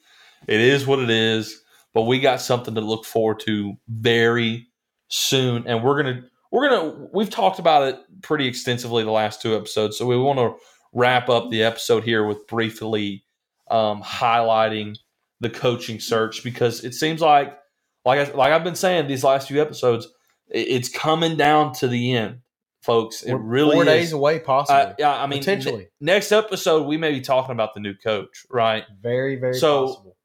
It 0.48 0.62
is 0.62 0.88
what 0.88 1.00
it 1.00 1.10
is, 1.10 1.62
but 1.94 2.04
we 2.04 2.20
got 2.20 2.42
something 2.42 2.74
to 2.76 2.82
look 2.82 3.06
forward 3.06 3.42
to 3.42 3.74
very 3.88 4.68
soon, 5.10 5.68
and 5.68 5.84
we're 5.84 6.02
gonna 6.02 6.24
we're 6.52 6.70
gonna 6.70 7.08
we've 7.14 7.30
talked 7.30 7.60
about 7.60 7.88
it 7.88 8.00
pretty 8.22 8.48
extensively 8.48 9.04
the 9.04 9.12
last 9.12 9.42
two 9.42 9.56
episodes, 9.56 9.98
so 9.98 10.06
we 10.06 10.18
want 10.18 10.40
to 10.40 10.56
wrap 10.94 11.28
up 11.30 11.50
the 11.50 11.64
episode 11.64 12.04
here 12.04 12.26
with 12.26 12.48
briefly 12.48 13.26
um, 13.70 14.02
highlighting 14.02 14.96
the 15.42 15.50
coaching 15.50 16.00
search 16.00 16.44
because 16.44 16.84
it 16.84 16.94
seems 16.94 17.20
like 17.22 17.58
like 18.06 18.30
I, 18.30 18.32
like 18.34 18.54
I've 18.54 18.64
been 18.64 18.76
saying 18.76 19.08
these 19.08 19.24
last 19.24 19.50
few 19.50 19.62
episodes, 19.62 20.08
it's 20.50 20.90
coming 20.90 21.36
down 21.36 21.74
to 21.74 21.88
the 21.88 22.14
end, 22.14 22.40
folks. 22.88 23.22
It 23.22 23.34
We're 23.34 23.38
really 23.40 23.74
four 23.76 23.84
is. 23.84 23.88
days 23.88 24.12
away, 24.14 24.40
possibly. 24.40 24.82
Uh, 24.82 24.94
yeah, 24.98 25.14
I 25.22 25.28
mean, 25.28 25.40
Potentially. 25.40 25.90
ne- 26.02 26.14
next 26.14 26.32
episode 26.32 26.88
we 26.88 26.98
may 26.98 27.12
be 27.12 27.22
talking 27.22 27.52
about 27.52 27.76
the 27.76 27.80
new 27.82 27.94
coach, 27.94 28.46
right? 28.50 28.86
very, 29.02 29.36
very 29.36 29.54
So, 29.54 29.86
possible. 29.88 30.18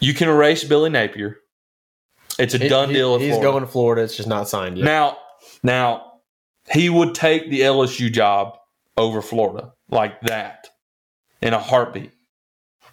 You 0.00 0.12
can 0.12 0.28
erase 0.28 0.64
Billy 0.64 0.90
Napier. 0.90 1.38
It's 2.38 2.52
a 2.54 2.58
He- 2.58 2.68
done 2.68 2.88
he- 2.90 2.94
deal. 2.96 3.16
He's 3.18 3.30
Florida. 3.30 3.50
going 3.52 3.64
to 3.64 3.70
Florida. 3.70 4.02
It's 4.02 4.16
just 4.16 4.28
not 4.28 4.48
signed 4.48 4.76
yet. 4.76 4.84
now. 4.84 5.16
Now 5.62 6.12
he 6.70 6.90
would 6.90 7.14
take 7.14 7.48
the 7.50 7.62
LSU 7.62 8.10
job 8.12 8.58
over 8.96 9.22
Florida 9.22 9.72
like 9.90 10.20
that 10.22 10.68
in 11.40 11.54
a 11.54 11.58
heartbeat, 11.58 12.10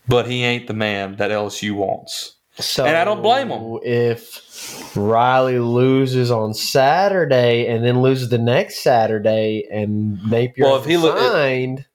but 0.08 0.28
he 0.28 0.44
ain't 0.44 0.68
the 0.68 0.74
man 0.74 1.16
that 1.18 1.32
LSU 1.32 1.74
wants. 1.76 2.35
So 2.58 2.86
and 2.86 2.96
I 2.96 3.04
don't 3.04 3.22
blame 3.22 3.50
him. 3.50 3.80
If 3.84 4.96
Riley 4.96 5.60
loses 5.60 6.32
on 6.32 6.54
Saturday 6.54 7.68
and 7.68 7.84
then 7.84 8.02
loses 8.02 8.30
the 8.30 8.38
next 8.38 8.82
Saturday, 8.82 9.68
and 9.72 10.24
Napier 10.30 10.66
Well, 10.66 10.78
if 10.78 10.86
he 10.86 10.96
signed, 10.98 11.86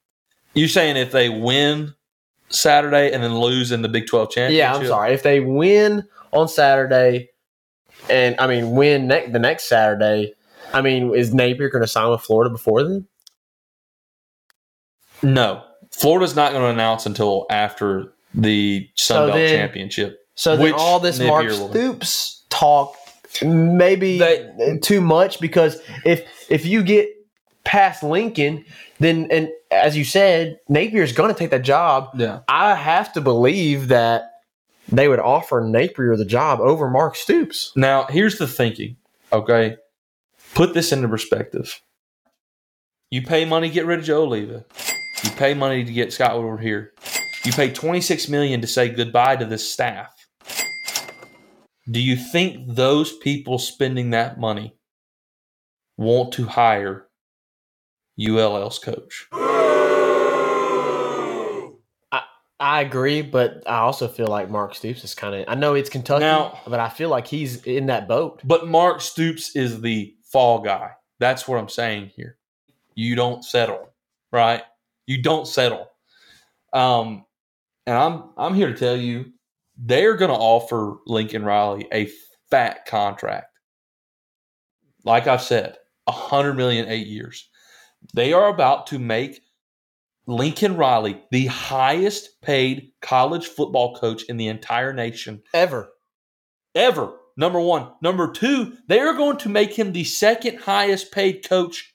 You 0.54 0.68
saying 0.68 0.96
if 0.96 1.12
they 1.12 1.28
win 1.28 1.94
Saturday 2.50 3.12
and 3.12 3.22
then 3.22 3.36
lose 3.38 3.72
in 3.72 3.82
the 3.82 3.88
Big 3.88 4.06
Twelve 4.06 4.30
championship? 4.30 4.58
yeah, 4.58 4.74
I'm 4.74 4.86
sorry. 4.86 5.12
If 5.14 5.22
they 5.22 5.40
win 5.40 6.06
on 6.32 6.48
Saturday, 6.48 7.30
and 8.08 8.34
I 8.38 8.46
mean 8.46 8.72
win 8.72 9.06
ne- 9.08 9.30
the 9.30 9.38
next 9.38 9.64
Saturday, 9.68 10.34
I 10.74 10.82
mean 10.82 11.14
is 11.14 11.32
Napier 11.32 11.70
going 11.70 11.82
to 11.82 11.88
sign 11.88 12.10
with 12.10 12.20
Florida 12.20 12.50
before 12.50 12.82
then? 12.82 13.06
No, 15.22 15.62
Florida's 15.92 16.34
not 16.36 16.52
going 16.52 16.62
to 16.64 16.68
announce 16.70 17.04
until 17.06 17.46
after 17.50 18.12
the 18.34 18.88
Sun 18.96 19.16
So 19.16 19.26
Belt 19.26 19.36
then- 19.36 19.58
championship. 19.58 20.16
So 20.40 20.56
then 20.56 20.64
Which 20.64 20.74
all 20.74 21.00
this 21.00 21.20
Mark 21.20 21.44
Napier 21.44 21.68
Stoops 21.68 22.44
talk 22.48 22.96
maybe 23.44 24.18
They- 24.18 24.78
too 24.80 25.02
much 25.02 25.38
because 25.38 25.78
if 26.06 26.26
if 26.48 26.64
you 26.64 26.82
get 26.82 27.10
past 27.64 28.02
Lincoln, 28.02 28.64
then 29.00 29.28
and 29.30 29.50
as 29.70 29.98
you 29.98 30.04
said, 30.04 30.58
Napier's 30.66 31.12
going 31.12 31.30
to 31.30 31.38
take 31.38 31.50
that 31.50 31.60
job. 31.60 32.12
Yeah. 32.16 32.38
I 32.48 32.74
have 32.74 33.12
to 33.12 33.20
believe 33.20 33.88
that 33.88 34.30
they 34.88 35.08
would 35.08 35.20
offer 35.20 35.60
Napier 35.60 36.16
the 36.16 36.24
job 36.24 36.58
over 36.60 36.88
Mark 36.88 37.16
Stoops. 37.16 37.70
Now, 37.76 38.04
here's 38.04 38.38
the 38.38 38.48
thinking. 38.48 38.96
Okay, 39.34 39.76
put 40.54 40.72
this 40.72 40.90
into 40.90 41.06
perspective. 41.06 41.82
You 43.10 43.20
pay 43.20 43.44
money 43.44 43.68
to 43.68 43.74
get 43.74 43.84
rid 43.84 43.98
of 43.98 44.06
Joe 44.06 44.26
Alleva. 44.26 44.64
You 45.22 45.30
pay 45.32 45.52
money 45.52 45.84
to 45.84 45.92
get 45.92 46.14
Scott 46.14 46.34
Woodward 46.34 46.62
here. 46.62 46.94
You 47.44 47.52
pay 47.52 47.70
26 47.70 48.28
million 48.30 48.62
to 48.62 48.66
say 48.66 48.88
goodbye 48.88 49.36
to 49.36 49.44
this 49.44 49.70
staff. 49.70 50.14
Do 51.88 52.00
you 52.00 52.16
think 52.16 52.74
those 52.74 53.16
people 53.16 53.58
spending 53.58 54.10
that 54.10 54.38
money 54.38 54.76
want 55.96 56.32
to 56.34 56.46
hire 56.46 57.06
ULL's 58.18 58.78
coach? 58.78 59.28
I 62.60 62.82
agree, 62.82 63.22
but 63.22 63.62
I 63.66 63.78
also 63.78 64.06
feel 64.06 64.26
like 64.26 64.50
Mark 64.50 64.74
Stoops 64.74 65.02
is 65.02 65.14
kind 65.14 65.34
of. 65.34 65.46
I 65.48 65.54
know 65.54 65.72
it's 65.72 65.88
Kentucky, 65.88 66.20
Now- 66.20 66.60
but 66.66 66.78
I 66.78 66.90
feel 66.90 67.08
like 67.08 67.26
he's 67.26 67.64
in 67.64 67.86
that 67.86 68.06
boat. 68.06 68.42
But 68.44 68.68
Mark 68.68 69.00
Stoops 69.00 69.56
is 69.56 69.80
the 69.80 70.14
fall 70.24 70.58
guy. 70.60 70.90
That's 71.18 71.48
what 71.48 71.58
I'm 71.58 71.70
saying 71.70 72.12
here. 72.14 72.36
You 72.94 73.16
don't 73.16 73.42
settle, 73.42 73.88
right? 74.30 74.62
You 75.06 75.22
don't 75.22 75.46
settle. 75.46 75.90
Um, 76.74 77.24
and 77.86 77.96
I'm 77.96 78.30
I'm 78.36 78.54
here 78.54 78.70
to 78.70 78.78
tell 78.78 78.96
you, 78.96 79.32
they're 79.82 80.16
going 80.16 80.30
to 80.30 80.36
offer 80.36 80.96
Lincoln 81.06 81.44
Riley 81.44 81.88
a 81.92 82.10
fat 82.50 82.84
contract. 82.86 83.46
Like 85.04 85.26
I've 85.26 85.42
said, 85.42 85.78
a 86.06 86.12
hundred 86.12 86.54
million 86.54 86.88
eight 86.88 87.06
years. 87.06 87.48
They 88.14 88.32
are 88.32 88.48
about 88.48 88.88
to 88.88 88.98
make 88.98 89.40
Lincoln 90.26 90.76
Riley 90.76 91.22
the 91.30 91.46
highest 91.46 92.40
paid 92.42 92.92
college 93.00 93.46
football 93.46 93.96
coach 93.96 94.24
in 94.24 94.36
the 94.36 94.48
entire 94.48 94.92
nation 94.92 95.42
Ever. 95.54 95.90
ever. 96.74 97.16
Number 97.36 97.60
one. 97.60 97.92
Number 98.02 98.30
two, 98.30 98.76
they 98.86 99.00
are 99.00 99.14
going 99.14 99.38
to 99.38 99.48
make 99.48 99.72
him 99.78 99.92
the 99.92 100.04
second 100.04 100.58
highest 100.60 101.10
paid 101.10 101.48
coach, 101.48 101.94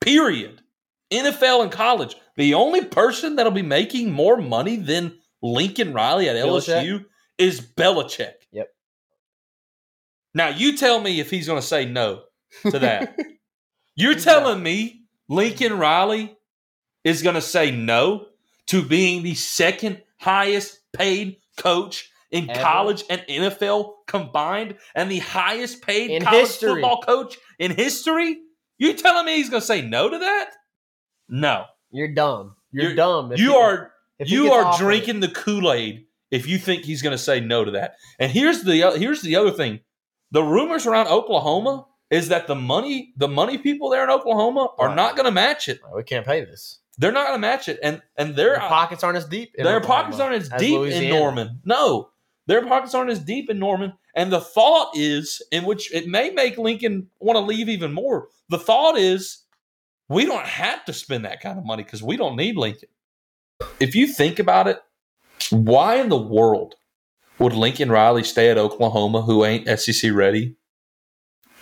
period. 0.00 0.60
NFL 1.10 1.62
and 1.62 1.72
college. 1.72 2.16
The 2.36 2.52
only 2.54 2.84
person 2.84 3.36
that'll 3.36 3.52
be 3.52 3.62
making 3.62 4.10
more 4.10 4.36
money 4.36 4.76
than 4.76 5.18
Lincoln 5.42 5.92
Riley 5.92 6.28
at 6.28 6.36
Belichick? 6.36 6.82
LSU 6.82 7.04
is 7.38 7.60
Belichick. 7.60 8.34
Yep. 8.52 8.68
Now, 10.34 10.48
you 10.48 10.76
tell 10.76 11.00
me 11.00 11.20
if 11.20 11.30
he's 11.30 11.46
going 11.46 11.60
to 11.60 11.66
say 11.66 11.84
no 11.86 12.22
to 12.70 12.78
that. 12.78 13.18
You're 13.96 14.14
telling 14.14 14.62
me 14.62 15.02
Lincoln 15.28 15.78
Riley 15.78 16.36
is 17.04 17.22
going 17.22 17.34
to 17.36 17.40
say 17.40 17.70
no 17.70 18.26
to 18.66 18.82
being 18.82 19.22
the 19.22 19.34
second 19.34 20.02
highest 20.20 20.80
paid 20.92 21.36
coach 21.56 22.10
in 22.30 22.50
Ever? 22.50 22.60
college 22.60 23.04
and 23.08 23.22
NFL 23.28 23.92
combined 24.06 24.76
and 24.94 25.10
the 25.10 25.20
highest 25.20 25.80
paid 25.82 26.10
In 26.10 26.22
college 26.22 26.40
history. 26.48 26.68
football 26.82 27.00
coach 27.00 27.38
in 27.58 27.70
history? 27.70 28.38
You 28.78 28.92
telling 28.92 29.24
me 29.24 29.36
he's 29.36 29.48
going 29.48 29.60
to 29.62 29.66
say 29.66 29.80
no 29.80 30.10
to 30.10 30.18
that? 30.18 30.50
No. 31.28 31.64
You're 31.90 32.12
dumb. 32.12 32.56
You're, 32.72 32.84
You're- 32.84 32.96
dumb. 32.96 33.32
If 33.32 33.38
you 33.40 33.54
are 33.54 33.92
if 34.18 34.30
you 34.30 34.52
are 34.52 34.64
offered- 34.66 34.84
drinking 34.84 35.20
the 35.20 35.28
Kool-Aid 35.28 36.04
if 36.30 36.46
you 36.48 36.58
think 36.58 36.84
he's 36.84 37.02
going 37.02 37.12
to 37.16 37.22
say 37.22 37.38
no 37.40 37.64
to 37.64 37.70
that. 37.72 37.94
And 38.18 38.32
here's 38.32 38.62
the 38.62 38.82
uh, 38.82 38.92
here's 38.92 39.22
the 39.22 39.36
other 39.36 39.52
thing. 39.52 39.80
The 40.32 40.42
rumors 40.42 40.86
around 40.86 41.06
Oklahoma 41.08 41.86
is 42.10 42.28
that 42.28 42.46
the 42.48 42.54
money 42.56 43.12
the 43.16 43.28
money 43.28 43.58
people 43.58 43.90
there 43.90 44.02
in 44.04 44.10
Oklahoma 44.10 44.68
are 44.78 44.88
Right. 44.88 44.96
not 44.96 45.14
going 45.16 45.26
to 45.26 45.30
match 45.30 45.68
it. 45.68 45.80
We 45.94 46.02
can't 46.02 46.26
pay 46.26 46.44
this. 46.44 46.80
They're 46.98 47.12
not 47.12 47.26
going 47.28 47.36
to 47.40 47.46
match 47.46 47.68
it 47.68 47.78
and 47.82 48.02
and 48.16 48.34
Their 48.34 48.52
their 48.58 48.60
pockets 48.60 49.04
aren't 49.04 49.18
as 49.18 49.26
deep. 49.26 49.54
in 49.56 49.64
their 49.64 49.76
Oklahoma 49.76 50.02
pockets 50.02 50.20
aren't 50.20 50.34
as 50.36 50.50
as 50.52 50.60
deep 50.60 50.80
in 50.80 51.10
Norman. 51.10 51.60
No. 51.64 52.10
Their 52.48 52.64
pockets 52.66 52.94
aren't 52.94 53.10
as 53.10 53.20
deep 53.20 53.50
in 53.50 53.58
Norman. 53.58 53.92
And 54.14 54.32
the 54.32 54.40
thought 54.40 54.96
is, 54.96 55.42
in 55.52 55.64
which 55.64 55.92
it 55.92 56.06
may 56.08 56.30
make 56.30 56.56
Lincoln 56.58 57.08
want 57.20 57.36
to 57.36 57.40
leave 57.40 57.68
even 57.68 57.92
more. 57.92 58.28
The 58.48 58.58
thought 58.58 58.96
is, 58.96 59.42
we 60.08 60.24
don't 60.26 60.46
have 60.46 60.84
to 60.86 60.92
spend 60.92 61.24
that 61.24 61.40
kind 61.40 61.58
of 61.58 61.64
money 61.66 61.82
because 61.82 62.02
we 62.02 62.16
don't 62.16 62.36
need 62.36 62.56
Lincoln. 62.56 62.88
If 63.80 63.94
you 63.94 64.06
think 64.06 64.38
about 64.38 64.68
it, 64.68 64.80
why 65.50 65.96
in 65.96 66.08
the 66.08 66.16
world 66.16 66.74
would 67.38 67.52
Lincoln 67.52 67.90
Riley 67.90 68.24
stay 68.24 68.50
at 68.50 68.58
Oklahoma, 68.58 69.22
who 69.22 69.44
ain't 69.44 69.68
SEC 69.78 70.12
ready, 70.12 70.56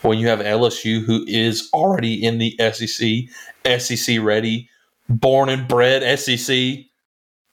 when 0.02 0.18
you 0.18 0.28
have 0.28 0.40
LSU, 0.40 1.04
who 1.04 1.24
is 1.26 1.68
already 1.72 2.22
in 2.22 2.38
the 2.38 2.56
SEC, 2.72 3.80
SEC 3.80 4.20
ready, 4.20 4.68
born 5.08 5.48
and 5.48 5.66
bred 5.66 6.18
SEC, 6.18 6.56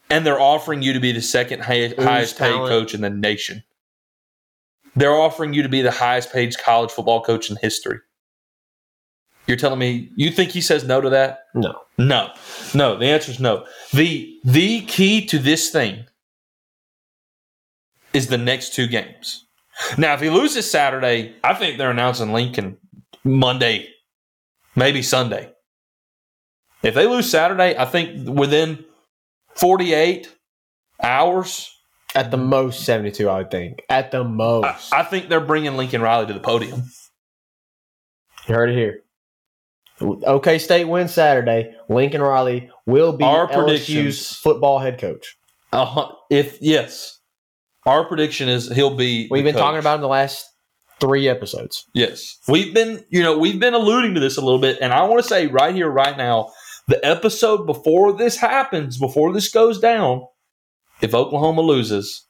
and 0.10 0.26
they're 0.26 0.40
offering 0.40 0.82
you 0.82 0.94
to 0.94 1.00
be 1.00 1.12
the 1.12 1.22
second 1.22 1.62
highest, 1.62 1.98
highest 1.98 2.38
paid 2.38 2.54
coach 2.54 2.94
in 2.94 3.02
the 3.02 3.10
nation? 3.10 3.64
They're 4.96 5.16
offering 5.16 5.54
you 5.54 5.64
to 5.64 5.70
be 5.70 5.82
the 5.82 5.92
highest 5.92 6.34
paid 6.34 6.58
college 6.58 6.92
football 6.92 7.24
coach 7.24 7.50
in 7.50 7.56
history. 7.56 8.00
You're 9.48 9.58
telling 9.58 9.80
me 9.80 10.10
you 10.16 10.30
think 10.32 10.52
he 10.52 10.62
says 10.62 10.84
no 10.84 11.02
to 11.02 11.10
that? 11.10 11.40
No. 11.54 11.80
No, 11.98 12.32
no. 12.74 12.98
The 12.98 13.08
answer 13.08 13.32
is 13.32 13.40
no. 13.40 13.66
the 13.94 14.38
The 14.44 14.82
key 14.82 15.26
to 15.28 15.40
this 15.40 15.70
thing 15.70 16.06
is 18.14 18.28
the 18.28 18.38
next 18.38 18.74
two 18.74 18.88
games. 18.88 19.46
Now, 19.98 20.14
if 20.14 20.22
he 20.22 20.30
loses 20.30 20.70
Saturday, 20.70 21.36
I 21.44 21.54
think 21.54 21.78
they're 21.78 21.90
announcing 21.92 22.34
Lincoln 22.34 22.78
Monday, 23.24 23.90
maybe 24.76 25.02
Sunday. 25.02 25.52
If 26.84 26.94
they 26.94 27.08
lose 27.08 27.30
Saturday, 27.30 27.78
I 27.78 27.86
think 27.86 28.28
within 28.28 28.86
forty 29.56 29.94
eight 29.94 30.34
hours, 31.02 31.70
At 32.16 32.30
the 32.32 32.38
most, 32.38 32.84
72, 32.84 33.28
I 33.30 33.38
would 33.40 33.52
think. 33.52 33.82
At 33.90 34.12
the 34.12 34.24
I, 34.24 34.28
most. 34.28 34.94
I 34.94 35.04
think 35.04 35.30
they're 35.30 35.40
bringing 35.40 35.78
Lincoln 35.78 36.02
Riley 36.02 36.28
to 36.28 36.34
the 36.34 36.40
podium. 36.40 36.84
you 38.48 38.56
heard 38.56 38.70
it 38.70 38.76
here. 38.76 39.02
OK 40.02 40.58
State 40.58 40.86
wins 40.86 41.14
Saturday. 41.14 41.76
Lincoln 41.90 42.22
Riley 42.22 42.70
will 42.86 43.14
be 43.14 43.24
Our 43.24 43.48
LSU's 43.48 44.36
football 44.36 44.80
head 44.80 45.00
coach. 45.00 45.38
Uh, 45.72 46.10
if 46.30 46.58
yes, 46.62 47.20
our 47.86 48.06
prediction 48.06 48.50
is 48.50 48.72
he'll 48.72 48.96
be. 48.96 49.28
We've 49.32 49.44
been 49.44 49.56
talking 49.56 49.80
about 49.80 49.96
in 49.96 50.02
the 50.02 50.08
last 50.08 50.46
three 51.02 51.28
episodes. 51.28 51.86
Yes. 51.94 52.38
We've 52.48 52.74
been, 52.74 53.04
you 53.10 53.24
know, 53.24 53.38
we've 53.38 53.60
been 53.60 53.74
alluding 53.74 54.14
to 54.14 54.20
this 54.20 54.38
a 54.38 54.42
little 54.42 54.60
bit. 54.60 54.78
And 54.80 54.94
I 54.94 55.04
want 55.04 55.22
to 55.22 55.28
say 55.28 55.48
right 55.48 55.74
here, 55.74 55.90
right 55.90 56.16
now, 56.16 56.52
the 56.88 57.04
episode 57.06 57.66
before 57.66 58.14
this 58.14 58.38
happens, 58.38 58.98
before 58.98 59.34
this 59.34 59.50
goes 59.50 59.80
down, 59.80 60.22
if 61.02 61.16
Oklahoma 61.16 61.62
loses, 61.62 62.28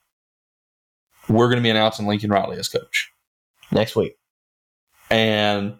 we're 1.27 1.47
going 1.47 1.57
to 1.57 1.63
be 1.63 1.69
announcing 1.69 2.07
Lincoln 2.07 2.31
Riley 2.31 2.57
as 2.57 2.69
coach. 2.69 3.11
Next 3.71 3.95
week. 3.95 4.13
And 5.09 5.75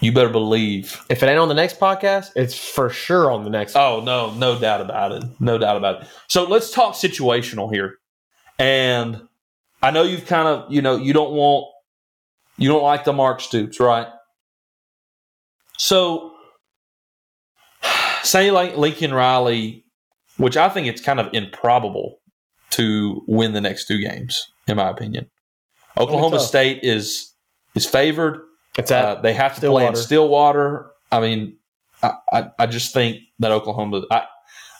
you 0.00 0.12
better 0.12 0.28
believe. 0.28 1.04
If 1.08 1.22
it 1.22 1.26
ain't 1.26 1.38
on 1.38 1.48
the 1.48 1.54
next 1.54 1.80
podcast, 1.80 2.30
it's 2.36 2.56
for 2.56 2.90
sure 2.90 3.30
on 3.30 3.44
the 3.44 3.50
next. 3.50 3.76
Oh, 3.76 4.00
no, 4.00 4.32
no 4.34 4.58
doubt 4.58 4.80
about 4.80 5.12
it. 5.12 5.24
No 5.40 5.58
doubt 5.58 5.76
about 5.76 6.02
it. 6.02 6.08
So 6.28 6.44
let's 6.44 6.70
talk 6.70 6.94
situational 6.94 7.72
here. 7.72 7.96
And 8.58 9.26
I 9.82 9.90
know 9.90 10.02
you've 10.02 10.26
kind 10.26 10.48
of, 10.48 10.70
you 10.72 10.82
know, 10.82 10.96
you 10.96 11.12
don't 11.12 11.32
want, 11.32 11.66
you 12.58 12.68
don't 12.68 12.82
like 12.82 13.04
the 13.04 13.12
Mark 13.12 13.40
Stoops, 13.40 13.80
right? 13.80 14.08
So 15.78 16.34
say 18.22 18.50
like 18.50 18.76
Lincoln 18.76 19.14
Riley, 19.14 19.84
which 20.36 20.56
I 20.56 20.68
think 20.68 20.86
it's 20.86 21.00
kind 21.00 21.20
of 21.20 21.28
improbable 21.32 22.18
to 22.70 23.22
win 23.26 23.52
the 23.52 23.60
next 23.60 23.86
two 23.86 24.00
games, 24.00 24.46
in 24.66 24.76
my 24.76 24.90
opinion. 24.90 25.30
Oklahoma. 25.98 26.40
State 26.40 26.80
is 26.82 27.32
is 27.74 27.86
favored. 27.86 28.40
It's 28.76 28.90
at 28.90 29.04
Uh, 29.04 29.20
they 29.20 29.32
have 29.32 29.54
to 29.56 29.60
play 29.70 29.86
in 29.86 29.96
Stillwater. 29.96 30.02
Stillwater. 30.02 30.90
I 31.12 31.20
mean, 31.20 31.56
I, 32.02 32.12
I, 32.32 32.50
I 32.58 32.66
just 32.66 32.92
think 32.92 33.20
that 33.38 33.52
Oklahoma, 33.52 34.02
I, 34.10 34.24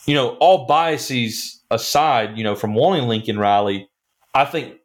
you 0.05 0.13
know, 0.13 0.37
all 0.37 0.67
biases 0.67 1.61
aside, 1.71 2.37
you 2.37 2.43
know, 2.43 2.55
from 2.55 2.73
wanting 2.73 3.07
Lincoln 3.07 3.39
Riley, 3.39 3.89
I 4.33 4.45
think 4.45 4.75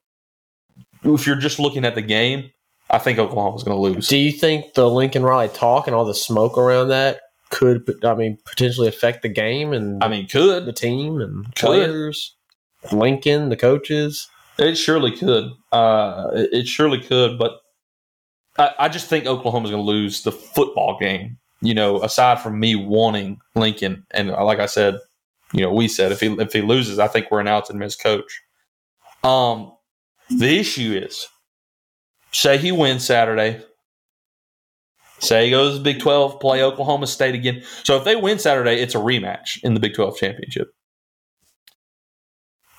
if 1.05 1.27
you're 1.27 1.37
just 1.37 1.59
looking 1.59 1.85
at 1.85 1.95
the 1.95 2.03
game, 2.03 2.51
I 2.91 2.99
think 2.99 3.19
Oklahoma's 3.19 3.65
going 3.65 3.77
to 3.77 3.81
lose. 3.81 4.09
Do 4.09 4.17
you 4.17 4.33
think 4.33 4.75
the 4.75 4.89
Lincoln 4.89 5.23
Riley 5.23 5.49
talk 5.49 5.87
and 5.87 5.97
all 5.97 6.05
the 6.05 6.15
smoke 6.15 6.59
around 6.59 6.89
that 6.89 7.21
could, 7.51 7.89
I 8.05 8.15
mean, 8.15 8.39
potentially 8.45 8.89
affect 8.89 9.23
the 9.23 9.29
game 9.29 9.73
and 9.73 10.03
I 10.03 10.09
mean, 10.09 10.27
could 10.27 10.65
the 10.67 10.73
team 10.73 11.21
and 11.21 11.47
Could. 11.55 11.67
players? 11.67 12.37
Lincoln, 12.91 13.49
the 13.49 13.57
coaches. 13.57 14.29
It 14.59 14.75
surely 14.77 15.17
could. 15.17 15.53
Uh, 15.71 16.31
it, 16.35 16.51
it 16.53 16.67
surely 16.67 17.01
could, 17.01 17.39
but 17.39 17.62
I, 18.79 18.89
just 18.89 19.09
think 19.09 19.27
Oklahoma's 19.27 19.71
going 19.71 19.83
to 19.83 19.91
lose 19.91 20.23
the 20.23 20.33
football 20.33 20.99
game. 20.99 21.39
You 21.61 21.75
know, 21.75 22.03
aside 22.03 22.41
from 22.41 22.59
me 22.59 22.75
wanting 22.75 23.41
Lincoln, 23.55 24.05
and 24.11 24.31
like 24.31 24.59
I 24.59 24.67
said, 24.67 24.99
you 25.53 25.61
know, 25.61 25.73
we 25.73 25.87
said 25.87 26.11
if 26.11 26.21
he 26.21 26.27
if 26.41 26.53
he 26.53 26.61
loses, 26.61 26.99
I 26.99 27.07
think 27.07 27.31
we're 27.31 27.41
announcing 27.41 27.77
him 27.77 27.83
as 27.83 27.95
coach. 27.95 28.43
Um, 29.23 29.73
the 30.29 30.59
issue 30.59 30.93
is, 30.93 31.29
say 32.33 32.59
he 32.59 32.73
wins 32.73 33.05
Saturday. 33.05 33.63
Say 35.21 35.45
he 35.45 35.51
goes 35.53 35.75
to 35.75 35.79
the 35.79 35.85
Big 35.85 36.01
Twelve, 36.01 36.41
play 36.41 36.65
Oklahoma 36.65 37.07
State 37.07 37.37
again. 37.37 37.63
So 37.85 37.97
if 37.97 38.05
they 38.05 38.17
win 38.17 38.41
Saturday, 38.41 38.81
it's 38.81 38.97
a 38.97 38.99
rematch 38.99 39.63
in 39.63 39.75
the 39.75 39.81
Big 39.81 39.95
Twelve 39.95 40.17
championship. 40.17 40.75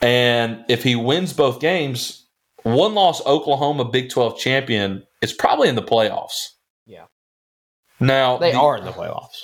And 0.01 0.65
if 0.67 0.83
he 0.83 0.97
wins 0.97 1.31
both 1.31 1.61
games, 1.61 2.22
one 2.63 2.93
loss 2.95 3.25
Oklahoma 3.25 3.85
Big 3.85 4.09
12 4.09 4.37
champion 4.39 5.03
is 5.21 5.31
probably 5.33 5.69
in 5.69 5.75
the 5.75 5.81
playoffs. 5.83 6.47
Yeah. 6.85 7.05
Now 7.99 8.37
They 8.37 8.51
the- 8.51 8.57
are 8.59 8.77
in 8.77 8.85
the 8.85 8.91
playoffs. 8.91 9.43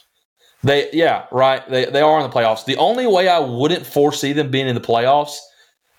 They 0.61 0.89
yeah, 0.91 1.25
right. 1.31 1.67
They 1.69 1.85
they 1.85 2.01
are 2.01 2.19
in 2.19 2.29
the 2.29 2.35
playoffs. 2.35 2.65
The 2.65 2.75
only 2.75 3.07
way 3.07 3.29
I 3.29 3.39
wouldn't 3.39 3.85
foresee 3.85 4.33
them 4.33 4.51
being 4.51 4.67
in 4.67 4.75
the 4.75 4.81
playoffs 4.81 5.37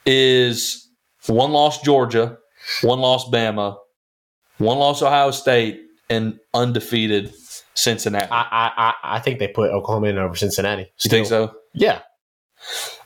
is 0.04 0.86
one 1.26 1.52
loss 1.52 1.80
Georgia, 1.80 2.36
one 2.82 3.00
loss 3.00 3.28
Bama, 3.30 3.76
one 4.58 4.78
loss 4.78 5.00
Ohio 5.00 5.30
State, 5.30 5.80
and 6.10 6.38
undefeated 6.52 7.32
Cincinnati. 7.74 8.28
I, 8.30 8.40
I, 8.42 8.72
I, 8.76 8.94
I 9.16 9.20
think 9.20 9.38
they 9.38 9.48
put 9.48 9.70
Oklahoma 9.70 10.08
in 10.08 10.18
over 10.18 10.36
Cincinnati. 10.36 10.92
you 11.04 11.08
think 11.08 11.26
so? 11.26 11.54
Yeah. 11.72 12.00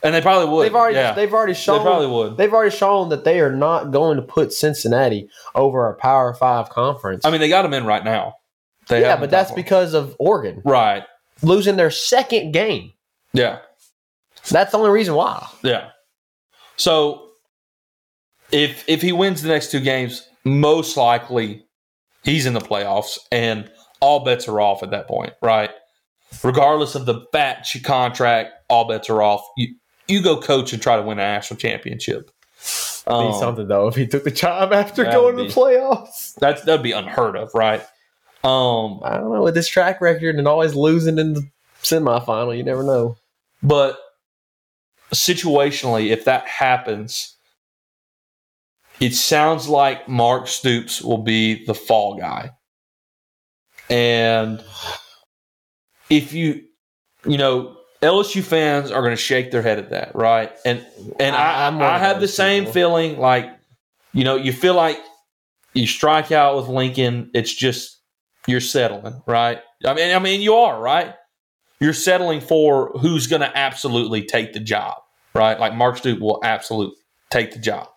And 0.03 0.13
they 0.13 0.21
probably 0.21 0.53
would. 0.53 0.65
They've 0.65 0.75
already 0.75 0.95
yeah. 0.97 1.13
they've 1.13 1.33
already 1.33 1.53
they 1.53 1.59
shown 1.59 1.81
probably 1.81 2.07
would. 2.07 2.37
they've 2.37 2.53
already 2.53 2.75
shown 2.75 3.09
that 3.09 3.23
they 3.23 3.39
are 3.39 3.55
not 3.55 3.91
going 3.91 4.17
to 4.17 4.21
put 4.21 4.53
Cincinnati 4.53 5.29
over 5.55 5.89
a 5.89 5.95
Power 5.95 6.33
Five 6.33 6.69
conference. 6.69 7.25
I 7.25 7.31
mean, 7.31 7.39
they 7.39 7.49
got 7.49 7.63
them 7.63 7.73
in 7.73 7.85
right 7.85 8.03
now. 8.03 8.35
They 8.87 9.01
yeah, 9.01 9.17
but 9.17 9.29
that's 9.29 9.51
because 9.51 9.93
of 9.93 10.15
Oregon 10.19 10.61
right. 10.63 11.03
losing 11.41 11.75
their 11.75 11.89
second 11.89 12.51
game. 12.51 12.93
Yeah. 13.33 13.59
That's 14.49 14.71
the 14.71 14.77
only 14.77 14.91
reason 14.91 15.15
why. 15.15 15.47
Yeah. 15.63 15.89
So 16.77 17.29
if 18.51 18.87
if 18.87 19.01
he 19.01 19.11
wins 19.11 19.41
the 19.41 19.49
next 19.49 19.71
two 19.71 19.79
games, 19.79 20.27
most 20.43 20.97
likely 20.97 21.65
he's 22.23 22.45
in 22.45 22.53
the 22.53 22.59
playoffs, 22.59 23.17
and 23.31 23.69
all 24.01 24.23
bets 24.23 24.47
are 24.47 24.59
off 24.59 24.83
at 24.83 24.91
that 24.91 25.07
point, 25.07 25.33
right? 25.41 25.71
Regardless 26.43 26.95
of 26.95 27.05
the 27.05 27.21
fat 27.31 27.63
ch- 27.63 27.83
contract, 27.83 28.51
all 28.69 28.87
bets 28.87 29.09
are 29.09 29.21
off. 29.21 29.45
You 29.57 29.75
you 30.07 30.21
go 30.21 30.39
coach 30.39 30.71
and 30.73 30.81
try 30.81 30.95
to 30.97 31.01
win 31.01 31.17
a 31.17 31.21
national 31.21 31.57
championship. 31.59 32.29
Be 33.07 33.11
Um, 33.13 33.33
something 33.39 33.67
though 33.67 33.87
if 33.87 33.95
he 33.95 34.05
took 34.07 34.23
the 34.23 34.31
job 34.31 34.71
after 34.73 35.03
going 35.03 35.37
to 35.37 35.43
be- 35.43 35.49
the 35.49 35.53
playoffs. 35.55 36.33
that's 36.35 36.61
that'd 36.63 36.83
be 36.83 36.91
unheard 36.91 37.35
of, 37.35 37.51
right? 37.53 37.81
Um, 38.43 38.99
I 39.03 39.17
don't 39.17 39.33
know 39.33 39.41
with 39.43 39.55
this 39.55 39.67
track 39.67 40.01
record 40.01 40.35
and 40.35 40.47
always 40.47 40.75
losing 40.75 41.17
in 41.17 41.33
the 41.33 41.47
semifinal. 41.81 42.55
You 42.55 42.63
never 42.63 42.83
know. 42.83 43.17
But 43.63 43.97
situationally, 45.13 46.11
if 46.11 46.25
that 46.25 46.47
happens, 46.47 47.35
it 48.99 49.13
sounds 49.15 49.67
like 49.67 50.07
Mark 50.07 50.47
Stoops 50.47 51.01
will 51.01 51.17
be 51.23 51.65
the 51.65 51.73
fall 51.73 52.15
guy. 52.19 52.51
And 53.89 54.63
if 56.09 56.33
you, 56.33 56.63
you 57.25 57.37
know, 57.37 57.77
LSU 58.01 58.43
fans 58.43 58.91
are 58.91 59.01
going 59.01 59.15
to 59.15 59.21
shake 59.21 59.51
their 59.51 59.61
head 59.61 59.79
at 59.79 59.89
that, 59.91 60.15
right? 60.15 60.51
And 60.65 60.85
and 61.19 61.35
I- 61.35 61.69
I, 61.69 61.95
I 61.95 61.99
have 61.99 62.19
the 62.21 62.27
same 62.27 62.63
people. 62.63 62.73
feeling. 62.73 63.19
Like, 63.19 63.49
you 64.13 64.23
know, 64.23 64.35
you 64.35 64.53
feel 64.53 64.75
like 64.75 64.99
you 65.73 65.87
strike 65.87 66.31
out 66.31 66.55
with 66.57 66.67
Lincoln. 66.67 67.31
It's 67.33 67.53
just 67.53 67.99
you're 68.47 68.61
settling, 68.61 69.21
right? 69.25 69.59
I 69.85 69.93
mean, 69.93 70.15
I 70.15 70.19
mean, 70.19 70.41
you 70.41 70.55
are 70.55 70.79
right 70.79 71.13
you're 71.81 71.91
settling 71.93 72.39
for 72.39 72.89
who's 72.99 73.27
going 73.27 73.41
to 73.41 73.57
absolutely 73.57 74.23
take 74.25 74.53
the 74.53 74.61
job, 74.61 74.95
right? 75.33 75.59
Like 75.59 75.75
Mark 75.75 75.97
Stoops 75.97 76.21
will 76.21 76.39
absolutely 76.41 76.95
take 77.29 77.51
the 77.51 77.59
job. 77.59 77.89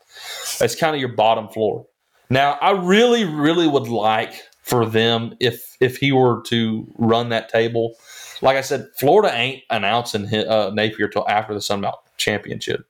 That's 0.58 0.74
kind 0.74 0.96
of 0.96 1.00
your 1.00 1.12
bottom 1.12 1.48
floor. 1.48 1.86
Now, 2.28 2.58
I 2.60 2.72
really, 2.72 3.24
really 3.24 3.68
would 3.68 3.86
like 3.86 4.42
for 4.68 4.84
them 4.84 5.34
if 5.40 5.76
if 5.80 5.96
he 5.96 6.12
were 6.12 6.42
to 6.46 6.86
run 6.98 7.30
that 7.30 7.48
table. 7.48 7.94
Like 8.42 8.56
I 8.56 8.60
said, 8.60 8.86
Florida 8.98 9.34
ain't 9.34 9.62
announcing 9.70 10.26
hi- 10.28 10.44
uh, 10.44 10.70
Napier 10.72 11.08
till 11.08 11.28
after 11.28 11.54
the 11.54 11.60
Sun 11.60 11.80
Belt 11.80 11.98
Championship. 12.18 12.84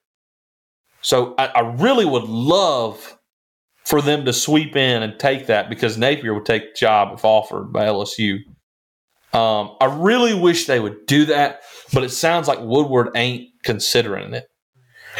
So 1.00 1.34
I, 1.38 1.46
I 1.46 1.60
really 1.60 2.04
would 2.04 2.24
love 2.24 3.16
for 3.84 4.02
them 4.02 4.24
to 4.26 4.32
sweep 4.32 4.76
in 4.76 5.02
and 5.02 5.18
take 5.18 5.46
that 5.46 5.70
because 5.70 5.96
Napier 5.96 6.34
would 6.34 6.44
take 6.44 6.74
the 6.74 6.78
job 6.78 7.14
if 7.16 7.24
offered 7.24 7.72
by 7.72 7.86
LSU. 7.86 8.38
Um, 9.32 9.76
I 9.80 9.84
really 9.86 10.34
wish 10.34 10.66
they 10.66 10.80
would 10.80 11.06
do 11.06 11.26
that, 11.26 11.60
but 11.94 12.02
it 12.02 12.10
sounds 12.10 12.48
like 12.48 12.58
Woodward 12.60 13.10
ain't 13.14 13.48
considering 13.62 14.34
it. 14.34 14.48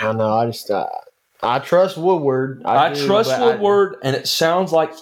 I 0.03 0.13
know. 0.13 0.33
I 0.33 0.47
just 0.47 0.71
uh, 0.71 0.87
I 1.43 1.61
trust 1.61 1.97
Woodward. 1.97 2.63
I, 2.65 2.93
do, 2.93 3.07
trust 3.07 3.31
but 3.31 3.41
I- 3.41 3.47
Woodward, 3.47 3.97
and 4.03 4.17
it 4.17 4.27
sounds 4.27 4.73
like 4.73 4.93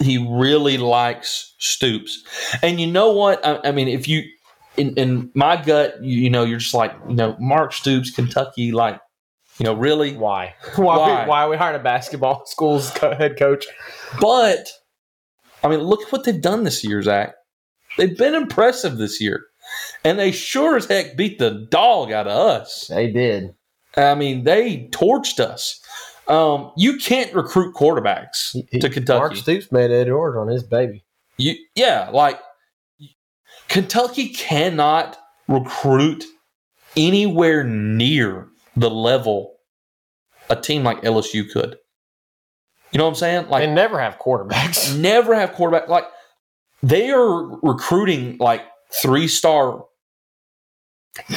he 0.00 0.18
really 0.18 0.78
likes 0.78 1.54
Stoops. 1.58 2.22
And 2.62 2.80
you 2.80 2.86
know 2.86 3.12
what? 3.12 3.44
I, 3.44 3.60
I 3.64 3.72
mean, 3.72 3.88
if 3.88 4.08
you 4.08 4.22
in, 4.76 4.94
in 4.94 5.30
my 5.34 5.60
gut, 5.60 6.02
you, 6.02 6.22
you 6.22 6.30
know, 6.30 6.44
you're 6.44 6.58
just 6.58 6.74
like, 6.74 6.94
you 7.08 7.14
know, 7.14 7.36
Mark 7.40 7.72
Stoops, 7.72 8.10
Kentucky, 8.10 8.70
like, 8.72 9.00
you 9.58 9.64
know, 9.64 9.74
really. 9.74 10.16
why? 10.16 10.54
Why? 10.76 10.96
Why? 10.96 11.22
We, 11.24 11.28
why 11.28 11.42
are 11.42 11.48
we 11.48 11.56
hiring 11.56 11.80
a 11.80 11.82
basketball 11.82 12.42
school's 12.46 12.90
co- 12.90 13.14
head 13.14 13.36
coach? 13.36 13.66
But 14.20 14.68
I 15.62 15.68
mean, 15.68 15.80
look 15.80 16.02
at 16.02 16.12
what 16.12 16.24
they've 16.24 16.40
done 16.40 16.64
this 16.64 16.84
year, 16.84 17.02
Zach. 17.02 17.34
They've 17.96 18.16
been 18.16 18.34
impressive 18.34 18.98
this 18.98 19.20
year, 19.20 19.46
and 20.04 20.18
they 20.18 20.30
sure 20.30 20.76
as 20.76 20.86
heck 20.86 21.16
beat 21.16 21.38
the 21.38 21.66
dog 21.70 22.12
out 22.12 22.28
of 22.28 22.36
us. 22.36 22.86
They 22.86 23.10
did. 23.10 23.54
I 23.96 24.14
mean, 24.14 24.44
they 24.44 24.88
torched 24.92 25.40
us. 25.40 25.80
Um, 26.28 26.72
you 26.76 26.98
can't 26.98 27.32
recruit 27.34 27.74
quarterbacks 27.74 28.54
He- 28.70 28.78
to 28.80 28.90
Kentucky. 28.90 29.18
Mark 29.18 29.36
Stoops 29.36 29.72
made 29.72 29.90
Ed 29.90 30.06
George 30.06 30.36
on 30.36 30.48
his 30.48 30.62
baby. 30.62 31.04
You, 31.38 31.54
yeah, 31.74 32.10
like 32.12 32.38
Kentucky 33.68 34.30
cannot 34.30 35.16
recruit 35.46 36.24
anywhere 36.96 37.64
near 37.64 38.48
the 38.76 38.90
level 38.90 39.54
a 40.50 40.56
team 40.56 40.82
like 40.82 41.02
LSU 41.02 41.50
could. 41.50 41.76
You 42.92 42.98
know 42.98 43.04
what 43.04 43.10
I'm 43.10 43.14
saying? 43.16 43.48
Like 43.48 43.62
they 43.62 43.72
never 43.72 44.00
have 44.00 44.18
quarterbacks. 44.18 44.96
never 44.98 45.34
have 45.34 45.52
quarterback 45.52 45.88
like 45.88 46.04
they 46.82 47.10
are 47.10 47.58
recruiting 47.60 48.36
like 48.38 48.62
three 48.90 49.28
star 49.28 49.84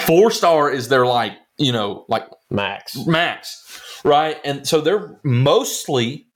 four 0.05 0.31
star 0.31 0.71
is 0.71 0.87
their 0.87 1.05
like 1.05 1.33
you 1.57 1.71
know 1.71 2.05
like 2.07 2.25
Max. 2.49 2.95
max 3.05 3.81
right 4.03 4.37
and 4.43 4.67
so 4.67 4.81
they're 4.81 5.19
mostly 5.23 6.27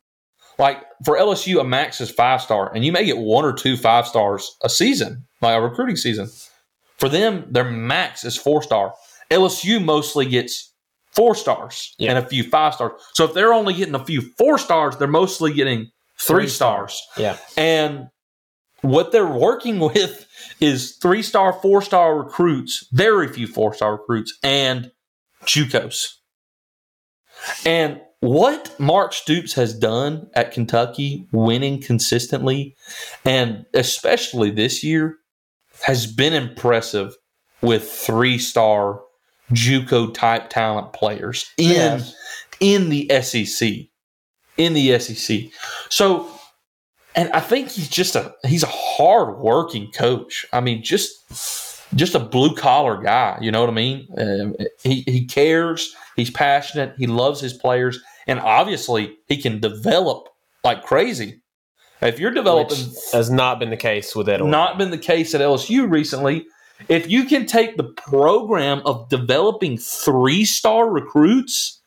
like 0.58 0.84
for 1.04 1.18
lsu 1.18 1.60
a 1.60 1.64
max 1.64 2.00
is 2.02 2.10
five 2.12 2.42
star 2.42 2.74
and 2.74 2.86
you 2.86 2.92
may 2.92 3.06
get 3.06 3.18
one 3.18 3.44
or 3.46 3.54
two 3.54 3.76
five 3.78 4.08
stars 4.08 4.56
a 4.64 4.70
season 4.70 5.26
like 5.42 5.58
a 5.58 5.62
recruiting 5.62 5.96
season 5.96 6.30
for 6.98 7.10
them 7.10 7.46
their 7.50 7.70
max 7.70 8.24
is 8.24 8.36
four 8.38 8.62
star 8.64 8.94
lsu 9.32 9.84
mostly 9.84 10.26
gets 10.26 10.72
four 11.12 11.34
stars 11.36 11.96
Yeah. 11.98 12.10
and 12.12 12.20
a 12.26 12.28
few 12.28 12.44
five 12.44 12.74
stars 12.74 12.92
so 13.14 13.26
if 13.26 13.34
they're 13.34 13.54
only 13.54 13.74
getting 13.74 13.96
a 13.96 14.06
few 14.06 14.22
four 14.38 14.58
stars 14.58 14.98
they're 14.98 15.08
mostly 15.08 15.54
getting 15.54 15.90
three, 16.20 16.44
Three 16.44 16.48
stars 16.48 17.02
Yeah. 17.18 17.38
and 17.58 18.08
what 18.82 19.12
they're 19.12 19.26
working 19.26 19.80
with 19.94 20.26
is 20.62 20.98
three 21.02 21.24
star, 21.24 21.52
four 21.54 21.82
star 21.82 22.18
recruits, 22.18 22.88
very 22.94 23.28
few 23.28 23.48
four 23.48 23.74
star 23.74 23.94
recruits, 23.94 24.38
and 24.44 24.92
JUCOs. 25.44 26.14
And 27.66 28.02
what 28.22 28.74
Mark 28.80 29.14
Stoops 29.14 29.54
has 29.54 29.78
done 29.78 30.28
at 30.34 30.52
Kentucky, 30.52 31.28
winning 31.32 31.82
consistently, 31.82 32.76
and 33.24 33.66
especially 33.74 34.50
this 34.52 34.84
year, 34.84 35.18
has 35.84 36.08
been 36.08 36.34
impressive 36.34 37.16
with 37.62 37.90
three 37.90 38.38
star 38.38 39.02
JUCO 39.52 40.14
type 40.14 40.50
talent 40.50 40.94
players 40.94 41.46
in 41.58 41.70
Yes. 41.70 42.16
in 42.60 42.90
the 42.90 43.10
SEC. 43.22 43.88
In 44.58 44.74
the 44.74 44.98
SEC. 45.00 45.52
So 45.90 46.32
and 47.16 47.30
I 47.32 47.40
think 47.40 47.70
he's 47.70 47.88
just 47.90 48.16
a 48.16 48.34
he's 48.46 48.64
a 48.64 48.68
hard 48.68 49.38
working 49.40 49.92
coach. 49.92 50.46
I 50.52 50.62
mean, 50.62 50.84
just 50.84 51.14
just 51.94 52.16
a 52.16 52.20
blue 52.20 52.56
collar 52.56 53.02
guy. 53.02 53.38
You 53.42 53.52
know 53.52 53.62
what 53.62 53.70
I 53.70 53.74
mean? 53.74 54.08
Um, 54.18 54.56
he 54.84 55.02
he 55.02 55.26
cares. 55.26 55.96
He's 56.16 56.32
passionate. 56.32 56.96
He 56.98 57.08
loves 57.08 57.40
his 57.42 57.54
players, 57.54 58.00
and 58.28 58.40
obviously 58.40 59.18
he 59.28 59.42
can 59.42 59.60
develop 59.60 60.30
like 60.64 60.84
crazy. 60.84 61.42
If 62.02 62.20
you're 62.20 62.32
Which 62.32 62.38
developing, 62.38 62.78
has 63.14 63.30
not 63.30 63.60
been 63.60 63.70
the 63.70 63.78
case 63.78 64.16
with 64.16 64.28
Ed 64.30 64.44
not 64.44 64.78
been 64.78 64.92
the 64.92 64.98
case 64.98 65.34
at 65.34 65.42
LSU 65.42 65.90
recently. 65.90 66.46
If 66.90 67.10
you 67.10 67.24
can 67.24 67.46
take 67.46 67.78
the 67.78 67.86
program 67.86 68.82
of 68.86 69.08
developing 69.10 69.78
three 69.78 70.44
star 70.44 70.90
recruits 70.90 71.82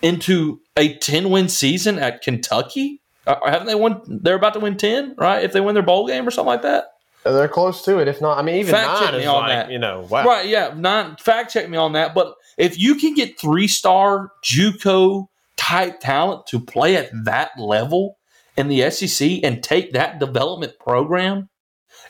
into 0.00 0.60
a 0.76 0.94
10 0.94 1.30
win 1.30 1.48
season 1.48 1.98
at 1.98 2.22
Kentucky, 2.22 3.02
uh, 3.26 3.36
haven't 3.44 3.66
they 3.66 3.74
won? 3.74 4.00
They're 4.06 4.36
about 4.36 4.54
to 4.54 4.60
win 4.60 4.76
10, 4.76 5.16
right? 5.18 5.42
If 5.42 5.52
they 5.52 5.60
win 5.60 5.74
their 5.74 5.82
bowl 5.82 6.06
game 6.06 6.26
or 6.26 6.30
something 6.30 6.46
like 6.48 6.62
that. 6.62 6.84
They're 7.32 7.48
close 7.48 7.84
to 7.84 7.98
it. 7.98 8.08
If 8.08 8.20
not, 8.20 8.38
I 8.38 8.42
mean, 8.42 8.56
even 8.56 8.72
Fact 8.72 9.12
nine 9.12 9.20
is 9.20 9.26
like, 9.26 9.48
that. 9.48 9.70
you 9.70 9.78
know, 9.78 10.06
wow. 10.08 10.24
Right, 10.24 10.48
yeah. 10.48 10.74
Not 10.76 11.20
fact 11.20 11.52
check 11.52 11.68
me 11.68 11.76
on 11.76 11.92
that. 11.92 12.14
But 12.14 12.34
if 12.56 12.78
you 12.78 12.94
can 12.94 13.14
get 13.14 13.38
three 13.38 13.68
star 13.68 14.30
JUCO 14.44 15.26
type 15.56 16.00
talent 16.00 16.46
to 16.46 16.60
play 16.60 16.96
at 16.96 17.10
that 17.24 17.50
level 17.58 18.18
in 18.56 18.68
the 18.68 18.90
SEC 18.90 19.40
and 19.42 19.62
take 19.62 19.92
that 19.92 20.18
development 20.18 20.78
program 20.78 21.48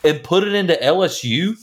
and 0.04 0.22
put 0.22 0.44
it 0.44 0.54
into 0.54 0.74
LSU, 0.74 1.56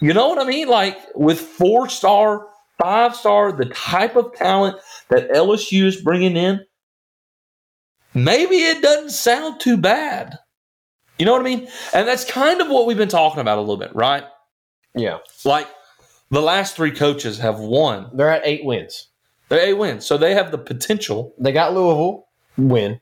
you 0.00 0.12
know 0.12 0.28
what 0.28 0.38
I 0.38 0.44
mean? 0.44 0.68
Like 0.68 0.98
with 1.14 1.40
four 1.40 1.88
star, 1.88 2.46
five 2.82 3.14
star, 3.16 3.52
the 3.52 3.66
type 3.66 4.16
of 4.16 4.34
talent 4.34 4.76
that 5.08 5.30
LSU 5.30 5.84
is 5.84 6.00
bringing 6.00 6.36
in, 6.36 6.60
maybe 8.14 8.56
it 8.56 8.82
doesn't 8.82 9.10
sound 9.10 9.60
too 9.60 9.76
bad. 9.76 10.38
You 11.20 11.26
know 11.26 11.32
what 11.32 11.42
I 11.42 11.44
mean? 11.44 11.68
And 11.92 12.08
that's 12.08 12.24
kind 12.24 12.62
of 12.62 12.68
what 12.68 12.86
we've 12.86 12.96
been 12.96 13.08
talking 13.08 13.40
about 13.40 13.58
a 13.58 13.60
little 13.60 13.76
bit, 13.76 13.94
right? 13.94 14.24
Yeah. 14.94 15.18
Like 15.44 15.68
the 16.30 16.40
last 16.40 16.76
three 16.76 16.92
coaches 16.92 17.38
have 17.38 17.58
won. 17.58 18.10
They're 18.14 18.30
at 18.30 18.40
eight 18.46 18.64
wins. 18.64 19.08
They're 19.50 19.60
eight 19.60 19.74
wins, 19.74 20.06
so 20.06 20.16
they 20.16 20.34
have 20.34 20.50
the 20.50 20.58
potential. 20.58 21.34
They 21.38 21.52
got 21.52 21.74
Louisville 21.74 22.26
win. 22.56 23.00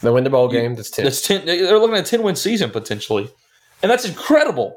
They 0.00 0.10
win 0.10 0.24
the 0.24 0.30
bowl 0.30 0.48
game. 0.48 0.74
That's 0.74 0.90
10. 0.90 1.04
That's 1.04 1.20
ten. 1.20 1.44
They're 1.44 1.78
looking 1.78 1.96
at 1.96 2.06
a 2.06 2.10
ten 2.10 2.22
win 2.22 2.36
season 2.36 2.70
potentially, 2.70 3.28
and 3.82 3.90
that's 3.90 4.06
incredible 4.06 4.76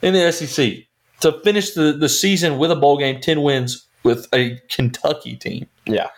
in 0.00 0.14
the 0.14 0.32
SEC 0.32 0.78
to 1.20 1.40
finish 1.44 1.72
the, 1.74 1.92
the 1.92 2.08
season 2.08 2.58
with 2.58 2.72
a 2.72 2.76
bowl 2.76 2.98
game, 2.98 3.20
ten 3.20 3.42
wins 3.42 3.86
with 4.02 4.26
a 4.34 4.58
Kentucky 4.70 5.36
team. 5.36 5.68
Yeah. 5.86 6.08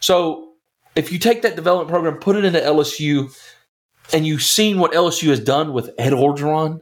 So 0.00 0.54
if 0.96 1.12
you 1.12 1.18
take 1.18 1.42
that 1.42 1.54
development 1.54 1.90
program, 1.90 2.16
put 2.16 2.36
it 2.36 2.44
into 2.44 2.58
LSU, 2.58 3.32
and 4.12 4.26
you've 4.26 4.42
seen 4.42 4.78
what 4.78 4.92
LSU 4.92 5.28
has 5.28 5.40
done 5.40 5.72
with 5.72 5.90
Ed 5.98 6.12
Orgeron 6.12 6.80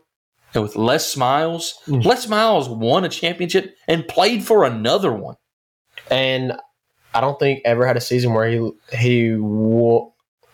and 0.55 0.62
with 0.62 0.77
Les 0.77 1.16
Miles. 1.16 1.79
Mm. 1.87 2.05
Les 2.05 2.29
Miles 2.29 2.68
won 2.68 3.05
a 3.05 3.09
championship 3.09 3.77
and 3.89 4.07
played 4.07 4.45
for 4.45 4.64
another 4.64 5.12
one. 5.12 5.37
And 6.11 6.55
I 7.14 7.20
don't 7.20 7.39
think 7.39 7.62
ever 7.64 7.87
had 7.87 7.97
a 7.97 8.01
season 8.01 8.33
where 8.33 8.49
he 8.49 8.70
he 8.97 9.37
won 9.37 10.11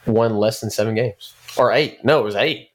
less 0.07 0.61
than 0.61 0.71
seven 0.71 0.95
games 0.95 1.35
or 1.57 1.73
eight. 1.73 2.05
No, 2.05 2.21
it 2.21 2.25
was 2.25 2.37
eight. 2.37 2.69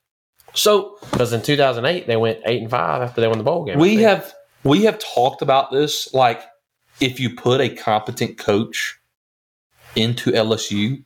So 0.54 0.98
Because 1.12 1.34
in 1.34 1.42
2008 1.42 2.08
they 2.08 2.18
went 2.18 2.40
eight 2.46 2.62
and 2.62 2.70
five 2.70 3.02
after 3.02 3.22
they 3.22 3.28
won 3.28 3.38
the 3.38 3.44
bowl 3.44 3.66
game. 3.66 3.80
We 3.80 3.98
have 3.98 4.34
we 4.64 4.84
have 4.84 5.00
talked 5.00 5.42
about 5.42 5.72
this 5.72 6.14
like 6.14 6.42
if 7.00 7.20
you 7.20 7.36
put 7.36 7.62
a 7.62 7.70
competent 7.70 8.38
coach 8.38 9.00
into 9.96 10.32
LSU 10.32 11.04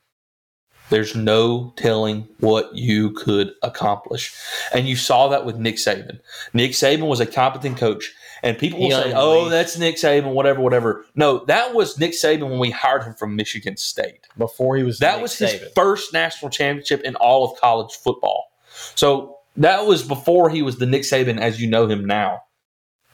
there's 0.92 1.16
no 1.16 1.74
telling 1.76 2.28
what 2.40 2.76
you 2.76 3.10
could 3.12 3.52
accomplish 3.64 4.36
and 4.74 4.88
you 4.88 4.96
saw 4.96 5.28
that 5.28 5.46
with 5.46 5.58
Nick 5.58 5.76
Saban 5.78 6.20
Nick 6.54 6.72
Saban 6.72 7.08
was 7.08 7.20
a 7.20 7.26
competent 7.26 7.78
coach 7.78 8.14
and 8.44 8.58
people 8.58 8.80
will 8.80 8.92
say 8.92 9.14
oh 9.16 9.50
that's 9.50 9.78
Nick 9.78 9.96
Saban 9.96 10.34
whatever 10.34 10.62
whatever 10.62 11.06
no 11.16 11.44
that 11.46 11.74
was 11.74 11.98
Nick 11.98 12.12
Saban 12.12 12.50
when 12.50 12.60
we 12.60 12.70
hired 12.70 13.04
him 13.04 13.16
from 13.16 13.36
Michigan 13.36 13.78
State 13.78 14.28
before 14.38 14.78
he 14.78 14.84
was 14.84 15.00
that 15.00 15.16
Nick 15.16 15.22
was 15.24 15.38
his 15.38 15.52
Saban. 15.52 15.74
first 15.74 16.14
national 16.14 16.52
championship 16.52 17.02
in 17.02 17.16
all 17.16 17.52
of 17.52 17.60
college 17.60 17.96
football. 17.96 18.52
So 18.96 19.38
that 19.58 19.86
was 19.86 20.04
before 20.04 20.50
he 20.50 20.62
was 20.62 20.78
the 20.78 20.86
Nick 20.86 21.04
Saban 21.04 21.40
as 21.40 21.62
you 21.62 21.70
know 21.70 21.88
him 21.88 22.06
now. 22.06 22.44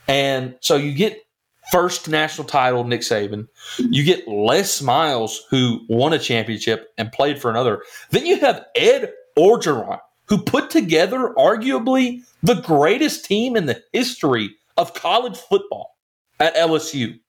And 0.07 0.55
so 0.61 0.75
you 0.75 0.93
get 0.93 1.26
first 1.72 2.09
national 2.09 2.47
title, 2.47 2.84
Nick 2.84 3.01
Saban. 3.01 3.47
You 3.78 4.03
get 4.03 4.28
Les 4.28 4.82
Miles, 4.82 5.45
who 5.49 5.86
won 5.89 6.13
a 6.13 6.20
championship 6.20 6.93
and 6.97 7.11
played 7.11 7.39
for 7.39 7.49
another. 7.49 7.84
Then 8.11 8.26
you 8.26 8.39
have 8.39 8.65
Ed 8.76 9.11
Orgeron, 9.38 9.99
who 10.26 10.38
put 10.38 10.70
together 10.70 11.34
arguably 11.38 12.22
the 12.43 12.61
greatest 12.61 13.26
team 13.26 13.55
in 13.55 13.65
the 13.65 13.82
history 13.93 14.55
of 14.78 14.93
college 14.93 15.38
football 15.38 15.97
at 16.39 16.55
LSU. 16.55 17.20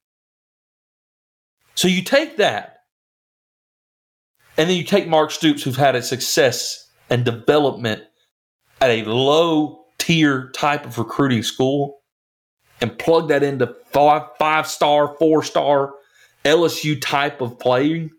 So 1.74 1.88
you 1.88 2.02
take 2.02 2.36
that, 2.38 2.80
and 4.56 4.68
then 4.68 4.76
you 4.76 4.84
take 4.84 5.06
Mark 5.06 5.30
Stoops, 5.30 5.62
who've 5.62 5.76
had 5.76 5.94
a 5.94 6.02
success 6.02 6.90
and 7.08 7.24
development 7.24 8.02
at 8.80 8.90
a 8.90 9.04
low 9.04 9.84
tier 9.98 10.50
type 10.50 10.84
of 10.84 10.98
recruiting 10.98 11.42
school, 11.42 11.97
and 12.80 12.96
plug 12.98 13.28
that 13.28 13.42
into 13.42 13.74
five 13.92 14.22
five 14.38 14.66
star, 14.66 15.14
four 15.18 15.42
star 15.42 15.94
LSU 16.44 17.00
type 17.00 17.40
of 17.40 17.58
playing. 17.58 18.10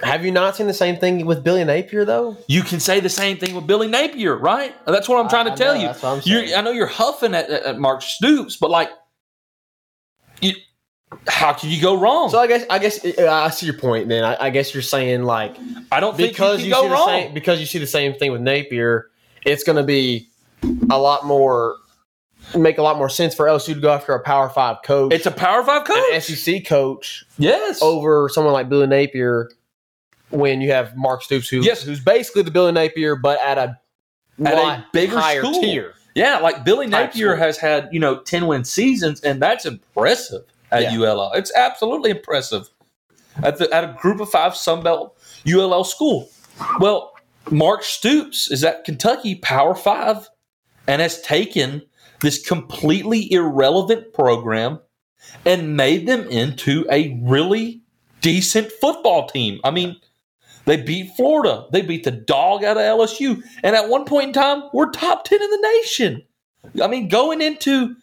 Have 0.00 0.24
you 0.24 0.30
not 0.30 0.54
seen 0.54 0.68
the 0.68 0.74
same 0.74 0.96
thing 0.96 1.26
with 1.26 1.42
Billy 1.42 1.64
Napier 1.64 2.04
though? 2.04 2.36
You 2.46 2.62
can 2.62 2.78
say 2.78 3.00
the 3.00 3.08
same 3.08 3.36
thing 3.36 3.56
with 3.56 3.66
Billy 3.66 3.88
Napier, 3.88 4.36
right? 4.36 4.72
That's 4.86 5.08
what 5.08 5.18
I'm 5.18 5.28
trying 5.28 5.46
to 5.46 5.50
I- 5.50 5.54
I 5.54 5.56
tell 5.56 5.74
know, 5.74 5.80
you. 5.80 5.86
that's 5.88 6.02
what 6.02 6.08
I'm. 6.10 6.22
You're, 6.24 6.56
I 6.56 6.60
know 6.60 6.70
you're 6.70 6.86
huffing 6.86 7.34
at, 7.34 7.50
at, 7.50 7.78
Mark 7.80 8.02
Stoops, 8.02 8.56
but 8.56 8.70
like, 8.70 8.90
you, 10.40 10.52
how 11.26 11.52
can 11.52 11.70
you 11.70 11.82
go 11.82 11.98
wrong? 11.98 12.30
So 12.30 12.38
I 12.38 12.46
guess 12.46 12.64
I 12.70 12.78
guess 12.78 13.04
uh, 13.04 13.28
I 13.28 13.50
see 13.50 13.66
your 13.66 13.76
point. 13.76 14.08
Then 14.08 14.22
I, 14.22 14.36
I 14.46 14.50
guess 14.50 14.72
you're 14.72 14.84
saying 14.84 15.24
like 15.24 15.56
I 15.90 15.98
don't 15.98 16.16
think 16.16 16.30
because 16.30 16.60
you 16.60 16.68
you, 16.68 16.74
see 16.74 16.80
go 16.80 16.88
the 16.88 16.94
wrong. 16.94 17.06
same 17.08 17.34
because 17.34 17.58
you 17.58 17.66
see 17.66 17.78
the 17.80 17.86
same 17.86 18.14
thing 18.14 18.30
with 18.30 18.40
Napier, 18.40 19.10
it's 19.44 19.64
going 19.64 19.78
to 19.78 19.82
be 19.84 20.28
a 20.90 20.98
lot 20.98 21.24
more 21.26 21.74
make 22.56 22.78
a 22.78 22.82
lot 22.82 22.96
more 22.96 23.08
sense 23.08 23.34
for 23.34 23.46
LSU 23.46 23.74
to 23.74 23.80
go 23.80 23.90
after 23.90 24.12
a 24.14 24.20
Power 24.22 24.48
Five 24.48 24.78
coach, 24.84 25.12
It's 25.12 25.26
a 25.26 25.30
Power 25.30 25.62
Five 25.62 25.84
coach. 25.84 25.98
an 26.12 26.20
SEC 26.20 26.64
coach 26.66 27.24
yes. 27.38 27.80
over 27.82 28.28
someone 28.28 28.52
like 28.52 28.68
Billy 28.68 28.86
Napier. 28.86 29.50
When 30.30 30.60
you 30.60 30.72
have 30.72 30.94
Mark 30.94 31.22
Stoops, 31.22 31.48
who 31.48 31.60
Yes. 31.62 31.82
who's 31.82 32.00
basically 32.00 32.42
the 32.42 32.50
Billy 32.50 32.72
Napier, 32.72 33.16
but 33.16 33.40
at 33.40 33.56
a 33.56 33.78
At 34.44 34.54
a 34.54 34.84
bigger 34.92 35.18
higher 35.18 35.40
school. 35.42 35.60
tier. 35.62 35.94
Yeah, 36.14 36.38
like 36.38 36.64
Billy 36.64 36.86
Napier 36.86 37.34
has 37.36 37.56
had, 37.56 37.88
you 37.92 37.98
know, 38.00 38.18
10 38.20 38.46
win 38.46 38.64
seasons, 38.64 39.20
and 39.22 39.40
that's 39.40 39.64
impressive 39.64 40.42
at 40.70 40.82
Yeah. 40.82 40.98
ULL. 40.98 41.32
It's 41.34 41.50
absolutely 41.54 42.10
impressive 42.10 42.68
at, 43.42 43.56
the, 43.58 43.72
at 43.74 43.84
a 43.84 43.96
group 44.00 44.20
of 44.20 44.28
five 44.30 44.52
Sunbelt 44.52 45.12
ULL 45.46 45.84
school. 45.84 46.28
Well, 46.78 47.14
Mark 47.50 47.82
Stoops 47.82 48.50
is 48.50 48.62
at 48.64 48.84
Kentucky 48.84 49.36
Power 49.36 49.74
Five 49.74 50.28
and 50.86 51.00
has 51.00 51.22
taken 51.22 51.82
this 52.20 52.44
completely 52.46 53.32
irrelevant 53.32 54.12
program 54.12 54.80
and 55.44 55.76
made 55.76 56.06
them 56.06 56.28
into 56.28 56.86
a 56.90 57.18
really 57.22 57.82
decent 58.20 58.70
football 58.72 59.28
team. 59.28 59.60
I 59.64 59.70
mean, 59.70 59.96
they 60.64 60.76
beat 60.76 61.12
Florida. 61.16 61.66
They 61.72 61.80
beat 61.80 62.04
the 62.04 62.10
dog 62.10 62.62
out 62.64 62.76
of 62.76 62.82
LSU. 62.82 63.42
And 63.62 63.74
at 63.74 63.88
one 63.88 64.04
point 64.04 64.28
in 64.28 64.32
time, 64.32 64.64
we're 64.72 64.90
top 64.90 65.24
10 65.24 65.42
in 65.42 65.50
the 65.50 65.80
nation. 65.80 66.22
I 66.82 66.86
mean, 66.88 67.08
going 67.08 67.40
into 67.40 67.96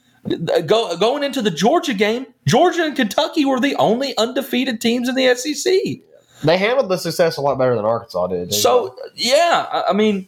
go, 0.65 0.97
going 0.97 1.23
into 1.23 1.41
the 1.41 1.51
Georgia 1.51 1.93
game, 1.93 2.25
Georgia 2.47 2.83
and 2.83 2.95
Kentucky 2.95 3.45
were 3.45 3.59
the 3.59 3.75
only 3.75 4.17
undefeated 4.17 4.81
teams 4.81 5.07
in 5.07 5.15
the 5.15 5.35
SEC. 5.35 5.73
They 6.43 6.57
handled 6.57 6.89
the 6.89 6.97
success 6.97 7.37
a 7.37 7.41
lot 7.41 7.57
better 7.57 7.75
than 7.75 7.85
Arkansas 7.85 8.27
did. 8.27 8.53
So 8.53 8.95
yeah, 9.15 9.83
I, 9.87 9.93
mean, 9.93 10.27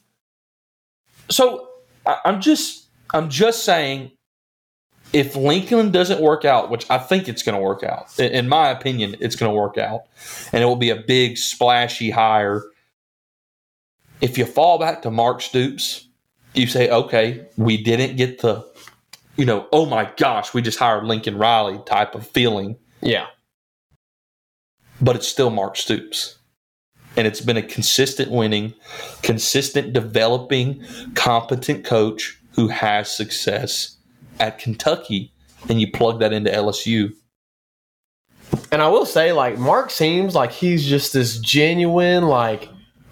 so 1.29 1.69
I'm 2.05 2.41
just 2.41 2.86
I'm 3.13 3.29
just 3.29 3.63
saying, 3.63 4.11
if 5.13 5.35
Lincoln 5.35 5.91
doesn't 5.91 6.21
work 6.21 6.45
out, 6.45 6.69
which 6.69 6.89
I 6.89 6.97
think 6.97 7.29
it's 7.29 7.43
going 7.43 7.55
to 7.55 7.61
work 7.61 7.83
out, 7.83 8.19
in, 8.19 8.49
my 8.49 8.69
opinion, 8.69 9.15
it's 9.19 9.35
going 9.35 9.49
to 9.49 9.57
work 9.57 9.77
out, 9.77 10.03
and 10.51 10.61
it 10.61 10.65
will 10.65 10.75
be 10.75 10.89
a 10.89 10.95
big 10.95 11.37
splashy 11.37 12.09
hire. 12.09 12.63
If 14.19 14.37
you 14.37 14.45
fall 14.45 14.79
back 14.79 15.01
to 15.03 15.11
Mark 15.11 15.41
Stoops, 15.41 16.07
you 16.53 16.67
say, 16.67 16.89
okay, 16.89 17.47
we 17.55 17.81
didn't 17.81 18.17
get 18.17 18.39
the, 18.39 18.65
you 19.37 19.45
know, 19.45 19.67
oh 19.71 19.85
my 19.85 20.11
gosh, 20.17 20.53
we 20.53 20.61
just 20.61 20.79
hired 20.79 21.05
Lincoln 21.05 21.37
Riley 21.37 21.79
type 21.85 22.15
of 22.15 22.27
feeling 22.27 22.77
yeah, 23.01 23.27
but 25.01 25.15
it's 25.15 25.27
still 25.27 25.49
Mark 25.49 25.75
Stoops. 25.75 26.37
And 27.15 27.25
it's 27.25 27.41
been 27.41 27.57
a 27.57 27.63
consistent 27.63 28.29
winning, 28.29 28.75
consistent 29.23 29.91
developing, 29.91 30.83
competent 31.15 31.83
coach 31.83 32.39
who 32.57 32.67
has 32.67 33.15
success 33.15 33.95
at 34.41 34.59
Kentucky. 34.59 35.31
And 35.69 35.79
you 35.79 35.89
plug 35.89 36.19
that 36.19 36.33
into 36.33 36.51
LSU. 36.51 37.13
And 38.71 38.81
I 38.81 38.89
will 38.89 39.05
say, 39.05 39.31
like, 39.31 39.57
Mark 39.57 39.91
seems 39.91 40.35
like 40.35 40.51
he's 40.51 40.85
just 40.85 41.13
this 41.13 41.39
genuine, 41.39 42.27
like, 42.27 42.69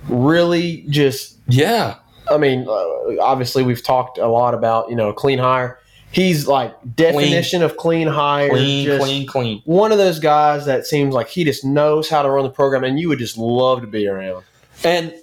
really 0.09 0.85
just. 0.89 1.37
Yeah. 1.47 1.95
I 2.29 2.37
mean, 2.37 2.65
uh, 2.67 3.21
obviously, 3.21 3.63
we've 3.63 3.83
talked 3.83 4.17
a 4.17 4.27
lot 4.27 4.53
about, 4.53 4.89
you 4.89 4.95
know, 4.95 5.13
clean 5.13 5.39
hire. 5.39 5.79
He's 6.11 6.47
like 6.47 6.73
definition 6.95 7.61
of 7.61 7.75
clean 7.75 8.07
hire. 8.07 8.49
Clean, 8.49 8.85
just 8.85 9.03
clean, 9.03 9.27
clean. 9.27 9.61
One 9.65 9.91
of 9.91 9.97
those 9.97 10.19
guys 10.19 10.65
that 10.65 10.87
seems 10.87 11.13
like 11.13 11.27
he 11.27 11.43
just 11.43 11.65
knows 11.65 12.09
how 12.09 12.21
to 12.21 12.29
run 12.29 12.45
the 12.45 12.49
program, 12.49 12.85
and 12.85 12.97
you 12.97 13.09
would 13.09 13.19
just 13.19 13.37
love 13.37 13.81
to 13.81 13.87
be 13.87 14.07
around. 14.07 14.45
And 14.83 15.13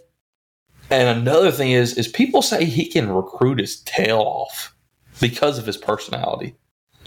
and 0.93 1.19
another 1.21 1.51
thing 1.51 1.73
is 1.73 1.97
is 1.97 2.07
people 2.09 2.43
say 2.43 2.65
he 2.65 2.87
can 2.87 3.11
recruit 3.11 3.59
his 3.59 3.81
tail 3.81 4.19
off 4.21 4.75
because 5.21 5.59
of 5.59 5.67
his 5.67 5.77
personality. 5.77 6.55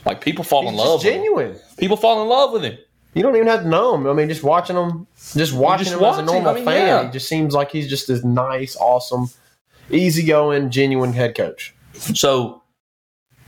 Like 0.05 0.21
people 0.21 0.43
fall 0.43 0.63
He's 0.63 0.71
in 0.71 0.77
love 0.77 0.99
with 0.99 1.05
him. 1.07 1.13
genuine. 1.13 1.59
People 1.77 1.97
fall 1.97 2.21
in 2.21 2.27
love 2.29 2.51
with 2.51 2.63
him. 2.63 2.77
You 3.13 3.23
don't 3.23 3.35
even 3.35 3.47
have 3.47 3.63
to 3.63 3.67
know 3.69 3.95
him. 3.95 4.07
I 4.07 4.13
mean, 4.13 4.27
just 4.27 4.43
watching 4.43 4.75
him, 4.75 5.07
just 5.35 5.53
watching 5.53 5.85
just 5.85 5.97
him 5.97 6.03
as 6.03 6.17
a 6.17 6.21
normal 6.21 6.49
I 6.49 6.53
mean, 6.55 6.65
fan, 6.65 6.87
yeah. 6.87 7.05
he 7.05 7.11
just 7.11 7.27
seems 7.29 7.53
like 7.53 7.71
he's 7.71 7.87
just 7.89 8.07
this 8.07 8.23
nice, 8.23 8.75
awesome, 8.75 9.29
easygoing, 9.89 10.69
genuine 10.69 11.13
head 11.13 11.35
coach. 11.35 11.73
So 11.93 12.61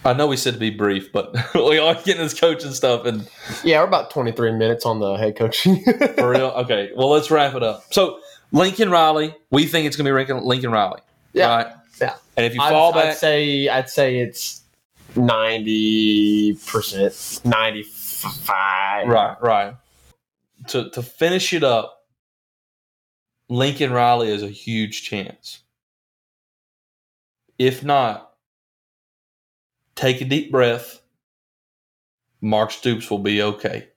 I 0.05 0.13
know 0.13 0.27
we 0.27 0.37
said 0.37 0.53
to 0.53 0.59
be 0.59 0.69
brief, 0.69 1.11
but 1.11 1.35
we 1.55 1.77
are 1.79 1.95
getting 1.95 2.17
this 2.23 2.39
coaching 2.39 2.71
stuff 2.71 3.05
and 3.05 3.29
Yeah, 3.63 3.81
we're 3.81 3.87
about 3.87 4.09
23 4.09 4.53
minutes 4.53 4.85
on 4.85 4.99
the 4.99 5.15
head 5.15 5.35
coaching. 5.35 5.83
For 5.83 6.29
real? 6.29 6.47
Okay. 6.57 6.91
Well, 6.95 7.09
let's 7.09 7.29
wrap 7.29 7.53
it 7.55 7.63
up. 7.63 7.83
So, 7.91 8.19
Lincoln 8.51 8.89
Riley, 8.89 9.35
we 9.51 9.65
think 9.65 9.87
it's 9.87 9.95
going 9.95 10.05
to 10.05 10.11
be 10.11 10.13
Lincoln, 10.13 10.43
Lincoln 10.43 10.71
Riley. 10.71 11.01
Yeah. 11.33 11.55
Right? 11.55 11.67
Yeah. 11.99 12.15
And 12.35 12.45
if 12.45 12.55
you 12.55 12.61
I'd, 12.61 12.69
fall 12.69 12.97
I'd 12.97 13.15
say 13.15 13.67
I'd 13.67 13.89
say 13.89 14.19
it's 14.19 14.61
90 15.15 16.53
percent, 16.65 17.41
95. 17.45 19.07
right, 19.07 19.37
right. 19.41 19.75
To 20.67 20.89
to 20.91 21.01
finish 21.01 21.53
it 21.53 21.63
up, 21.63 22.05
Lincoln 23.49 23.91
Riley 23.91 24.29
is 24.29 24.43
a 24.43 24.49
huge 24.49 25.03
chance. 25.03 25.61
If 27.57 27.83
not, 27.83 28.33
take 29.95 30.21
a 30.21 30.25
deep 30.25 30.51
breath. 30.51 31.01
Mark 32.39 32.69
Stoops 32.71 33.09
will 33.09 33.19
be 33.19 33.41
okay. 33.41 33.87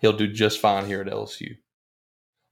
He'll 0.00 0.12
do 0.12 0.28
just 0.28 0.60
fine 0.60 0.86
here 0.86 1.00
at 1.00 1.08
LSU. 1.08 1.56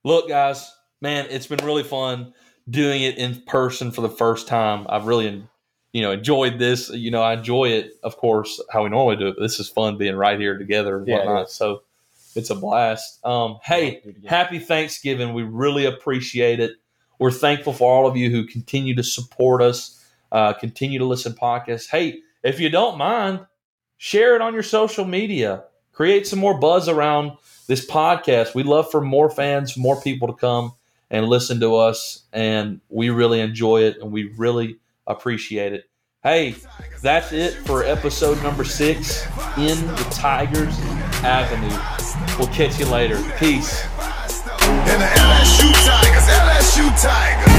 Look, 0.04 0.28
guys, 0.28 0.72
man, 1.00 1.26
it's 1.30 1.46
been 1.46 1.64
really 1.64 1.82
fun 1.82 2.32
doing 2.68 3.02
it 3.02 3.18
in 3.18 3.42
person 3.46 3.90
for 3.90 4.00
the 4.00 4.08
first 4.08 4.46
time. 4.46 4.86
I've 4.88 5.06
really, 5.06 5.44
you 5.92 6.02
know, 6.02 6.12
enjoyed 6.12 6.58
this. 6.58 6.90
You 6.90 7.10
know, 7.10 7.22
I 7.22 7.34
enjoy 7.34 7.68
it, 7.70 7.92
of 8.02 8.16
course, 8.16 8.60
how 8.70 8.84
we 8.84 8.90
normally 8.90 9.16
do 9.16 9.28
it. 9.28 9.36
But 9.36 9.42
this 9.42 9.58
is 9.58 9.68
fun 9.68 9.96
being 9.98 10.14
right 10.16 10.38
here 10.38 10.56
together 10.58 10.98
and 10.98 11.08
Yeah, 11.08 11.16
it 11.16 11.18
whatnot. 11.26 11.46
is. 11.46 11.52
So 11.54 11.82
it's 12.36 12.50
a 12.50 12.54
blast. 12.54 13.24
Um, 13.24 13.58
hey, 13.64 14.02
happy 14.26 14.58
Thanksgiving. 14.58 15.32
We 15.34 15.42
really 15.42 15.84
appreciate 15.86 16.60
it. 16.60 16.72
We're 17.18 17.30
thankful 17.32 17.72
for 17.72 17.92
all 17.92 18.06
of 18.06 18.16
you 18.16 18.30
who 18.30 18.46
continue 18.46 18.94
to 18.94 19.02
support 19.02 19.62
us, 19.62 20.02
uh, 20.32 20.52
continue 20.54 20.98
to 20.98 21.04
listen 21.04 21.34
to 21.34 21.38
podcasts. 21.40 21.90
Hey, 21.90 22.20
if 22.42 22.60
you 22.60 22.70
don't 22.70 22.96
mind, 22.96 23.40
share 23.98 24.34
it 24.36 24.40
on 24.40 24.54
your 24.54 24.62
social 24.62 25.04
media. 25.04 25.64
Create 25.92 26.26
some 26.26 26.38
more 26.38 26.58
buzz 26.58 26.88
around 26.88 27.32
this 27.66 27.84
podcast. 27.86 28.54
We'd 28.54 28.64
love 28.64 28.90
for 28.90 29.02
more 29.02 29.28
fans, 29.28 29.76
more 29.76 30.00
people 30.00 30.28
to 30.28 30.34
come 30.34 30.72
and 31.10 31.26
listen 31.26 31.60
to 31.60 31.76
us, 31.76 32.24
and 32.32 32.80
we 32.88 33.10
really 33.10 33.40
enjoy 33.40 33.82
it 33.82 33.98
and 34.00 34.12
we 34.12 34.32
really 34.36 34.78
appreciate 35.06 35.72
it. 35.72 35.84
Hey, 36.22 36.54
that's 37.02 37.32
it 37.32 37.54
for 37.54 37.82
episode 37.82 38.42
number 38.42 38.62
six 38.62 39.26
in 39.56 39.80
the 39.86 40.08
Tigers 40.10 40.78
Avenue. 41.24 42.38
We'll 42.38 42.54
catch 42.54 42.78
you 42.78 42.86
later. 42.86 43.16
Peace. 43.38 43.84
And 44.62 45.00
the 45.00 45.06
LSU 45.06 45.72
Tigers, 45.86 46.26
LSU 46.28 47.02
Tigers. 47.02 47.49